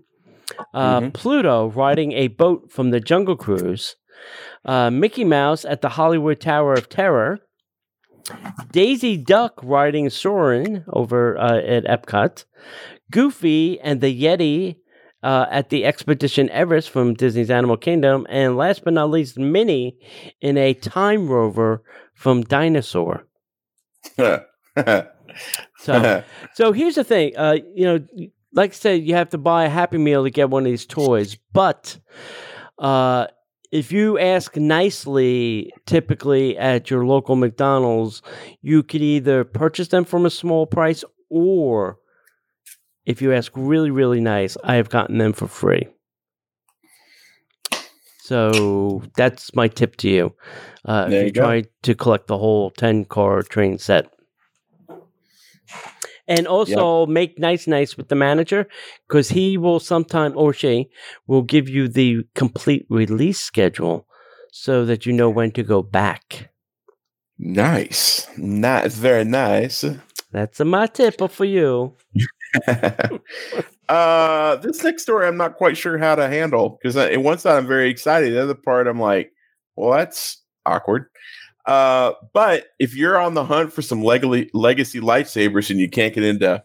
Uh, 0.74 1.02
Mhm. 1.02 1.14
Pluto 1.14 1.68
riding 1.70 2.12
a 2.14 2.28
boat 2.28 2.72
from 2.72 2.92
the 2.92 3.00
Jungle 3.00 3.36
Cruise. 3.36 3.96
Uh, 4.66 4.90
Mickey 4.90 5.24
Mouse 5.24 5.64
at 5.66 5.82
the 5.82 5.90
Hollywood 5.90 6.40
Tower 6.40 6.74
of 6.74 6.90
Terror. 6.90 7.40
Daisy 8.72 9.16
Duck 9.16 9.54
riding 9.64 10.10
Soarin' 10.10 10.84
over 10.92 11.38
uh, 11.38 11.58
at 11.60 11.86
Epcot. 11.86 12.44
Goofy 13.12 13.80
and 13.80 14.02
the 14.02 14.14
Yeti 14.24 14.78
uh, 15.24 15.46
at 15.50 15.70
the 15.70 15.86
Expedition 15.86 16.50
Everest 16.50 16.90
from 16.90 17.14
Disney's 17.14 17.50
Animal 17.50 17.78
Kingdom. 17.78 18.28
And 18.30 18.58
last 18.58 18.84
but 18.84 18.94
not 18.94 19.10
least, 19.10 19.38
Minnie 19.38 19.98
in 20.42 20.58
a 20.58 20.74
time 20.74 21.28
rover 21.30 21.84
from 22.14 22.42
Dinosaur. 22.44 23.26
So, 25.80 26.24
so 26.56 26.72
here's 26.72 26.96
the 26.96 27.04
thing. 27.04 27.38
Uh, 27.38 27.58
you 27.76 27.86
know, 27.86 28.00
like 28.54 28.72
I 28.72 28.74
said, 28.74 29.04
you 29.04 29.16
have 29.16 29.30
to 29.30 29.38
buy 29.38 29.66
a 29.66 29.70
Happy 29.70 29.98
Meal 29.98 30.24
to 30.24 30.30
get 30.30 30.50
one 30.50 30.64
of 30.64 30.72
these 30.72 30.86
toys. 30.86 31.38
But 31.54 31.98
uh, 32.80 33.28
if 33.72 33.92
you 33.92 34.18
ask 34.18 34.56
nicely, 34.56 35.72
typically 35.86 36.58
at 36.58 36.90
your 36.90 37.06
local 37.06 37.36
McDonald's, 37.36 38.22
you 38.62 38.84
could 38.84 39.02
either 39.02 39.44
purchase 39.44 39.90
them 39.90 40.06
from 40.06 40.26
a 40.26 40.30
small 40.30 40.66
price, 40.66 41.04
or 41.30 42.00
if 43.06 43.22
you 43.22 43.34
ask 43.34 43.52
really, 43.56 43.92
really 43.92 44.22
nice, 44.22 44.58
I 44.64 44.76
have 44.76 44.90
gotten 44.90 45.18
them 45.18 45.34
for 45.34 45.48
free. 45.48 45.88
So 48.20 49.04
that's 49.16 49.56
my 49.56 49.70
tip 49.70 49.96
to 49.98 50.10
you. 50.10 50.36
Uh, 50.84 51.06
if 51.08 51.14
you 51.14 51.20
you 51.20 51.32
go. 51.32 51.42
try 51.42 51.64
to 51.84 51.96
collect 51.96 52.28
the 52.28 52.38
whole 52.38 52.72
10 52.72 53.06
car 53.06 53.42
train 53.42 53.78
set. 53.78 54.14
And 56.28 56.46
also 56.46 57.06
make 57.06 57.40
nice, 57.40 57.68
nice 57.68 57.96
with 57.96 58.10
the 58.10 58.16
manager 58.16 58.68
because 59.08 59.30
he 59.30 59.58
will 59.58 59.80
sometime 59.80 60.34
or 60.36 60.52
she 60.52 60.90
will 61.26 61.42
give 61.42 61.70
you 61.70 61.88
the 61.88 62.24
complete 62.36 62.86
release 62.90 63.40
schedule 63.40 64.06
so 64.52 64.86
that 64.86 65.06
you 65.06 65.14
know 65.14 65.30
when 65.30 65.52
to 65.52 65.64
go 65.64 65.82
back. 65.82 66.50
nice. 67.38 68.28
Nice. 68.38 68.96
Very 68.96 69.24
nice. 69.24 69.86
That's 70.32 70.60
a 70.60 70.66
my 70.66 70.88
tip 70.88 71.22
for 71.32 71.46
you. 71.46 71.96
uh, 73.90 74.56
this 74.58 74.84
next 74.84 75.04
story, 75.04 75.28
I'm 75.28 75.38
not 75.38 75.56
quite 75.56 75.78
sure 75.78 75.98
how 75.98 76.16
to 76.16 76.28
handle 76.28 76.78
because 76.82 76.96
in 76.96 77.24
one 77.24 77.38
side 77.38 77.58
I'm 77.58 77.68
very 77.68 77.90
excited, 77.90 78.34
the 78.34 78.44
other 78.44 78.56
part 78.56 78.88
I'm 78.88 79.00
like, 79.00 79.32
well, 79.76 79.98
that's 79.98 80.44
awkward. 80.66 81.06
Uh, 81.68 82.14
but 82.34 82.68
if 82.80 82.96
you're 82.96 83.20
on 83.20 83.34
the 83.34 83.44
hunt 83.44 83.74
for 83.74 83.82
some 83.82 84.02
legacy 84.02 84.50
legacy 84.54 85.02
lightsabers 85.02 85.70
and 85.70 85.80
you 85.80 85.90
can't 85.90 86.16
get 86.16 86.24
into 86.24 86.64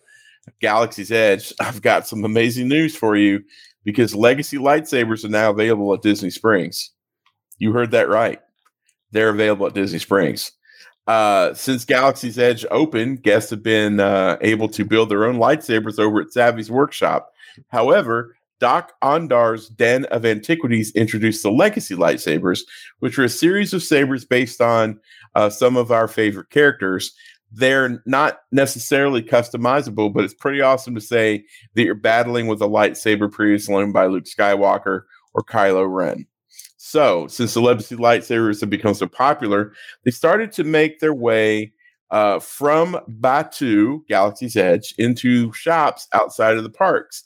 Galaxy's 0.60 1.10
Edge, 1.10 1.52
I've 1.60 1.82
got 1.82 2.06
some 2.06 2.24
amazing 2.24 2.68
news 2.68 2.96
for 2.96 3.16
you 3.16 3.42
because 3.84 4.14
legacy 4.14 4.58
lightsabers 4.58 5.24
are 5.24 5.28
now 5.28 5.50
available 5.50 5.92
at 5.92 6.02
Disney 6.02 6.30
Springs. 6.30 6.92
You 7.58 7.72
heard 7.72 7.90
that 7.90 8.08
right. 8.08 8.40
They're 9.10 9.28
available 9.28 9.66
at 9.66 9.74
Disney 9.74 9.98
Springs. 9.98 10.52
Uh, 11.08 11.52
since 11.52 11.84
Galaxy's 11.84 12.38
Edge 12.38 12.64
opened, 12.70 13.24
guests 13.24 13.50
have 13.50 13.62
been 13.62 13.98
uh, 13.98 14.36
able 14.40 14.68
to 14.68 14.84
build 14.84 15.08
their 15.08 15.24
own 15.24 15.36
lightsabers 15.36 15.98
over 15.98 16.20
at 16.20 16.28
Savi's 16.28 16.70
workshop. 16.70 17.32
However, 17.68 18.36
Doc 18.62 18.92
Ondar's 19.02 19.68
Den 19.70 20.04
of 20.04 20.24
Antiquities 20.24 20.92
introduced 20.94 21.42
the 21.42 21.50
Legacy 21.50 21.96
lightsabers, 21.96 22.60
which 23.00 23.18
are 23.18 23.24
a 23.24 23.28
series 23.28 23.74
of 23.74 23.82
sabers 23.82 24.24
based 24.24 24.60
on 24.60 25.00
uh, 25.34 25.50
some 25.50 25.76
of 25.76 25.90
our 25.90 26.06
favorite 26.06 26.48
characters. 26.50 27.12
They're 27.50 28.00
not 28.06 28.38
necessarily 28.52 29.20
customizable, 29.20 30.14
but 30.14 30.22
it's 30.22 30.32
pretty 30.32 30.60
awesome 30.60 30.94
to 30.94 31.00
say 31.00 31.44
that 31.74 31.82
you're 31.82 31.96
battling 31.96 32.46
with 32.46 32.62
a 32.62 32.68
lightsaber 32.68 33.28
previously 33.32 33.74
owned 33.74 33.92
by 33.92 34.06
Luke 34.06 34.26
Skywalker 34.26 35.02
or 35.34 35.42
Kylo 35.42 35.92
Ren. 35.92 36.24
So, 36.76 37.26
since 37.26 37.54
the 37.54 37.60
Legacy 37.60 37.96
lightsabers 37.96 38.60
have 38.60 38.70
become 38.70 38.94
so 38.94 39.08
popular, 39.08 39.72
they 40.04 40.12
started 40.12 40.52
to 40.52 40.62
make 40.62 41.00
their 41.00 41.14
way 41.14 41.72
uh, 42.12 42.38
from 42.38 43.00
Batuu, 43.08 44.06
Galaxy's 44.06 44.56
Edge, 44.56 44.94
into 44.98 45.52
shops 45.52 46.06
outside 46.12 46.56
of 46.56 46.62
the 46.62 46.70
parks. 46.70 47.24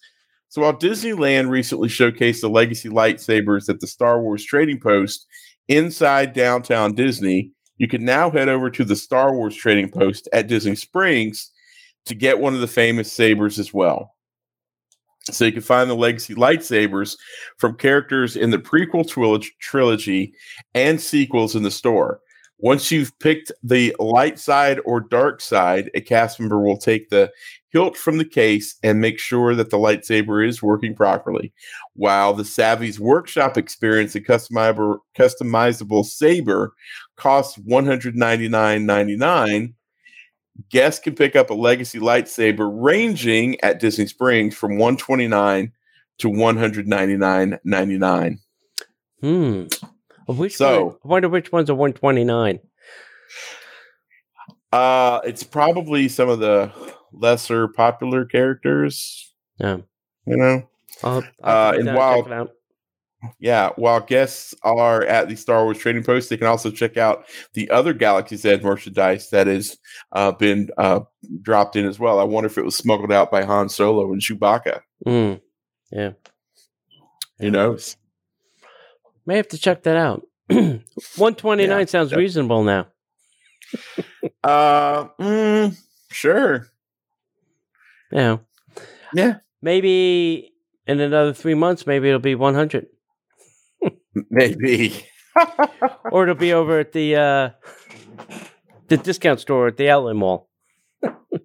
So 0.57 0.63
while 0.63 0.73
Disneyland 0.73 1.51
recently 1.51 1.91
showcased 1.91 2.41
the 2.41 2.49
legacy 2.49 2.89
lightsabers 2.89 3.69
at 3.69 3.81
the 3.81 3.87
Star 3.87 4.23
Wars 4.23 4.43
Trading 4.43 4.81
Post 4.81 5.27
inside 5.69 6.33
downtown 6.33 6.95
Disney, 6.95 7.51
you 7.77 7.87
can 7.87 8.07
now 8.07 8.31
head 8.31 8.49
over 8.49 8.71
to 8.71 8.83
the 8.83 8.97
Star 8.97 9.35
Wars 9.35 9.55
Trading 9.55 9.91
Post 9.91 10.31
at 10.33 10.47
Disney 10.47 10.75
Springs 10.75 11.51
to 12.07 12.15
get 12.15 12.41
one 12.41 12.55
of 12.55 12.61
the 12.61 12.67
famous 12.67 13.13
sabers 13.13 13.59
as 13.59 13.75
well. 13.75 14.15
So 15.25 15.45
you 15.45 15.53
can 15.53 15.61
find 15.61 15.91
the 15.91 15.95
legacy 15.95 16.35
lightsabers 16.35 17.19
from 17.59 17.77
characters 17.77 18.35
in 18.35 18.49
the 18.49 18.57
prequel 18.57 19.07
trilog- 19.07 19.51
trilogy 19.61 20.33
and 20.73 20.99
sequels 20.99 21.55
in 21.55 21.65
the 21.65 21.71
store. 21.71 22.21
Once 22.59 22.91
you've 22.91 23.13
picked 23.19 23.53
the 23.63 23.95
light 23.99 24.39
side 24.39 24.81
or 24.87 25.01
dark 25.01 25.43
side, 25.43 25.91
a 25.95 26.01
cast 26.01 26.41
member 26.41 26.59
will 26.59 26.79
take 26.79 27.11
the 27.11 27.31
hilt 27.77 27.95
from 27.95 28.17
the 28.17 28.25
case 28.25 28.75
and 28.83 29.03
make 29.03 29.19
sure 29.19 29.55
that 29.55 29.69
the 29.69 29.77
lightsaber 29.77 30.49
is 30.49 30.63
working 30.63 30.95
properly. 30.95 31.53
While 31.93 32.33
the 32.33 32.43
Savi's 32.43 32.99
Workshop 32.99 33.59
experience 33.59 34.15
a 34.15 34.21
customizable, 34.23 35.01
customizable 35.15 36.07
saber 36.07 36.73
costs 37.17 37.59
$199.99, 37.59 39.75
guests 40.71 41.05
can 41.05 41.15
pick 41.15 41.37
up 41.37 41.51
a 41.51 41.55
legacy 41.55 41.99
lightsaber 41.99 42.71
ranging 42.73 43.61
at 43.61 43.79
Disney 43.79 44.07
Springs 44.07 44.55
from 44.55 44.79
129 44.79 45.71
to 46.21 46.29
199.99. 46.31 48.39
Hmm. 49.21 49.65
Which 50.29 50.57
So- 50.57 50.85
one, 50.85 50.95
I 51.05 51.09
wonder 51.09 51.29
which 51.29 51.53
ones 51.53 51.69
are 51.69 51.75
129. 51.75 52.59
Uh, 54.73 55.21
it's 55.25 55.43
probably 55.43 56.09
some 56.09 56.31
of 56.31 56.39
the 56.39 56.73
lesser 57.17 57.69
popular 57.69 58.25
characters. 58.25 59.33
Yeah. 59.59 59.79
You 60.27 60.37
know, 60.37 60.69
I'll, 61.03 61.25
Uh, 61.43 61.75
and 61.79 61.95
while- 61.95 62.49
yeah. 63.41 63.71
While 63.77 64.01
guests 64.01 64.55
are 64.63 65.03
at 65.05 65.29
the 65.29 65.37
Star 65.37 65.65
Wars 65.65 65.79
Trading 65.79 66.03
Post, 66.05 66.29
they 66.31 66.37
can 66.37 66.47
also 66.47 66.71
check 66.71 66.97
out 66.97 67.25
the 67.55 67.71
other 67.71 67.93
Galaxy's 67.93 68.45
Edge 68.45 68.63
merchandise 68.63 69.31
that 69.31 69.47
has 69.47 69.79
uh, 70.13 70.33
been 70.33 70.69
uh, 70.79 71.01
dropped 71.43 71.77
in 71.77 71.87
as 71.87 71.99
well. 71.99 72.19
I 72.21 72.25
wonder 72.25 72.47
if 72.47 72.59
it 72.59 72.65
was 72.65 72.77
smuggled 72.77 73.11
out 73.13 73.31
by 73.31 73.45
Han 73.45 73.69
Solo 73.69 74.13
and 74.13 74.21
Chewbacca. 74.21 74.81
Mm. 75.07 75.41
Yeah. 75.91 76.13
Who 77.39 77.51
knows? 77.51 77.97
May 79.25 79.37
have 79.37 79.49
to 79.49 79.59
check 79.59 79.83
that 79.85 79.97
out. 79.97 80.23
129 80.49 81.69
Yeah. 81.81 81.85
sounds 81.87 82.13
reasonable 82.15 82.63
now. 82.63 82.87
Uh, 84.45 85.07
mm, 85.21 85.77
sure. 86.13 86.69
Yeah. 88.11 88.39
Yeah. 89.15 89.37
Maybe 89.63 90.53
in 90.87 91.01
another 91.01 91.33
three 91.33 91.55
months, 91.55 91.87
maybe 91.87 92.09
it'll 92.09 92.21
be 92.21 92.35
100. 92.35 92.87
Maybe. 94.31 95.07
or 96.13 96.25
it'll 96.25 96.35
be 96.35 96.53
over 96.53 96.79
at 96.79 96.93
the 96.93 97.17
uh, 97.17 97.51
the 98.89 98.97
discount 98.97 99.41
store 99.41 99.67
at 99.67 99.77
the 99.77 99.91
outlet 99.91 100.17
mall. 100.17 100.49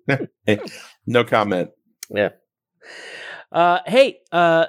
no 1.05 1.23
comment. 1.23 1.71
Yeah. 2.09 2.29
Uh, 3.51 3.79
hey, 3.85 4.19
uh, 4.31 4.67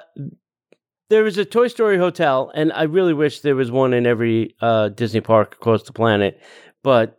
there 1.09 1.23
was 1.23 1.37
a 1.37 1.45
Toy 1.45 1.67
Story 1.67 1.97
hotel, 1.97 2.51
and 2.53 2.73
I 2.73 2.83
really 2.83 3.13
wish 3.13 3.41
there 3.41 3.55
was 3.55 3.71
one 3.71 3.93
in 3.93 4.05
every 4.05 4.55
uh, 4.61 4.89
Disney 4.89 5.21
park 5.21 5.55
across 5.55 5.83
the 5.83 5.93
planet. 5.93 6.41
But 6.83 7.17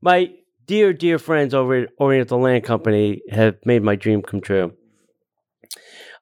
my 0.00 0.32
dear, 0.70 0.92
dear 0.92 1.18
friends 1.18 1.52
over 1.52 1.74
at 1.74 1.88
Oriental 1.98 2.38
Land 2.38 2.62
Company 2.62 3.22
have 3.28 3.56
made 3.64 3.82
my 3.82 3.96
dream 3.96 4.22
come 4.22 4.40
true. 4.40 4.72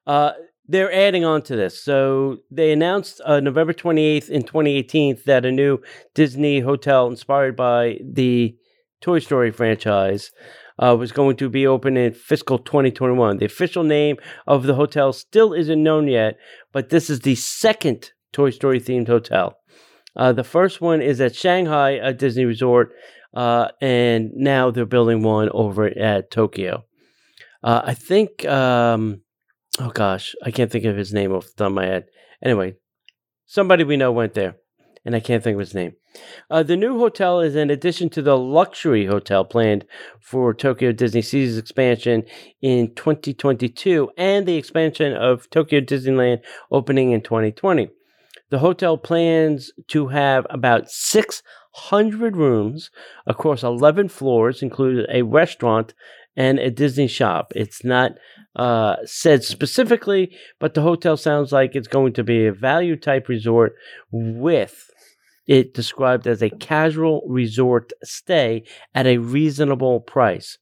Uh, 0.07 0.31
they're 0.67 0.91
adding 0.91 1.23
on 1.23 1.43
to 1.43 1.55
this. 1.55 1.83
So 1.83 2.37
they 2.49 2.71
announced 2.71 3.21
uh, 3.23 3.41
November 3.41 3.73
28th 3.73 4.27
in 4.27 4.41
2018 4.41 5.19
that 5.27 5.45
a 5.45 5.51
new 5.51 5.77
Disney 6.15 6.61
hotel 6.61 7.05
inspired 7.05 7.55
by 7.55 7.99
the 8.03 8.57
Toy 9.01 9.19
Story 9.19 9.51
franchise 9.51 10.31
uh, 10.79 10.95
was 10.97 11.11
going 11.11 11.37
to 11.37 11.47
be 11.47 11.67
open 11.67 11.95
in 11.95 12.13
fiscal 12.13 12.57
2021. 12.57 13.37
The 13.37 13.45
official 13.45 13.83
name 13.83 14.17
of 14.47 14.63
the 14.63 14.73
hotel 14.73 15.13
still 15.13 15.53
isn't 15.53 15.83
known 15.83 16.07
yet, 16.07 16.37
but 16.73 16.89
this 16.89 17.11
is 17.11 17.19
the 17.19 17.35
second 17.35 18.13
Toy 18.33 18.49
Story 18.49 18.79
themed 18.79 19.09
hotel. 19.09 19.59
Uh, 20.15 20.33
the 20.33 20.43
first 20.43 20.81
one 20.81 21.03
is 21.03 21.21
at 21.21 21.35
Shanghai, 21.35 21.91
a 21.91 22.13
Disney 22.13 22.45
resort, 22.45 22.91
uh, 23.33 23.69
and 23.81 24.31
now 24.33 24.71
they're 24.71 24.85
building 24.85 25.21
one 25.23 25.49
over 25.53 25.85
at 25.85 26.31
Tokyo. 26.31 26.85
Uh, 27.63 27.81
I 27.85 27.93
think, 27.93 28.45
um, 28.45 29.21
oh 29.79 29.89
gosh, 29.89 30.35
I 30.43 30.51
can't 30.51 30.71
think 30.71 30.85
of 30.85 30.97
his 30.97 31.13
name 31.13 31.33
off 31.33 31.45
the 31.45 31.53
top 31.55 31.67
of 31.67 31.73
my 31.73 31.85
head. 31.85 32.05
Anyway, 32.43 32.75
somebody 33.45 33.83
we 33.83 33.97
know 33.97 34.11
went 34.11 34.33
there, 34.33 34.55
and 35.05 35.15
I 35.15 35.19
can't 35.19 35.43
think 35.43 35.55
of 35.55 35.59
his 35.59 35.75
name. 35.75 35.93
Uh, 36.49 36.63
the 36.63 36.77
new 36.77 36.97
hotel 36.97 37.39
is 37.39 37.55
in 37.55 37.69
addition 37.69 38.09
to 38.09 38.21
the 38.21 38.37
luxury 38.37 39.05
hotel 39.05 39.45
planned 39.45 39.85
for 40.19 40.53
Tokyo 40.53 40.91
DisneySea's 40.91 41.57
expansion 41.57 42.23
in 42.61 42.93
2022 42.95 44.09
and 44.17 44.47
the 44.47 44.55
expansion 44.55 45.13
of 45.13 45.49
Tokyo 45.49 45.81
Disneyland 45.81 46.39
opening 46.71 47.11
in 47.11 47.21
2020. 47.21 47.89
The 48.49 48.59
hotel 48.59 48.97
plans 48.97 49.71
to 49.89 50.07
have 50.07 50.47
about 50.49 50.89
600 51.75 52.35
rooms 52.35 52.89
across 53.27 53.63
11 53.63 54.09
floors, 54.09 54.61
including 54.61 55.05
a 55.09 55.21
restaurant 55.23 55.93
and 56.35 56.59
a 56.59 56.71
Disney 56.71 57.07
shop. 57.07 57.51
It's 57.55 57.83
not 57.83 58.13
uh, 58.55 58.97
said 59.05 59.43
specifically, 59.43 60.35
but 60.59 60.73
the 60.73 60.81
hotel 60.81 61.17
sounds 61.17 61.51
like 61.51 61.75
it's 61.75 61.87
going 61.87 62.13
to 62.13 62.23
be 62.23 62.45
a 62.45 62.53
value 62.53 62.95
type 62.95 63.27
resort 63.27 63.75
with 64.11 64.89
it 65.49 65.73
described 65.73 66.27
as 66.27 66.43
a 66.43 66.49
casual 66.51 67.23
resort 67.27 67.91
stay 68.03 68.63
at 68.93 69.07
a 69.07 69.17
reasonable 69.17 69.99
price. 69.99 70.59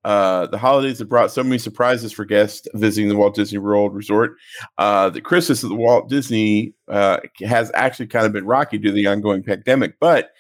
Uh, 0.05 0.47
the 0.47 0.59
holidays 0.59 0.99
have 0.99 1.09
brought 1.09 1.31
so 1.31 1.43
many 1.43 1.59
surprises 1.59 2.13
for 2.13 2.25
guests 2.25 2.67
visiting 2.75 3.09
the 3.09 3.17
Walt 3.17 3.35
Disney 3.35 3.59
World 3.59 3.95
Resort. 3.95 4.37
Uh, 4.79 5.11
the 5.11 5.21
Christmas 5.21 5.63
at 5.63 5.69
the 5.69 5.77
Walt 5.77 6.09
Disney 6.09 6.73
uh, 6.89 7.19
has 7.41 7.71
actually 7.75 8.07
kind 8.07 8.25
of 8.25 8.33
been 8.33 8.47
rocky 8.47 8.79
due 8.79 8.89
to 8.89 8.95
the 8.95 9.07
ongoing 9.07 9.43
pandemic, 9.43 9.99
but 10.01 10.31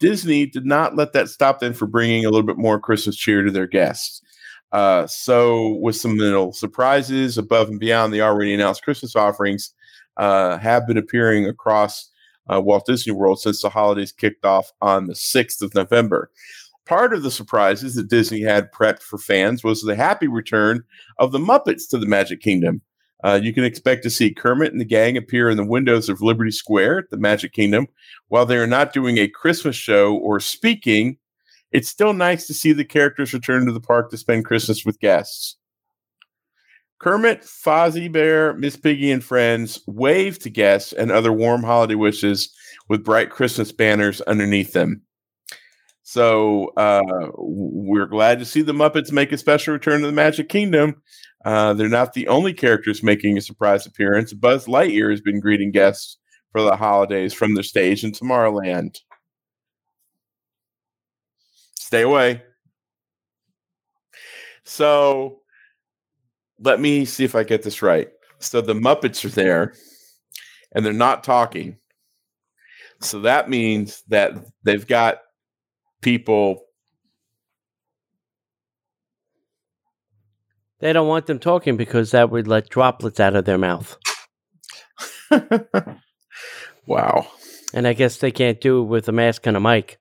Disney 0.00 0.46
did 0.46 0.64
not 0.64 0.96
let 0.96 1.12
that 1.12 1.28
stop 1.28 1.60
them 1.60 1.74
for 1.74 1.86
bringing 1.86 2.24
a 2.24 2.30
little 2.30 2.46
bit 2.46 2.58
more 2.58 2.80
Christmas 2.80 3.16
cheer 3.16 3.42
to 3.42 3.50
their 3.50 3.66
guests. 3.66 4.22
Uh, 4.72 5.06
so, 5.06 5.76
with 5.82 5.94
some 5.94 6.16
little 6.16 6.52
surprises 6.52 7.36
above 7.36 7.68
and 7.68 7.78
beyond 7.78 8.12
the 8.12 8.22
already 8.22 8.54
announced 8.54 8.82
Christmas 8.82 9.14
offerings, 9.14 9.74
uh, 10.16 10.56
have 10.56 10.86
been 10.86 10.96
appearing 10.96 11.46
across 11.46 12.10
uh, 12.52 12.60
Walt 12.60 12.86
Disney 12.86 13.12
World 13.12 13.40
since 13.40 13.62
the 13.62 13.68
holidays 13.68 14.12
kicked 14.12 14.44
off 14.44 14.72
on 14.80 15.06
the 15.06 15.14
6th 15.14 15.62
of 15.62 15.74
November. 15.74 16.30
Part 16.86 17.14
of 17.14 17.22
the 17.22 17.30
surprises 17.30 17.94
that 17.94 18.08
Disney 18.08 18.40
had 18.40 18.72
prepped 18.72 19.02
for 19.02 19.18
fans 19.18 19.62
was 19.62 19.82
the 19.82 19.94
happy 19.94 20.26
return 20.26 20.82
of 21.18 21.32
the 21.32 21.38
Muppets 21.38 21.88
to 21.90 21.98
the 21.98 22.06
Magic 22.06 22.40
Kingdom. 22.40 22.82
Uh, 23.24 23.38
you 23.40 23.52
can 23.52 23.62
expect 23.62 24.02
to 24.02 24.10
see 24.10 24.34
Kermit 24.34 24.72
and 24.72 24.80
the 24.80 24.84
gang 24.84 25.16
appear 25.16 25.48
in 25.48 25.56
the 25.56 25.64
windows 25.64 26.08
of 26.08 26.22
Liberty 26.22 26.50
Square 26.50 26.98
at 26.98 27.10
the 27.10 27.16
Magic 27.16 27.52
Kingdom. 27.52 27.86
While 28.28 28.46
they 28.46 28.56
are 28.56 28.66
not 28.66 28.92
doing 28.92 29.18
a 29.18 29.28
Christmas 29.28 29.76
show 29.76 30.16
or 30.16 30.40
speaking, 30.40 31.18
it's 31.70 31.88
still 31.88 32.12
nice 32.12 32.48
to 32.48 32.54
see 32.54 32.72
the 32.72 32.84
characters 32.84 33.32
return 33.32 33.64
to 33.66 33.72
the 33.72 33.80
park 33.80 34.10
to 34.10 34.16
spend 34.16 34.44
Christmas 34.44 34.84
with 34.84 34.98
guests. 34.98 35.56
Kermit, 36.98 37.42
Fozzie 37.42 38.10
Bear, 38.10 38.54
Miss 38.54 38.76
Piggy, 38.76 39.10
and 39.10 39.24
friends 39.24 39.80
wave 39.86 40.38
to 40.40 40.50
guests 40.50 40.92
and 40.92 41.10
other 41.10 41.32
warm 41.32 41.62
holiday 41.62 41.94
wishes 41.94 42.52
with 42.88 43.04
bright 43.04 43.30
Christmas 43.30 43.72
banners 43.72 44.20
underneath 44.22 44.72
them. 44.72 45.02
So 46.12 46.74
uh, 46.76 47.30
we're 47.38 48.04
glad 48.04 48.38
to 48.40 48.44
see 48.44 48.60
the 48.60 48.74
Muppets 48.74 49.10
make 49.10 49.32
a 49.32 49.38
special 49.38 49.72
return 49.72 50.02
to 50.02 50.06
the 50.06 50.12
Magic 50.12 50.50
Kingdom. 50.50 51.00
Uh, 51.42 51.72
they're 51.72 51.88
not 51.88 52.12
the 52.12 52.28
only 52.28 52.52
characters 52.52 53.02
making 53.02 53.38
a 53.38 53.40
surprise 53.40 53.86
appearance. 53.86 54.34
Buzz 54.34 54.66
Lightyear 54.66 55.10
has 55.10 55.22
been 55.22 55.40
greeting 55.40 55.70
guests 55.70 56.18
for 56.50 56.60
the 56.60 56.76
holidays 56.76 57.32
from 57.32 57.54
the 57.54 57.62
stage 57.62 58.04
in 58.04 58.12
Tomorrowland. 58.12 58.98
Stay 61.76 62.02
away. 62.02 62.42
So 64.64 65.40
let 66.58 66.78
me 66.78 67.06
see 67.06 67.24
if 67.24 67.34
I 67.34 67.42
get 67.42 67.62
this 67.62 67.80
right. 67.80 68.10
So 68.38 68.60
the 68.60 68.74
Muppets 68.74 69.24
are 69.24 69.30
there 69.30 69.72
and 70.74 70.84
they're 70.84 70.92
not 70.92 71.24
talking. 71.24 71.78
So 73.00 73.20
that 73.20 73.48
means 73.48 74.02
that 74.08 74.34
they've 74.62 74.86
got 74.86 75.16
people. 76.02 76.64
They 80.80 80.92
don't 80.92 81.08
want 81.08 81.26
them 81.26 81.38
talking 81.38 81.76
because 81.76 82.10
that 82.10 82.30
would 82.30 82.48
let 82.48 82.68
droplets 82.68 83.20
out 83.20 83.36
of 83.36 83.44
their 83.44 83.58
mouth. 83.58 83.96
wow. 86.86 87.26
And 87.72 87.86
I 87.86 87.92
guess 87.92 88.18
they 88.18 88.32
can't 88.32 88.60
do 88.60 88.82
it 88.82 88.86
with 88.86 89.08
a 89.08 89.12
mask 89.12 89.46
and 89.46 89.56
a 89.56 89.60
mic. 89.60 89.98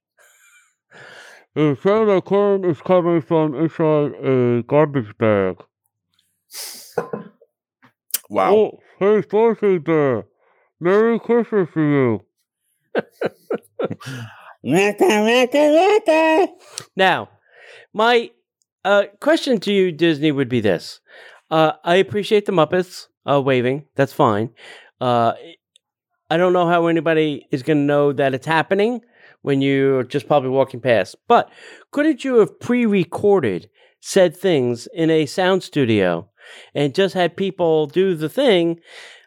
It 1.56 1.80
sounds 1.82 2.10
like 2.10 2.26
corn 2.26 2.66
is 2.66 2.82
coming 2.82 3.22
from 3.22 3.56
inside 3.56 4.14
a 4.24 4.64
garbage 4.64 5.18
bag. 5.18 5.58
Wow. 8.32 8.54
Oh, 8.56 8.80
hey, 8.98 9.22
Fuzzy 9.24 9.78
there. 9.80 10.24
Merry 10.80 11.20
Christmas 11.20 11.68
to 11.74 11.82
you. 11.82 12.22
Now, 16.96 17.30
my 17.94 18.32
uh, 18.86 19.06
question 19.20 19.60
to 19.62 19.74
you, 19.74 19.92
Disney, 19.92 20.32
would 20.32 20.50
be 20.50 20.62
this: 20.62 21.00
uh, 21.50 21.74
I 21.84 21.96
appreciate 21.96 22.46
the 22.46 22.52
Muppets 22.52 23.08
uh, 23.30 23.42
waving. 23.42 23.86
That's 23.96 24.14
fine. 24.14 24.52
Uh, 25.00 25.34
I 26.30 26.38
don't 26.38 26.54
know 26.54 26.68
how 26.68 26.88
anybody 26.88 27.48
is 27.52 27.64
going 27.64 27.78
to 27.78 27.84
know 27.84 28.14
that 28.14 28.34
it's 28.34 28.46
happening 28.46 29.02
when 29.42 29.62
you're 29.62 30.04
just 30.04 30.28
probably 30.28 30.50
walking 30.50 30.80
past. 30.80 31.16
But 31.28 31.50
couldn't 31.92 32.24
you 32.24 32.36
have 32.36 32.60
pre-recorded 32.60 33.70
said 34.00 34.36
things 34.36 34.88
in 34.94 35.10
a 35.10 35.26
sound 35.26 35.64
studio 35.64 36.30
and 36.74 36.96
just 36.96 37.14
had 37.14 37.36
people 37.36 37.88
do 37.88 38.16
the 38.16 38.30
thing, 38.30 38.80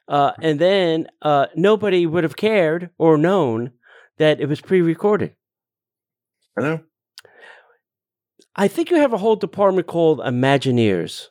uh, 0.09 0.33
and 0.41 0.59
then 0.59 1.09
uh, 1.23 1.47
nobody 1.57 2.07
would 2.07 2.25
have 2.25 2.37
cared 2.37 2.91
or 2.99 3.19
known 3.19 3.73
that 4.19 4.41
it 4.41 4.49
was 4.49 4.61
pre-recorded? 4.61 5.35
I 6.59 6.63
know. 6.63 6.81
I 8.57 8.69
think 8.69 8.91
you 8.91 8.97
have 8.97 9.13
a 9.13 9.19
whole 9.19 9.37
department 9.37 9.87
called 9.87 10.21
Imagineers. 10.21 11.27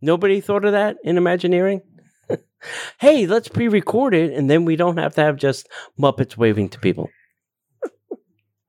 Nobody 0.00 0.40
thought 0.40 0.64
of 0.64 0.72
that 0.72 0.96
in 1.04 1.18
Imagineering? 1.18 1.82
hey, 2.98 3.26
let's 3.26 3.48
pre 3.48 3.68
record 3.68 4.14
it 4.14 4.32
and 4.32 4.48
then 4.48 4.64
we 4.64 4.76
don't 4.76 4.96
have 4.96 5.14
to 5.16 5.20
have 5.20 5.36
just 5.36 5.68
Muppets 5.98 6.36
waving 6.36 6.70
to 6.70 6.78
people. 6.78 7.10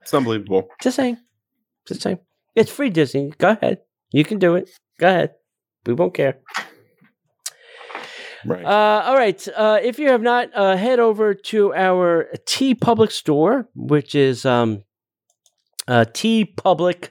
It's 0.02 0.14
unbelievable. 0.14 0.68
Just 0.82 0.98
saying. 0.98 1.18
Just 1.88 2.02
saying. 2.02 2.20
It's 2.54 2.72
free 2.72 2.92
Disney. 2.92 3.34
Go 3.40 3.50
ahead. 3.50 3.80
You 4.12 4.24
can 4.24 4.38
do 4.38 4.56
it. 4.56 4.70
Go 5.00 5.08
ahead. 5.08 5.32
We 5.86 5.94
won't 5.94 6.14
care. 6.14 6.38
Right. 8.46 8.64
Uh, 8.64 9.04
all 9.06 9.16
right. 9.16 9.48
Uh, 9.56 9.80
if 9.82 9.98
you 10.00 10.10
have 10.10 10.22
not, 10.22 10.50
uh, 10.54 10.78
head 10.78 11.00
over 11.00 11.34
to 11.34 11.74
our 11.74 12.30
TeePublic 12.46 13.12
store, 13.12 13.68
which 13.76 14.14
is 14.16 14.46
um, 14.46 14.84
uh, 15.88 16.06
TeePublic 16.08 17.10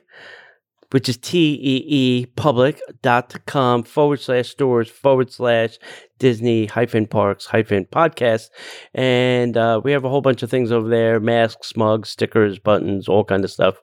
which 0.90 1.08
is 1.08 1.16
T-E-E 1.16 2.26
public.com 2.36 3.82
forward 3.82 4.20
slash 4.20 4.50
stores 4.50 4.88
forward 4.88 5.28
slash 5.32 5.76
Disney 6.20 6.66
hyphen 6.66 7.08
parks 7.08 7.46
hyphen 7.46 7.84
podcast. 7.86 8.50
And 8.94 9.56
uh, 9.56 9.80
we 9.82 9.90
have 9.90 10.04
a 10.04 10.08
whole 10.08 10.20
bunch 10.20 10.44
of 10.44 10.50
things 10.50 10.70
over 10.70 10.88
there, 10.88 11.18
masks, 11.18 11.76
mugs, 11.76 12.10
stickers, 12.10 12.60
buttons, 12.60 13.08
all 13.08 13.24
kind 13.24 13.42
of 13.42 13.50
stuff. 13.50 13.74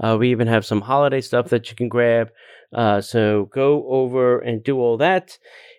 Uh, 0.00 0.16
we 0.18 0.30
even 0.30 0.46
have 0.46 0.64
some 0.64 0.80
holiday 0.80 1.20
stuff 1.20 1.50
that 1.50 1.68
you 1.68 1.76
can 1.76 1.90
grab. 1.90 2.30
So 3.02 3.50
go 3.52 3.86
over 3.86 4.38
and 4.38 4.64
do 4.64 4.78
all 4.78 4.96
that. 4.96 5.36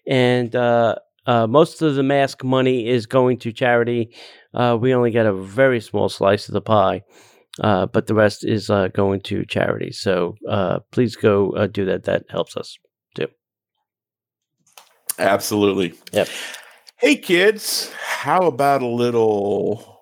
And 0.07 0.55
uh, 0.55 0.95
uh, 1.25 1.47
most 1.47 1.81
of 1.81 1.95
the 1.95 2.03
mask 2.03 2.43
money 2.43 2.87
is 2.87 3.05
going 3.05 3.37
to 3.39 3.51
charity. 3.51 4.15
Uh, 4.53 4.77
we 4.79 4.93
only 4.93 5.11
get 5.11 5.25
a 5.25 5.33
very 5.33 5.81
small 5.81 6.09
slice 6.09 6.47
of 6.47 6.53
the 6.53 6.61
pie, 6.61 7.01
uh, 7.61 7.85
but 7.87 8.07
the 8.07 8.13
rest 8.13 8.45
is 8.45 8.69
uh, 8.69 8.89
going 8.89 9.21
to 9.21 9.45
charity. 9.45 9.91
So 9.91 10.35
uh, 10.49 10.79
please 10.91 11.15
go 11.15 11.51
uh, 11.51 11.67
do 11.67 11.85
that. 11.85 12.03
That 12.03 12.25
helps 12.29 12.55
us 12.57 12.77
too. 13.15 13.27
Absolutely. 15.17 15.93
Yep. 16.11 16.29
Hey, 16.97 17.15
kids, 17.15 17.91
how 17.93 18.47
about 18.47 18.81
a 18.81 18.87
little 18.87 20.01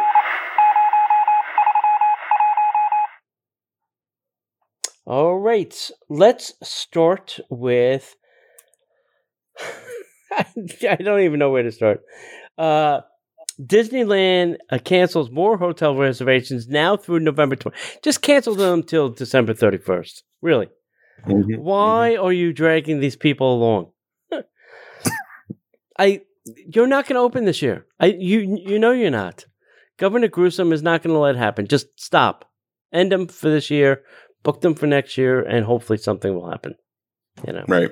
All 5.08 5.38
right, 5.38 5.90
let's 6.10 6.52
start 6.62 7.40
with. 7.48 8.14
I 10.30 10.96
don't 10.96 11.20
even 11.20 11.38
know 11.38 11.50
where 11.50 11.62
to 11.62 11.72
start. 11.72 12.02
Uh, 12.58 13.00
Disneyland 13.58 14.56
uh, 14.70 14.78
cancels 14.84 15.30
more 15.30 15.56
hotel 15.56 15.96
reservations 15.96 16.68
now 16.68 16.98
through 16.98 17.20
November 17.20 17.56
20. 17.56 17.74
Just 18.04 18.20
cancel 18.20 18.54
them 18.54 18.82
till 18.82 19.08
December 19.08 19.54
31st. 19.54 20.24
Really? 20.42 20.68
Why 21.24 22.16
are 22.16 22.32
you 22.32 22.52
dragging 22.52 23.00
these 23.00 23.16
people 23.16 23.54
along? 23.54 23.92
I 25.98 26.20
you're 26.44 26.86
not 26.86 27.06
going 27.06 27.14
to 27.14 27.22
open 27.22 27.46
this 27.46 27.62
year. 27.62 27.86
I 27.98 28.08
you 28.08 28.40
you 28.40 28.78
know 28.78 28.92
you're 28.92 29.10
not. 29.10 29.46
Governor 29.96 30.28
Gruesome 30.28 30.70
is 30.70 30.82
not 30.82 31.02
going 31.02 31.14
to 31.14 31.18
let 31.18 31.34
it 31.34 31.38
happen. 31.38 31.66
Just 31.66 31.98
stop. 31.98 32.44
End 32.92 33.10
them 33.10 33.26
for 33.26 33.48
this 33.48 33.70
year. 33.70 34.02
Book 34.42 34.60
them 34.60 34.74
for 34.74 34.86
next 34.86 35.18
year, 35.18 35.40
and 35.40 35.64
hopefully 35.64 35.98
something 35.98 36.34
will 36.34 36.50
happen. 36.50 36.74
You 37.46 37.52
know. 37.52 37.64
Right. 37.68 37.90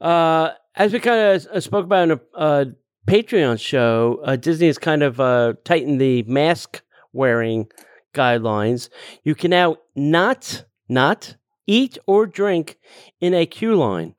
Uh, 0.00 0.50
as 0.74 0.92
we 0.92 1.00
kind 1.00 1.20
of 1.20 1.46
uh, 1.46 1.60
spoke 1.60 1.84
about 1.84 2.10
in 2.10 2.10
a 2.12 2.20
uh, 2.36 2.64
Patreon 3.06 3.58
show, 3.60 4.20
uh, 4.24 4.36
Disney 4.36 4.66
has 4.66 4.78
kind 4.78 5.02
of 5.02 5.18
uh, 5.18 5.54
tightened 5.64 6.00
the 6.00 6.22
mask 6.24 6.82
wearing 7.12 7.68
guidelines. 8.14 8.88
You 9.24 9.34
can 9.34 9.50
now 9.50 9.78
not 9.96 10.64
not 10.88 11.36
eat 11.66 11.98
or 12.06 12.26
drink 12.26 12.78
in 13.20 13.34
a 13.34 13.46
queue 13.46 13.76
line. 13.76 14.14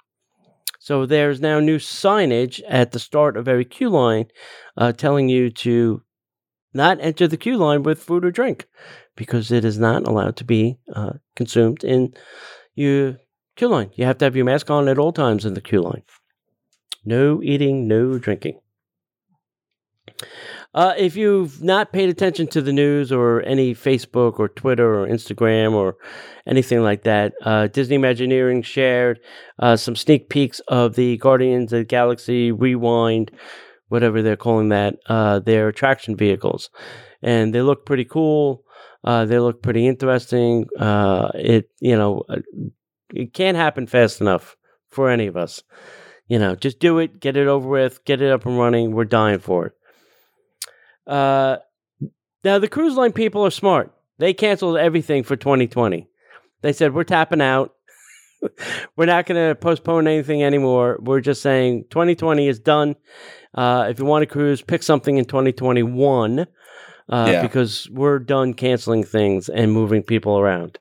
So 0.80 1.06
there's 1.06 1.42
now 1.42 1.60
new 1.60 1.78
signage 1.78 2.62
at 2.68 2.92
the 2.92 3.00
start 3.00 3.38
of 3.38 3.48
every 3.48 3.66
queue 3.66 3.90
line 3.90 4.28
uh, 4.78 4.92
telling 4.92 5.30
you 5.30 5.50
to 5.52 6.04
not 6.74 7.00
enter 7.02 7.28
the 7.28 7.38
queue 7.38 7.58
line 7.58 7.84
with 7.84 8.02
food 8.02 8.24
or 8.24 8.32
drink 8.32 8.68
because 9.20 9.52
it 9.52 9.66
is 9.66 9.78
not 9.78 10.08
allowed 10.08 10.38
to 10.38 10.46
be 10.46 10.78
uh, 10.96 11.12
consumed 11.36 11.84
in 11.84 12.14
your 12.74 13.18
queue 13.58 13.68
line. 13.68 13.92
You 13.96 14.06
have 14.06 14.18
to 14.20 14.26
have 14.26 14.36
your 14.38 14.46
mask 14.46 14.72
on 14.72 14.88
at 14.88 14.98
all 14.98 15.12
times 15.12 15.46
in 15.46 15.56
the 15.56 15.62
queue 15.62 15.82
line. 15.82 16.04
No 17.04 17.44
eating, 17.44 17.86
no 17.86 18.18
drinking. 18.18 18.62
Uh, 20.74 20.94
if 20.98 21.18
you've 21.18 21.62
not 21.62 21.92
paid 21.92 22.08
attention 22.08 22.48
to 22.48 22.62
the 22.62 22.72
news 22.72 23.12
or 23.12 23.42
any 23.42 23.76
Facebook 23.76 24.40
or 24.40 24.48
Twitter 24.48 25.02
or 25.02 25.06
Instagram 25.06 25.74
or 25.74 25.98
anything 26.48 26.82
like 26.82 27.04
that, 27.04 27.34
uh, 27.44 27.68
Disney 27.68 27.96
Imagineering 27.96 28.62
shared 28.62 29.20
uh, 29.60 29.76
some 29.76 29.98
sneak 29.98 30.30
peeks 30.30 30.62
of 30.70 30.96
the 30.96 31.18
Guardians 31.18 31.74
of 31.74 31.80
the 31.80 31.86
Galaxy 31.86 32.54
Rewind, 32.54 33.32
whatever 33.90 34.22
they're 34.22 34.38
calling 34.38 34.70
that, 34.70 34.96
uh, 35.08 35.40
their 35.40 35.68
attraction 35.68 36.16
vehicles. 36.16 36.70
And 37.22 37.54
they 37.54 37.62
look 37.62 37.86
pretty 37.86 38.06
cool. 38.06 38.64
Uh, 39.04 39.26
they 39.26 39.40
look 39.40 39.62
pretty 39.62 39.88
interesting. 39.88 40.66
Uh, 40.78 41.30
it, 41.36 41.70
you 41.80 41.96
know, 41.96 42.24
it 43.14 43.34
can't 43.34 43.58
happen 43.58 43.88
fast 43.88 44.22
enough 44.22 44.58
for 44.90 45.10
any 45.10 45.28
of 45.28 45.38
us. 45.38 45.64
You 46.28 46.38
know, 46.38 46.56
just 46.56 46.80
do 46.80 47.00
it, 47.00 47.20
get 47.20 47.38
it 47.38 47.48
over 47.48 47.68
with, 47.68 48.04
get 48.06 48.22
it 48.22 48.32
up 48.32 48.46
and 48.46 48.58
running. 48.58 48.92
We're 48.92 49.06
dying 49.06 49.40
for 49.40 49.68
it. 49.68 49.74
Uh, 51.08 51.58
now 52.44 52.60
the 52.60 52.68
cruise 52.68 52.96
line 52.96 53.14
people 53.14 53.46
are 53.46 53.52
smart. 53.52 53.92
They 54.20 54.34
canceled 54.34 54.78
everything 54.78 55.24
for 55.24 55.36
2020. 55.36 56.08
They 56.62 56.74
said 56.74 56.94
we're 56.94 57.04
tapping 57.04 57.42
out. 57.42 57.74
we're 58.96 59.06
not 59.06 59.26
going 59.26 59.50
to 59.50 59.56
postpone 59.56 60.08
anything 60.08 60.44
anymore. 60.44 61.00
We're 61.02 61.22
just 61.22 61.42
saying 61.42 61.86
2020 61.90 62.48
is 62.48 62.60
done. 62.60 62.96
Uh, 63.54 63.88
if 63.90 63.98
you 63.98 64.06
want 64.06 64.24
to 64.24 64.28
cruise, 64.28 64.62
pick 64.62 64.84
something 64.84 65.18
in 65.18 65.26
2021 65.26 66.46
uh, 67.10 67.28
Yeah. 67.32 67.42
because 67.42 67.90
we're 67.92 68.20
done 68.20 68.54
canceling 68.54 69.04
things 69.04 69.50
and 69.50 69.72
moving 69.72 70.04
people 70.04 70.38
around. 70.40 70.78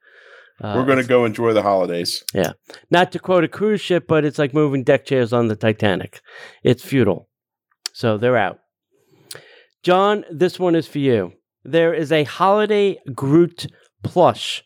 Uh, 0.61 0.75
We're 0.77 0.87
going 0.87 0.99
to 0.99 1.05
go 1.09 1.25
enjoy 1.25 1.53
the 1.53 1.63
holidays. 1.63 2.25
Yeah. 2.35 2.53
Not 2.91 3.13
to 3.13 3.21
quote 3.21 3.45
a 3.45 3.49
cruise 3.49 3.81
ship, 3.81 4.07
but 4.09 4.25
it's 4.25 4.39
like 4.39 4.53
moving 4.53 4.83
deck 4.83 5.05
chairs 5.05 5.33
on 5.33 5.47
the 5.47 5.55
Titanic. 5.55 6.21
It's 6.65 6.83
futile. 6.83 7.29
So 7.93 8.19
they're 8.19 8.37
out. 8.37 8.59
John, 9.85 10.25
this 10.31 10.59
one 10.59 10.75
is 10.75 10.89
for 10.89 10.99
you. 10.99 11.33
There 11.65 11.95
is 11.95 12.11
a 12.11 12.25
holiday 12.25 12.99
Groot 13.15 13.67
plush 14.03 14.65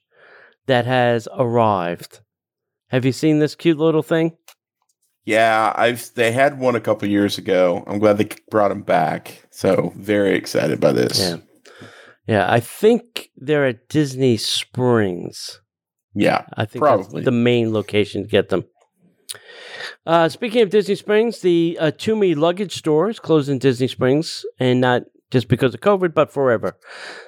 that 0.66 0.86
has 0.86 1.28
arrived. 1.36 2.20
Have 2.88 3.04
you 3.04 3.12
seen 3.12 3.38
this 3.38 3.54
cute 3.54 3.78
little 3.78 4.02
thing? 4.02 4.36
Yeah, 5.24 5.72
I've 5.76 6.10
they 6.14 6.32
had 6.32 6.58
one 6.58 6.74
a 6.74 6.80
couple 6.80 7.08
years 7.08 7.38
ago. 7.38 7.84
I'm 7.86 7.98
glad 7.98 8.18
they 8.18 8.28
brought 8.50 8.70
him 8.72 8.82
back. 8.82 9.46
So 9.50 9.92
very 9.96 10.34
excited 10.36 10.80
by 10.80 10.92
this. 10.92 11.18
Yeah. 11.20 11.36
Yeah, 12.26 12.46
I 12.50 12.60
think 12.60 13.30
they're 13.36 13.66
at 13.66 13.88
Disney 13.88 14.36
Springs. 14.36 15.60
Yeah. 16.14 16.44
I 16.54 16.64
think 16.64 16.84
Probably. 16.84 17.20
that's 17.20 17.24
the 17.24 17.32
main 17.32 17.72
location 17.72 18.22
to 18.22 18.28
get 18.28 18.48
them. 18.48 18.64
Uh, 20.06 20.28
speaking 20.28 20.62
of 20.62 20.70
Disney 20.70 20.94
Springs, 20.94 21.40
the 21.40 21.76
uh, 21.80 21.86
Tumi 21.86 22.36
luggage 22.36 22.74
store 22.76 23.08
is 23.08 23.18
closed 23.18 23.48
in 23.48 23.58
Disney 23.58 23.88
Springs, 23.88 24.44
and 24.58 24.80
not 24.80 25.02
just 25.30 25.48
because 25.48 25.74
of 25.74 25.80
COVID, 25.80 26.14
but 26.14 26.30
forever. 26.30 26.78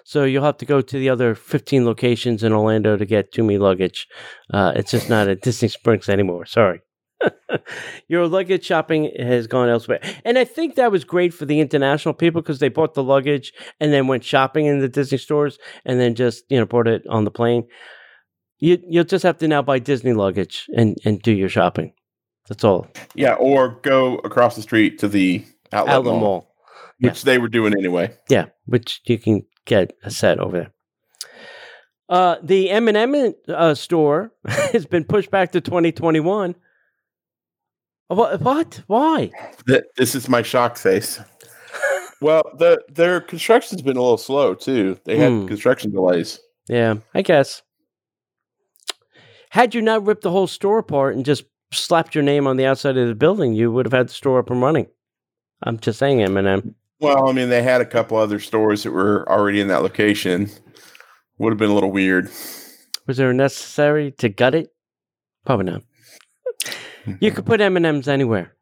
So 0.05 0.25
you'll 0.25 0.45
have 0.45 0.59
to 0.59 0.67
go 0.67 0.81
to 0.81 0.99
the 0.99 1.09
other 1.09 1.35
15 1.35 1.87
locations 1.87 2.43
in 2.43 2.53
Orlando 2.53 2.97
to 2.97 3.07
get 3.07 3.33
Tumi 3.33 3.59
luggage. 3.59 4.07
Uh, 4.53 4.73
it's 4.77 4.91
just 4.91 5.09
not 5.09 5.29
at 5.29 5.41
Disney 5.41 5.69
Springs 5.69 6.09
anymore. 6.09 6.45
Sorry. 6.45 6.81
Your 8.09 8.27
luggage 8.27 8.65
shopping 8.65 9.11
has 9.19 9.47
gone 9.47 9.69
elsewhere. 9.69 10.01
And 10.25 10.39
I 10.39 10.45
think 10.45 10.75
that 10.75 10.93
was 10.93 11.05
great 11.05 11.33
for 11.33 11.45
the 11.45 11.61
international 11.61 12.15
people 12.15 12.43
because 12.43 12.59
they 12.59 12.69
bought 12.69 12.95
the 12.95 13.03
luggage 13.03 13.53
and 13.81 13.93
then 13.93 14.07
went 14.07 14.25
shopping 14.25 14.67
in 14.67 14.81
the 14.81 14.89
Disney 14.89 15.19
stores 15.19 15.59
and 15.85 16.01
then 16.01 16.15
just, 16.15 16.45
you 16.49 16.59
know, 16.59 16.67
bought 16.67 16.87
it 16.89 17.03
on 17.09 17.25
the 17.25 17.31
plane. 17.31 17.65
You, 18.59 18.79
you'll 18.89 19.05
just 19.05 19.23
have 19.25 19.39
to 19.39 19.49
now 19.49 19.63
buy 19.63 19.79
Disney 19.79 20.13
luggage 20.13 20.67
and, 20.77 20.97
and 21.05 21.21
do 21.23 21.33
your 21.33 21.49
shopping. 21.49 21.93
That's 22.49 22.65
all. 22.65 22.87
Yeah, 23.15 23.35
or 23.35 23.81
go 23.83 24.17
across 24.17 24.57
the 24.57 24.63
street 24.63 24.99
to 24.99 25.09
the 25.09 25.45
outlet, 25.73 25.95
Outlet 25.95 26.15
mall, 26.15 26.21
Mall. 26.21 26.55
which 27.01 27.23
they 27.23 27.39
were 27.39 27.49
doing 27.49 27.73
anyway. 27.73 28.15
Yeah, 28.29 28.47
which 28.67 29.01
you 29.07 29.19
can 29.19 29.47
get 29.65 29.95
a 30.03 30.11
set 30.11 30.39
over 30.39 30.57
there. 30.57 30.73
Uh, 32.09 32.37
the 32.43 32.71
M&M 32.71 33.35
uh, 33.49 33.75
store 33.75 34.33
has 34.47 34.85
been 34.85 35.05
pushed 35.05 35.31
back 35.31 35.53
to 35.53 35.61
2021. 35.61 36.55
What? 38.15 38.41
What? 38.41 38.83
Why? 38.87 39.31
Th- 39.67 39.83
This 39.97 40.15
is 40.15 40.29
my 40.29 40.43
shock 40.43 40.77
face. 40.77 41.21
well, 42.21 42.43
the 42.59 42.83
their 42.89 43.21
construction's 43.21 43.83
been 43.83 43.97
a 43.97 44.03
little 44.03 44.17
slow 44.19 44.55
too. 44.55 44.99
They 45.05 45.17
had 45.19 45.31
Hmm. 45.33 45.47
construction 45.47 45.91
delays. 45.93 46.41
Yeah, 46.69 46.95
I 47.15 47.23
guess. 47.23 47.63
Had 49.51 49.75
you 49.75 49.83
not 49.83 50.05
ripped 50.07 50.23
the 50.23 50.31
whole 50.31 50.47
store 50.47 50.79
apart 50.79 51.15
and 51.15 51.25
just 51.25 51.45
slapped 51.73 52.15
your 52.15 52.25
name 52.25 52.47
on 52.47 52.57
the 52.57 52.67
outside 52.67 52.97
of 52.97 53.07
the 53.09 53.15
building, 53.15 53.53
you 53.53 53.71
would 53.71 53.87
have 53.87 53.93
had 53.93 54.09
the 54.09 54.13
store 54.13 54.39
up 54.39 54.51
and 54.51 54.61
running. 54.63 54.87
I'm 55.63 55.79
just 55.79 55.99
saying, 55.99 56.23
M&M. 56.23 56.75
Well, 57.01 57.29
I 57.29 57.33
mean, 57.33 57.49
they 57.51 57.63
had 57.63 57.81
a 57.81 57.87
couple 57.87 58.17
other 58.17 58.39
stores 58.41 58.83
that 58.83 58.91
were 58.93 59.29
already 59.31 59.61
in 59.61 59.69
that 59.69 59.83
location. 59.83 60.51
Would 61.39 61.51
have 61.53 61.59
been 61.59 61.71
a 61.71 61.75
little 61.75 61.91
weird. 61.93 62.31
Was 63.07 63.17
there 63.19 63.33
necessary 63.33 64.13
to 64.13 64.29
gut 64.29 64.55
it? 64.55 64.73
Probably 65.45 65.67
not. 65.67 65.83
You 67.21 67.31
could 67.31 67.47
put 67.47 67.61
M&Ms 67.61 68.09
anywhere. 68.09 68.55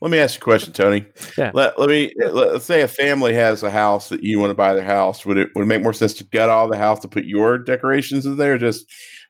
Let 0.00 0.10
me 0.10 0.18
ask 0.18 0.34
you 0.36 0.40
a 0.40 0.44
question, 0.44 0.72
Tony. 0.72 1.06
Yeah. 1.38 1.52
Let, 1.54 1.78
let 1.78 1.88
me 1.88 2.12
let, 2.18 2.48
us 2.48 2.64
say 2.64 2.82
a 2.82 2.88
family 2.88 3.32
has 3.34 3.62
a 3.62 3.70
house 3.70 4.08
that 4.10 4.22
you 4.22 4.38
want 4.38 4.50
to 4.50 4.54
buy 4.54 4.74
their 4.74 4.84
house. 4.84 5.24
Would 5.24 5.38
it 5.38 5.48
would 5.54 5.62
it 5.62 5.66
make 5.66 5.82
more 5.82 5.94
sense 5.94 6.12
to 6.14 6.24
gut 6.24 6.50
all 6.50 6.68
the 6.68 6.76
house 6.76 7.00
to 7.00 7.08
put 7.08 7.24
your 7.24 7.58
decorations 7.58 8.26
in 8.26 8.36
there, 8.36 8.54
or 8.54 8.58
just 8.58 8.84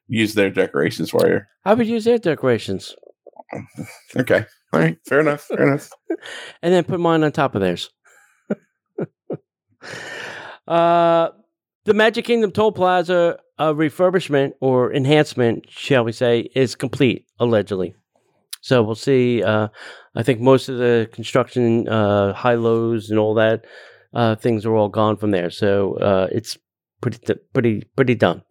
use 0.09 0.35
their 0.35 0.51
decorations 0.51 1.11
for 1.11 1.29
you? 1.29 1.41
I 1.65 1.75
would 1.75 1.87
use 1.87 2.05
their 2.05 2.19
decorations. 2.19 2.95
Okay. 4.17 4.47
All 4.73 4.81
right, 4.81 4.97
fair 5.09 5.19
enough. 5.21 5.43
Fair 5.43 5.67
enough. 5.67 5.91
and 6.63 6.73
then 6.73 6.85
put 6.85 7.01
mine 7.01 7.25
on 7.25 7.33
top 7.33 7.57
of 7.57 7.61
theirs. 7.61 7.91
uh, 10.69 11.29
the 11.85 11.95
Magic 11.95 12.25
Kingdom 12.25 12.53
Toll 12.53 12.71
Plaza 12.71 13.39
uh, 13.59 13.73
refurbishment 13.73 14.53
or 14.61 14.93
enhancement, 14.93 15.67
shall 15.69 16.05
we 16.05 16.13
say, 16.13 16.49
is 16.55 16.77
complete 16.77 17.27
allegedly. 17.41 17.95
So 18.61 18.83
we'll 18.83 18.95
see. 18.95 19.43
Uh, 19.43 19.69
I 20.15 20.23
think 20.23 20.41
most 20.41 20.69
of 20.69 20.79
the 20.79 21.09
construction, 21.13 21.89
uh, 21.89 22.33
high 22.33 22.55
lows, 22.55 23.11
and 23.11 23.19
all 23.19 23.35
that 23.35 23.65
uh, 24.13 24.37
things 24.37 24.67
are 24.67 24.75
all 24.75 24.89
gone 24.89 25.17
from 25.17 25.31
there. 25.31 25.51
So 25.51 25.95
uh, 25.95 26.29
it's 26.31 26.59
pretty, 27.01 27.35
pretty, 27.53 27.83
pretty 27.97 28.15
done. 28.15 28.43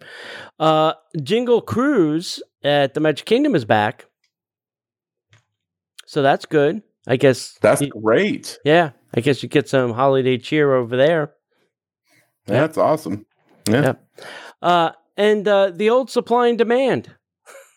Uh, 0.60 0.94
Jingle 1.22 1.62
Cruise 1.62 2.42
at 2.64 2.94
the 2.94 3.00
Magic 3.00 3.26
Kingdom 3.26 3.56
is 3.56 3.66
back, 3.66 4.08
so 6.06 6.22
that's 6.22 6.46
good. 6.46 6.82
I 7.08 7.18
guess 7.18 7.58
that's 7.62 7.82
you, 7.82 7.90
great. 7.90 8.60
Yeah, 8.64 8.92
I 9.14 9.22
guess 9.22 9.42
you 9.44 9.50
get 9.50 9.70
some 9.70 9.94
holiday 9.94 10.38
cheer 10.38 10.74
over 10.74 10.98
there. 10.98 11.34
That's 12.46 12.78
awesome. 12.78 13.26
Yeah. 13.70 13.82
yeah. 13.82 14.24
Uh, 14.62 14.92
and 15.16 15.48
uh, 15.48 15.72
the 15.72 15.90
old 15.90 16.10
supply 16.10 16.48
and 16.48 16.58
demand 16.58 17.16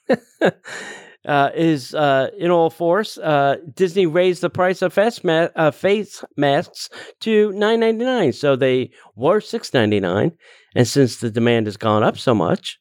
uh, 1.27 1.51
is 1.55 1.95
uh, 1.95 2.31
in 2.39 2.51
all 2.51 2.71
force. 2.71 3.19
Uh, 3.19 3.57
Disney 3.75 4.07
raised 4.07 4.41
the 4.41 4.51
price 4.51 4.83
of 4.83 4.93
face, 4.93 5.23
ma- 5.23 5.49
uh, 5.55 5.71
face 5.71 6.25
masks 6.37 6.89
to 7.21 7.53
nine 7.53 7.81
ninety 7.81 8.05
nine, 8.05 8.33
so 8.33 8.57
they 8.57 8.91
were 9.15 9.41
six 9.41 9.73
ninety 9.73 10.01
nine. 10.01 10.33
And 10.75 10.89
since 10.89 11.17
the 11.17 11.31
demand 11.31 11.67
has 11.67 11.77
gone 11.77 12.03
up 12.03 12.19
so 12.19 12.35
much, 12.35 12.79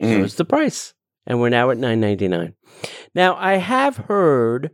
mm. 0.00 0.08
so 0.08 0.24
is 0.24 0.36
the 0.36 0.44
price, 0.44 0.94
and 1.26 1.40
we're 1.40 1.48
now 1.48 1.70
at 1.70 1.78
nine 1.78 2.00
ninety 2.00 2.28
nine. 2.28 2.54
Now 3.14 3.36
I 3.36 3.54
have 3.54 3.96
heard 3.96 4.70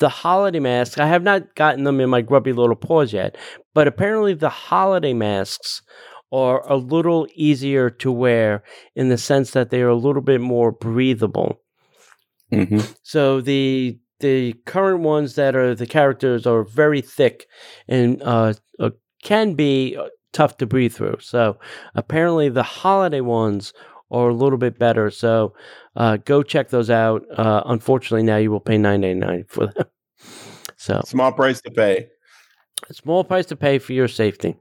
the 0.00 0.08
holiday 0.08 0.60
masks. 0.60 0.98
I 0.98 1.06
have 1.06 1.22
not 1.22 1.54
gotten 1.54 1.84
them 1.84 2.00
in 2.00 2.10
my 2.10 2.20
grubby 2.20 2.52
little 2.52 2.76
paws 2.76 3.12
yet, 3.12 3.36
but 3.74 3.86
apparently 3.86 4.34
the 4.34 4.48
holiday 4.48 5.14
masks 5.14 5.82
are 6.32 6.66
a 6.66 6.76
little 6.76 7.26
easier 7.34 7.90
to 7.90 8.10
wear 8.10 8.64
in 8.96 9.10
the 9.10 9.18
sense 9.18 9.50
that 9.50 9.70
they 9.70 9.82
are 9.82 9.90
a 9.90 9.94
little 9.94 10.22
bit 10.22 10.40
more 10.40 10.72
breathable. 10.72 11.61
Mm-hmm. 12.52 12.80
So 13.02 13.40
the 13.40 13.98
the 14.20 14.52
current 14.66 15.00
ones 15.00 15.34
that 15.34 15.56
are 15.56 15.74
the 15.74 15.86
characters 15.86 16.46
are 16.46 16.62
very 16.62 17.00
thick 17.00 17.46
and 17.88 18.22
uh, 18.22 18.54
uh, 18.78 18.90
can 19.22 19.54
be 19.54 19.96
uh, 19.96 20.06
tough 20.32 20.56
to 20.58 20.66
breathe 20.66 20.94
through. 20.94 21.16
So 21.20 21.58
apparently 21.94 22.48
the 22.48 22.62
holiday 22.62 23.20
ones 23.20 23.72
are 24.10 24.28
a 24.28 24.34
little 24.34 24.58
bit 24.58 24.78
better. 24.78 25.10
So 25.10 25.54
uh, 25.96 26.18
go 26.18 26.42
check 26.42 26.68
those 26.68 26.90
out. 26.90 27.24
Uh, 27.36 27.62
unfortunately, 27.66 28.22
now 28.22 28.36
you 28.36 28.50
will 28.50 28.60
pay 28.60 28.78
nine 28.78 29.00
ninety 29.00 29.18
nine 29.18 29.44
for 29.48 29.66
them. 29.66 29.86
so 30.76 31.00
small 31.04 31.32
price 31.32 31.60
to 31.62 31.70
pay. 31.70 32.08
A 32.88 32.94
small 32.94 33.24
price 33.24 33.46
to 33.46 33.56
pay 33.56 33.78
for 33.78 33.92
your 33.92 34.08
safety. 34.08 34.56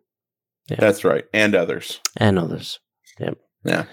Yeah. 0.70 0.78
That's 0.80 1.04
right, 1.04 1.26
and 1.34 1.54
others, 1.56 2.00
and 2.18 2.39
others. 2.39 2.80
Yep. 3.20 3.38
Yeah. 3.64 3.86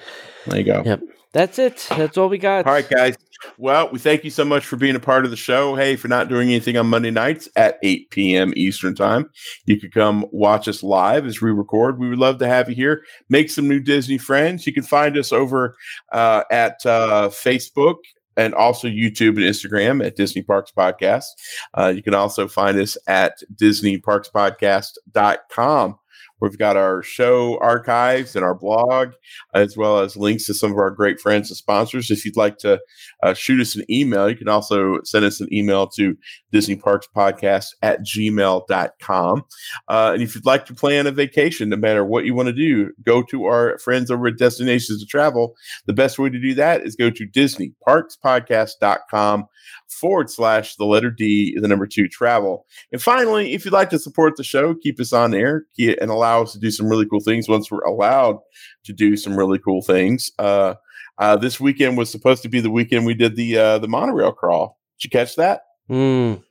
There 0.47 0.59
you 0.59 0.65
go. 0.65 0.83
Yep. 0.85 1.01
That's 1.33 1.59
it. 1.59 1.87
That's 1.91 2.17
all 2.17 2.29
we 2.29 2.39
got. 2.39 2.67
All 2.67 2.73
right, 2.73 2.89
guys. 2.89 3.17
Well, 3.57 3.91
we 3.91 3.99
thank 3.99 4.25
you 4.25 4.31
so 4.31 4.45
much 4.45 4.67
for 4.67 4.77
being 4.77 4.97
a 4.97 5.01
part 5.01 5.25
of 5.25 5.31
the 5.31 5.37
show. 5.37 5.77
Hey, 5.77 5.97
for 5.97 6.09
not 6.09 6.29
doing 6.29 6.49
anything 6.49 6.77
on 6.77 6.89
Monday 6.89 7.11
nights 7.11 7.49
at 7.55 7.79
8 7.83 8.11
p.m. 8.11 8.53
Eastern 8.57 8.95
Time, 8.95 9.31
you 9.65 9.79
could 9.79 9.93
come 9.93 10.27
watch 10.33 10.67
us 10.67 10.83
live 10.83 11.27
as 11.27 11.41
we 11.41 11.53
record. 11.53 11.99
We 11.99 12.09
would 12.09 12.19
love 12.19 12.39
to 12.39 12.49
have 12.49 12.69
you 12.69 12.75
here. 12.75 13.05
Make 13.29 13.51
some 13.51 13.69
new 13.69 13.81
Disney 13.81 14.19
friends. 14.19 14.67
You 14.67 14.73
can 14.73 14.83
find 14.83 15.17
us 15.17 15.33
over 15.33 15.77
uh, 16.13 16.45
at 16.51 16.85
uh, 16.85 17.29
Facebook 17.29 17.97
and 18.37 18.55
also 18.55 18.89
YouTube 18.89 19.37
and 19.37 19.39
Instagram 19.39 20.05
at 20.05 20.17
Disney 20.17 20.43
Parks 20.43 20.73
Podcast. 20.77 21.27
Uh, 21.75 21.93
you 21.95 22.03
can 22.03 22.15
also 22.15 22.49
find 22.49 22.77
us 22.79 22.97
at 23.07 23.35
DisneyParksPodcast.com. 23.55 25.99
We've 26.41 26.59
got 26.59 26.77
our 26.77 27.03
show 27.03 27.59
archives 27.59 28.37
and 28.37 28.45
our 28.45 28.55
blog, 28.55 29.13
as 29.55 29.77
well 29.77 29.99
as 29.99 30.17
links 30.17 30.47
to 30.47 30.55
some 30.55 30.71
of 30.73 30.79
our 30.79 30.91
great 30.91 31.21
friends 31.21 31.51
and 31.51 31.57
sponsors. 31.57 32.11
If 32.11 32.25
you'd 32.25 32.37
like 32.37 32.59
to 32.59 32.81
uh, 33.23 33.35
shoot 33.35 33.61
us 33.61 33.77
an 33.77 33.85
email, 33.91 34.31
you 34.31 34.37
can 34.37 34.49
also 34.49 35.01
send 35.05 35.25
us 35.25 35.41
an 35.41 35.53
email 35.53 35.87
to 35.89 36.17
Disney 36.53 36.77
Parks 36.77 37.09
Podcast 37.15 37.67
at 37.83 38.01
gmail.com. 38.03 39.45
Uh, 39.89 40.11
and 40.15 40.23
if 40.23 40.35
you'd 40.35 40.47
like 40.47 40.65
to 40.67 40.75
plan 40.75 41.07
a 41.07 41.13
vacation, 41.13 41.69
no 41.69 41.77
matter 41.77 42.05
what 42.05 42.25
you 42.25 42.35
want 42.35 42.49
to 42.49 42.53
do, 42.53 42.91
go 43.03 43.23
to 43.25 43.45
our 43.47 43.79
friends 43.79 44.11
over 44.11 44.27
at 44.29 44.39
Destinations 44.39 45.01
to 45.01 45.07
Travel. 45.07 45.55
The 45.87 45.93
best 45.93 46.19
way 46.19 46.31
to 46.31 46.41
do 46.41 46.55
that 46.55 46.83
is 46.83 46.97
go 46.97 47.11
to 47.11 47.27
DisneyParksPodcast.com 47.27 49.45
forward 49.89 50.31
slash 50.31 50.77
the 50.77 50.85
letter 50.85 51.11
D, 51.11 51.57
the 51.61 51.69
number 51.69 51.87
two 51.87 52.09
travel. 52.09 52.67
And 52.93 53.03
finally, 53.03 53.55
if 53.55 53.65
you'd 53.65 53.75
like 53.75 53.91
to 53.91 53.99
support 53.99 54.37
the 54.37 54.45
show, 54.45 54.75
keep 54.75 55.01
us 55.01 55.13
on 55.13 55.35
air 55.35 55.65
and 55.79 56.11
allow 56.11 56.43
us 56.43 56.53
to 56.53 56.59
do 56.59 56.71
some 56.71 56.89
really 56.89 57.07
cool 57.07 57.21
things 57.21 57.49
once 57.49 57.71
we're 57.71 57.85
allowed 57.85 58.39
to 58.85 58.93
do 58.93 59.17
some 59.17 59.37
really 59.37 59.59
cool 59.59 59.83
things. 59.83 60.31
Uh, 60.39 60.75
uh, 61.19 61.37
this 61.37 61.59
weekend 61.59 61.99
was 61.99 62.11
supposed 62.11 62.43
to 62.43 62.49
be 62.49 62.61
the 62.61 62.71
weekend 62.71 63.05
we 63.05 63.15
did 63.15 63.37
the 63.37 63.59
uh, 63.59 63.79
the 63.79 63.89
monorail 63.89 64.33
crawl. 64.33 64.79
Did 64.99 65.05
you 65.05 65.11
catch 65.11 65.37
that? 65.37 65.63
Mm. 65.91 66.43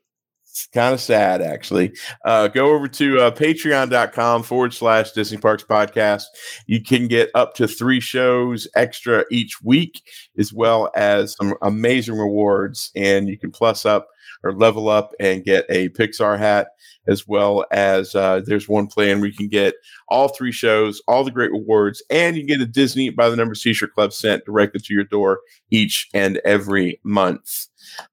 Kind 0.73 0.93
of 0.93 1.01
sad, 1.01 1.41
actually. 1.41 1.93
Uh, 2.25 2.47
go 2.47 2.73
over 2.73 2.87
to 2.87 3.19
uh, 3.19 3.31
patreon.com 3.31 4.43
forward 4.43 4.73
slash 4.73 5.11
Disney 5.11 5.37
Parks 5.37 5.63
Podcast. 5.63 6.23
You 6.65 6.81
can 6.81 7.07
get 7.07 7.29
up 7.35 7.53
to 7.55 7.67
three 7.67 7.99
shows 7.99 8.67
extra 8.75 9.25
each 9.29 9.61
week, 9.61 10.01
as 10.37 10.51
well 10.51 10.89
as 10.95 11.35
some 11.35 11.53
amazing 11.61 12.17
rewards. 12.17 12.91
And 12.95 13.27
you 13.27 13.37
can 13.37 13.51
plus 13.51 13.85
up 13.85 14.07
or 14.47 14.53
level 14.53 14.89
up 14.89 15.13
and 15.19 15.43
get 15.43 15.65
a 15.69 15.89
Pixar 15.89 16.39
hat, 16.39 16.67
as 17.07 17.27
well 17.27 17.65
as 17.71 18.15
uh, 18.15 18.41
there's 18.45 18.69
one 18.69 18.87
plan 18.87 19.19
where 19.19 19.29
you 19.29 19.35
can 19.35 19.49
get 19.49 19.75
all 20.07 20.29
three 20.29 20.51
shows, 20.51 21.01
all 21.07 21.23
the 21.23 21.31
great 21.31 21.51
rewards, 21.51 22.03
and 22.09 22.37
you 22.37 22.45
get 22.45 22.61
a 22.61 22.65
Disney 22.65 23.09
by 23.09 23.29
the 23.29 23.35
Numbers 23.35 23.61
T-shirt 23.61 23.93
club 23.93 24.13
sent 24.13 24.45
directly 24.45 24.79
to 24.79 24.93
your 24.93 25.03
door 25.03 25.39
each 25.69 26.07
and 26.13 26.37
every 26.45 26.99
month. 27.03 27.67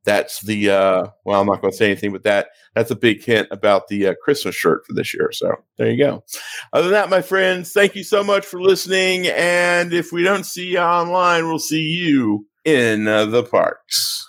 That's 0.05 0.41
the 0.41 0.71
uh, 0.71 1.07
well, 1.25 1.41
I'm 1.41 1.47
not 1.47 1.61
going 1.61 1.73
to 1.73 1.77
say 1.77 1.87
anything, 1.87 2.13
but 2.13 2.23
that 2.25 2.49
that's 2.75 2.91
a 2.91 2.97
big 2.97 3.23
hint 3.23 3.49
about 3.51 3.89
the 3.89 4.09
uh, 4.09 4.15
Christmas 4.23 4.55
shirt 4.55 4.87
for 4.87 4.93
this 4.93 5.15
year. 5.15 5.31
So 5.33 5.53
there 5.79 5.91
you 5.91 5.99
go. 5.99 6.25
Other 6.73 6.85
than 6.85 6.93
that, 6.93 7.11
my 7.11 7.23
friends, 7.23 7.73
thank 7.73 7.95
you 7.95 8.05
so 8.05 8.23
much 8.23 8.45
for 8.45 8.61
listening. 8.61 9.27
And 9.27 9.93
if 9.93 10.13
we 10.13 10.23
don't 10.23 10.47
see 10.47 10.73
you 10.73 10.79
online, 10.79 11.47
we'll 11.47 11.59
see 11.59 11.83
you 11.83 12.47
in 12.65 13.07
uh, 13.07 13.27
the 13.27 13.43
parks. 13.43 14.29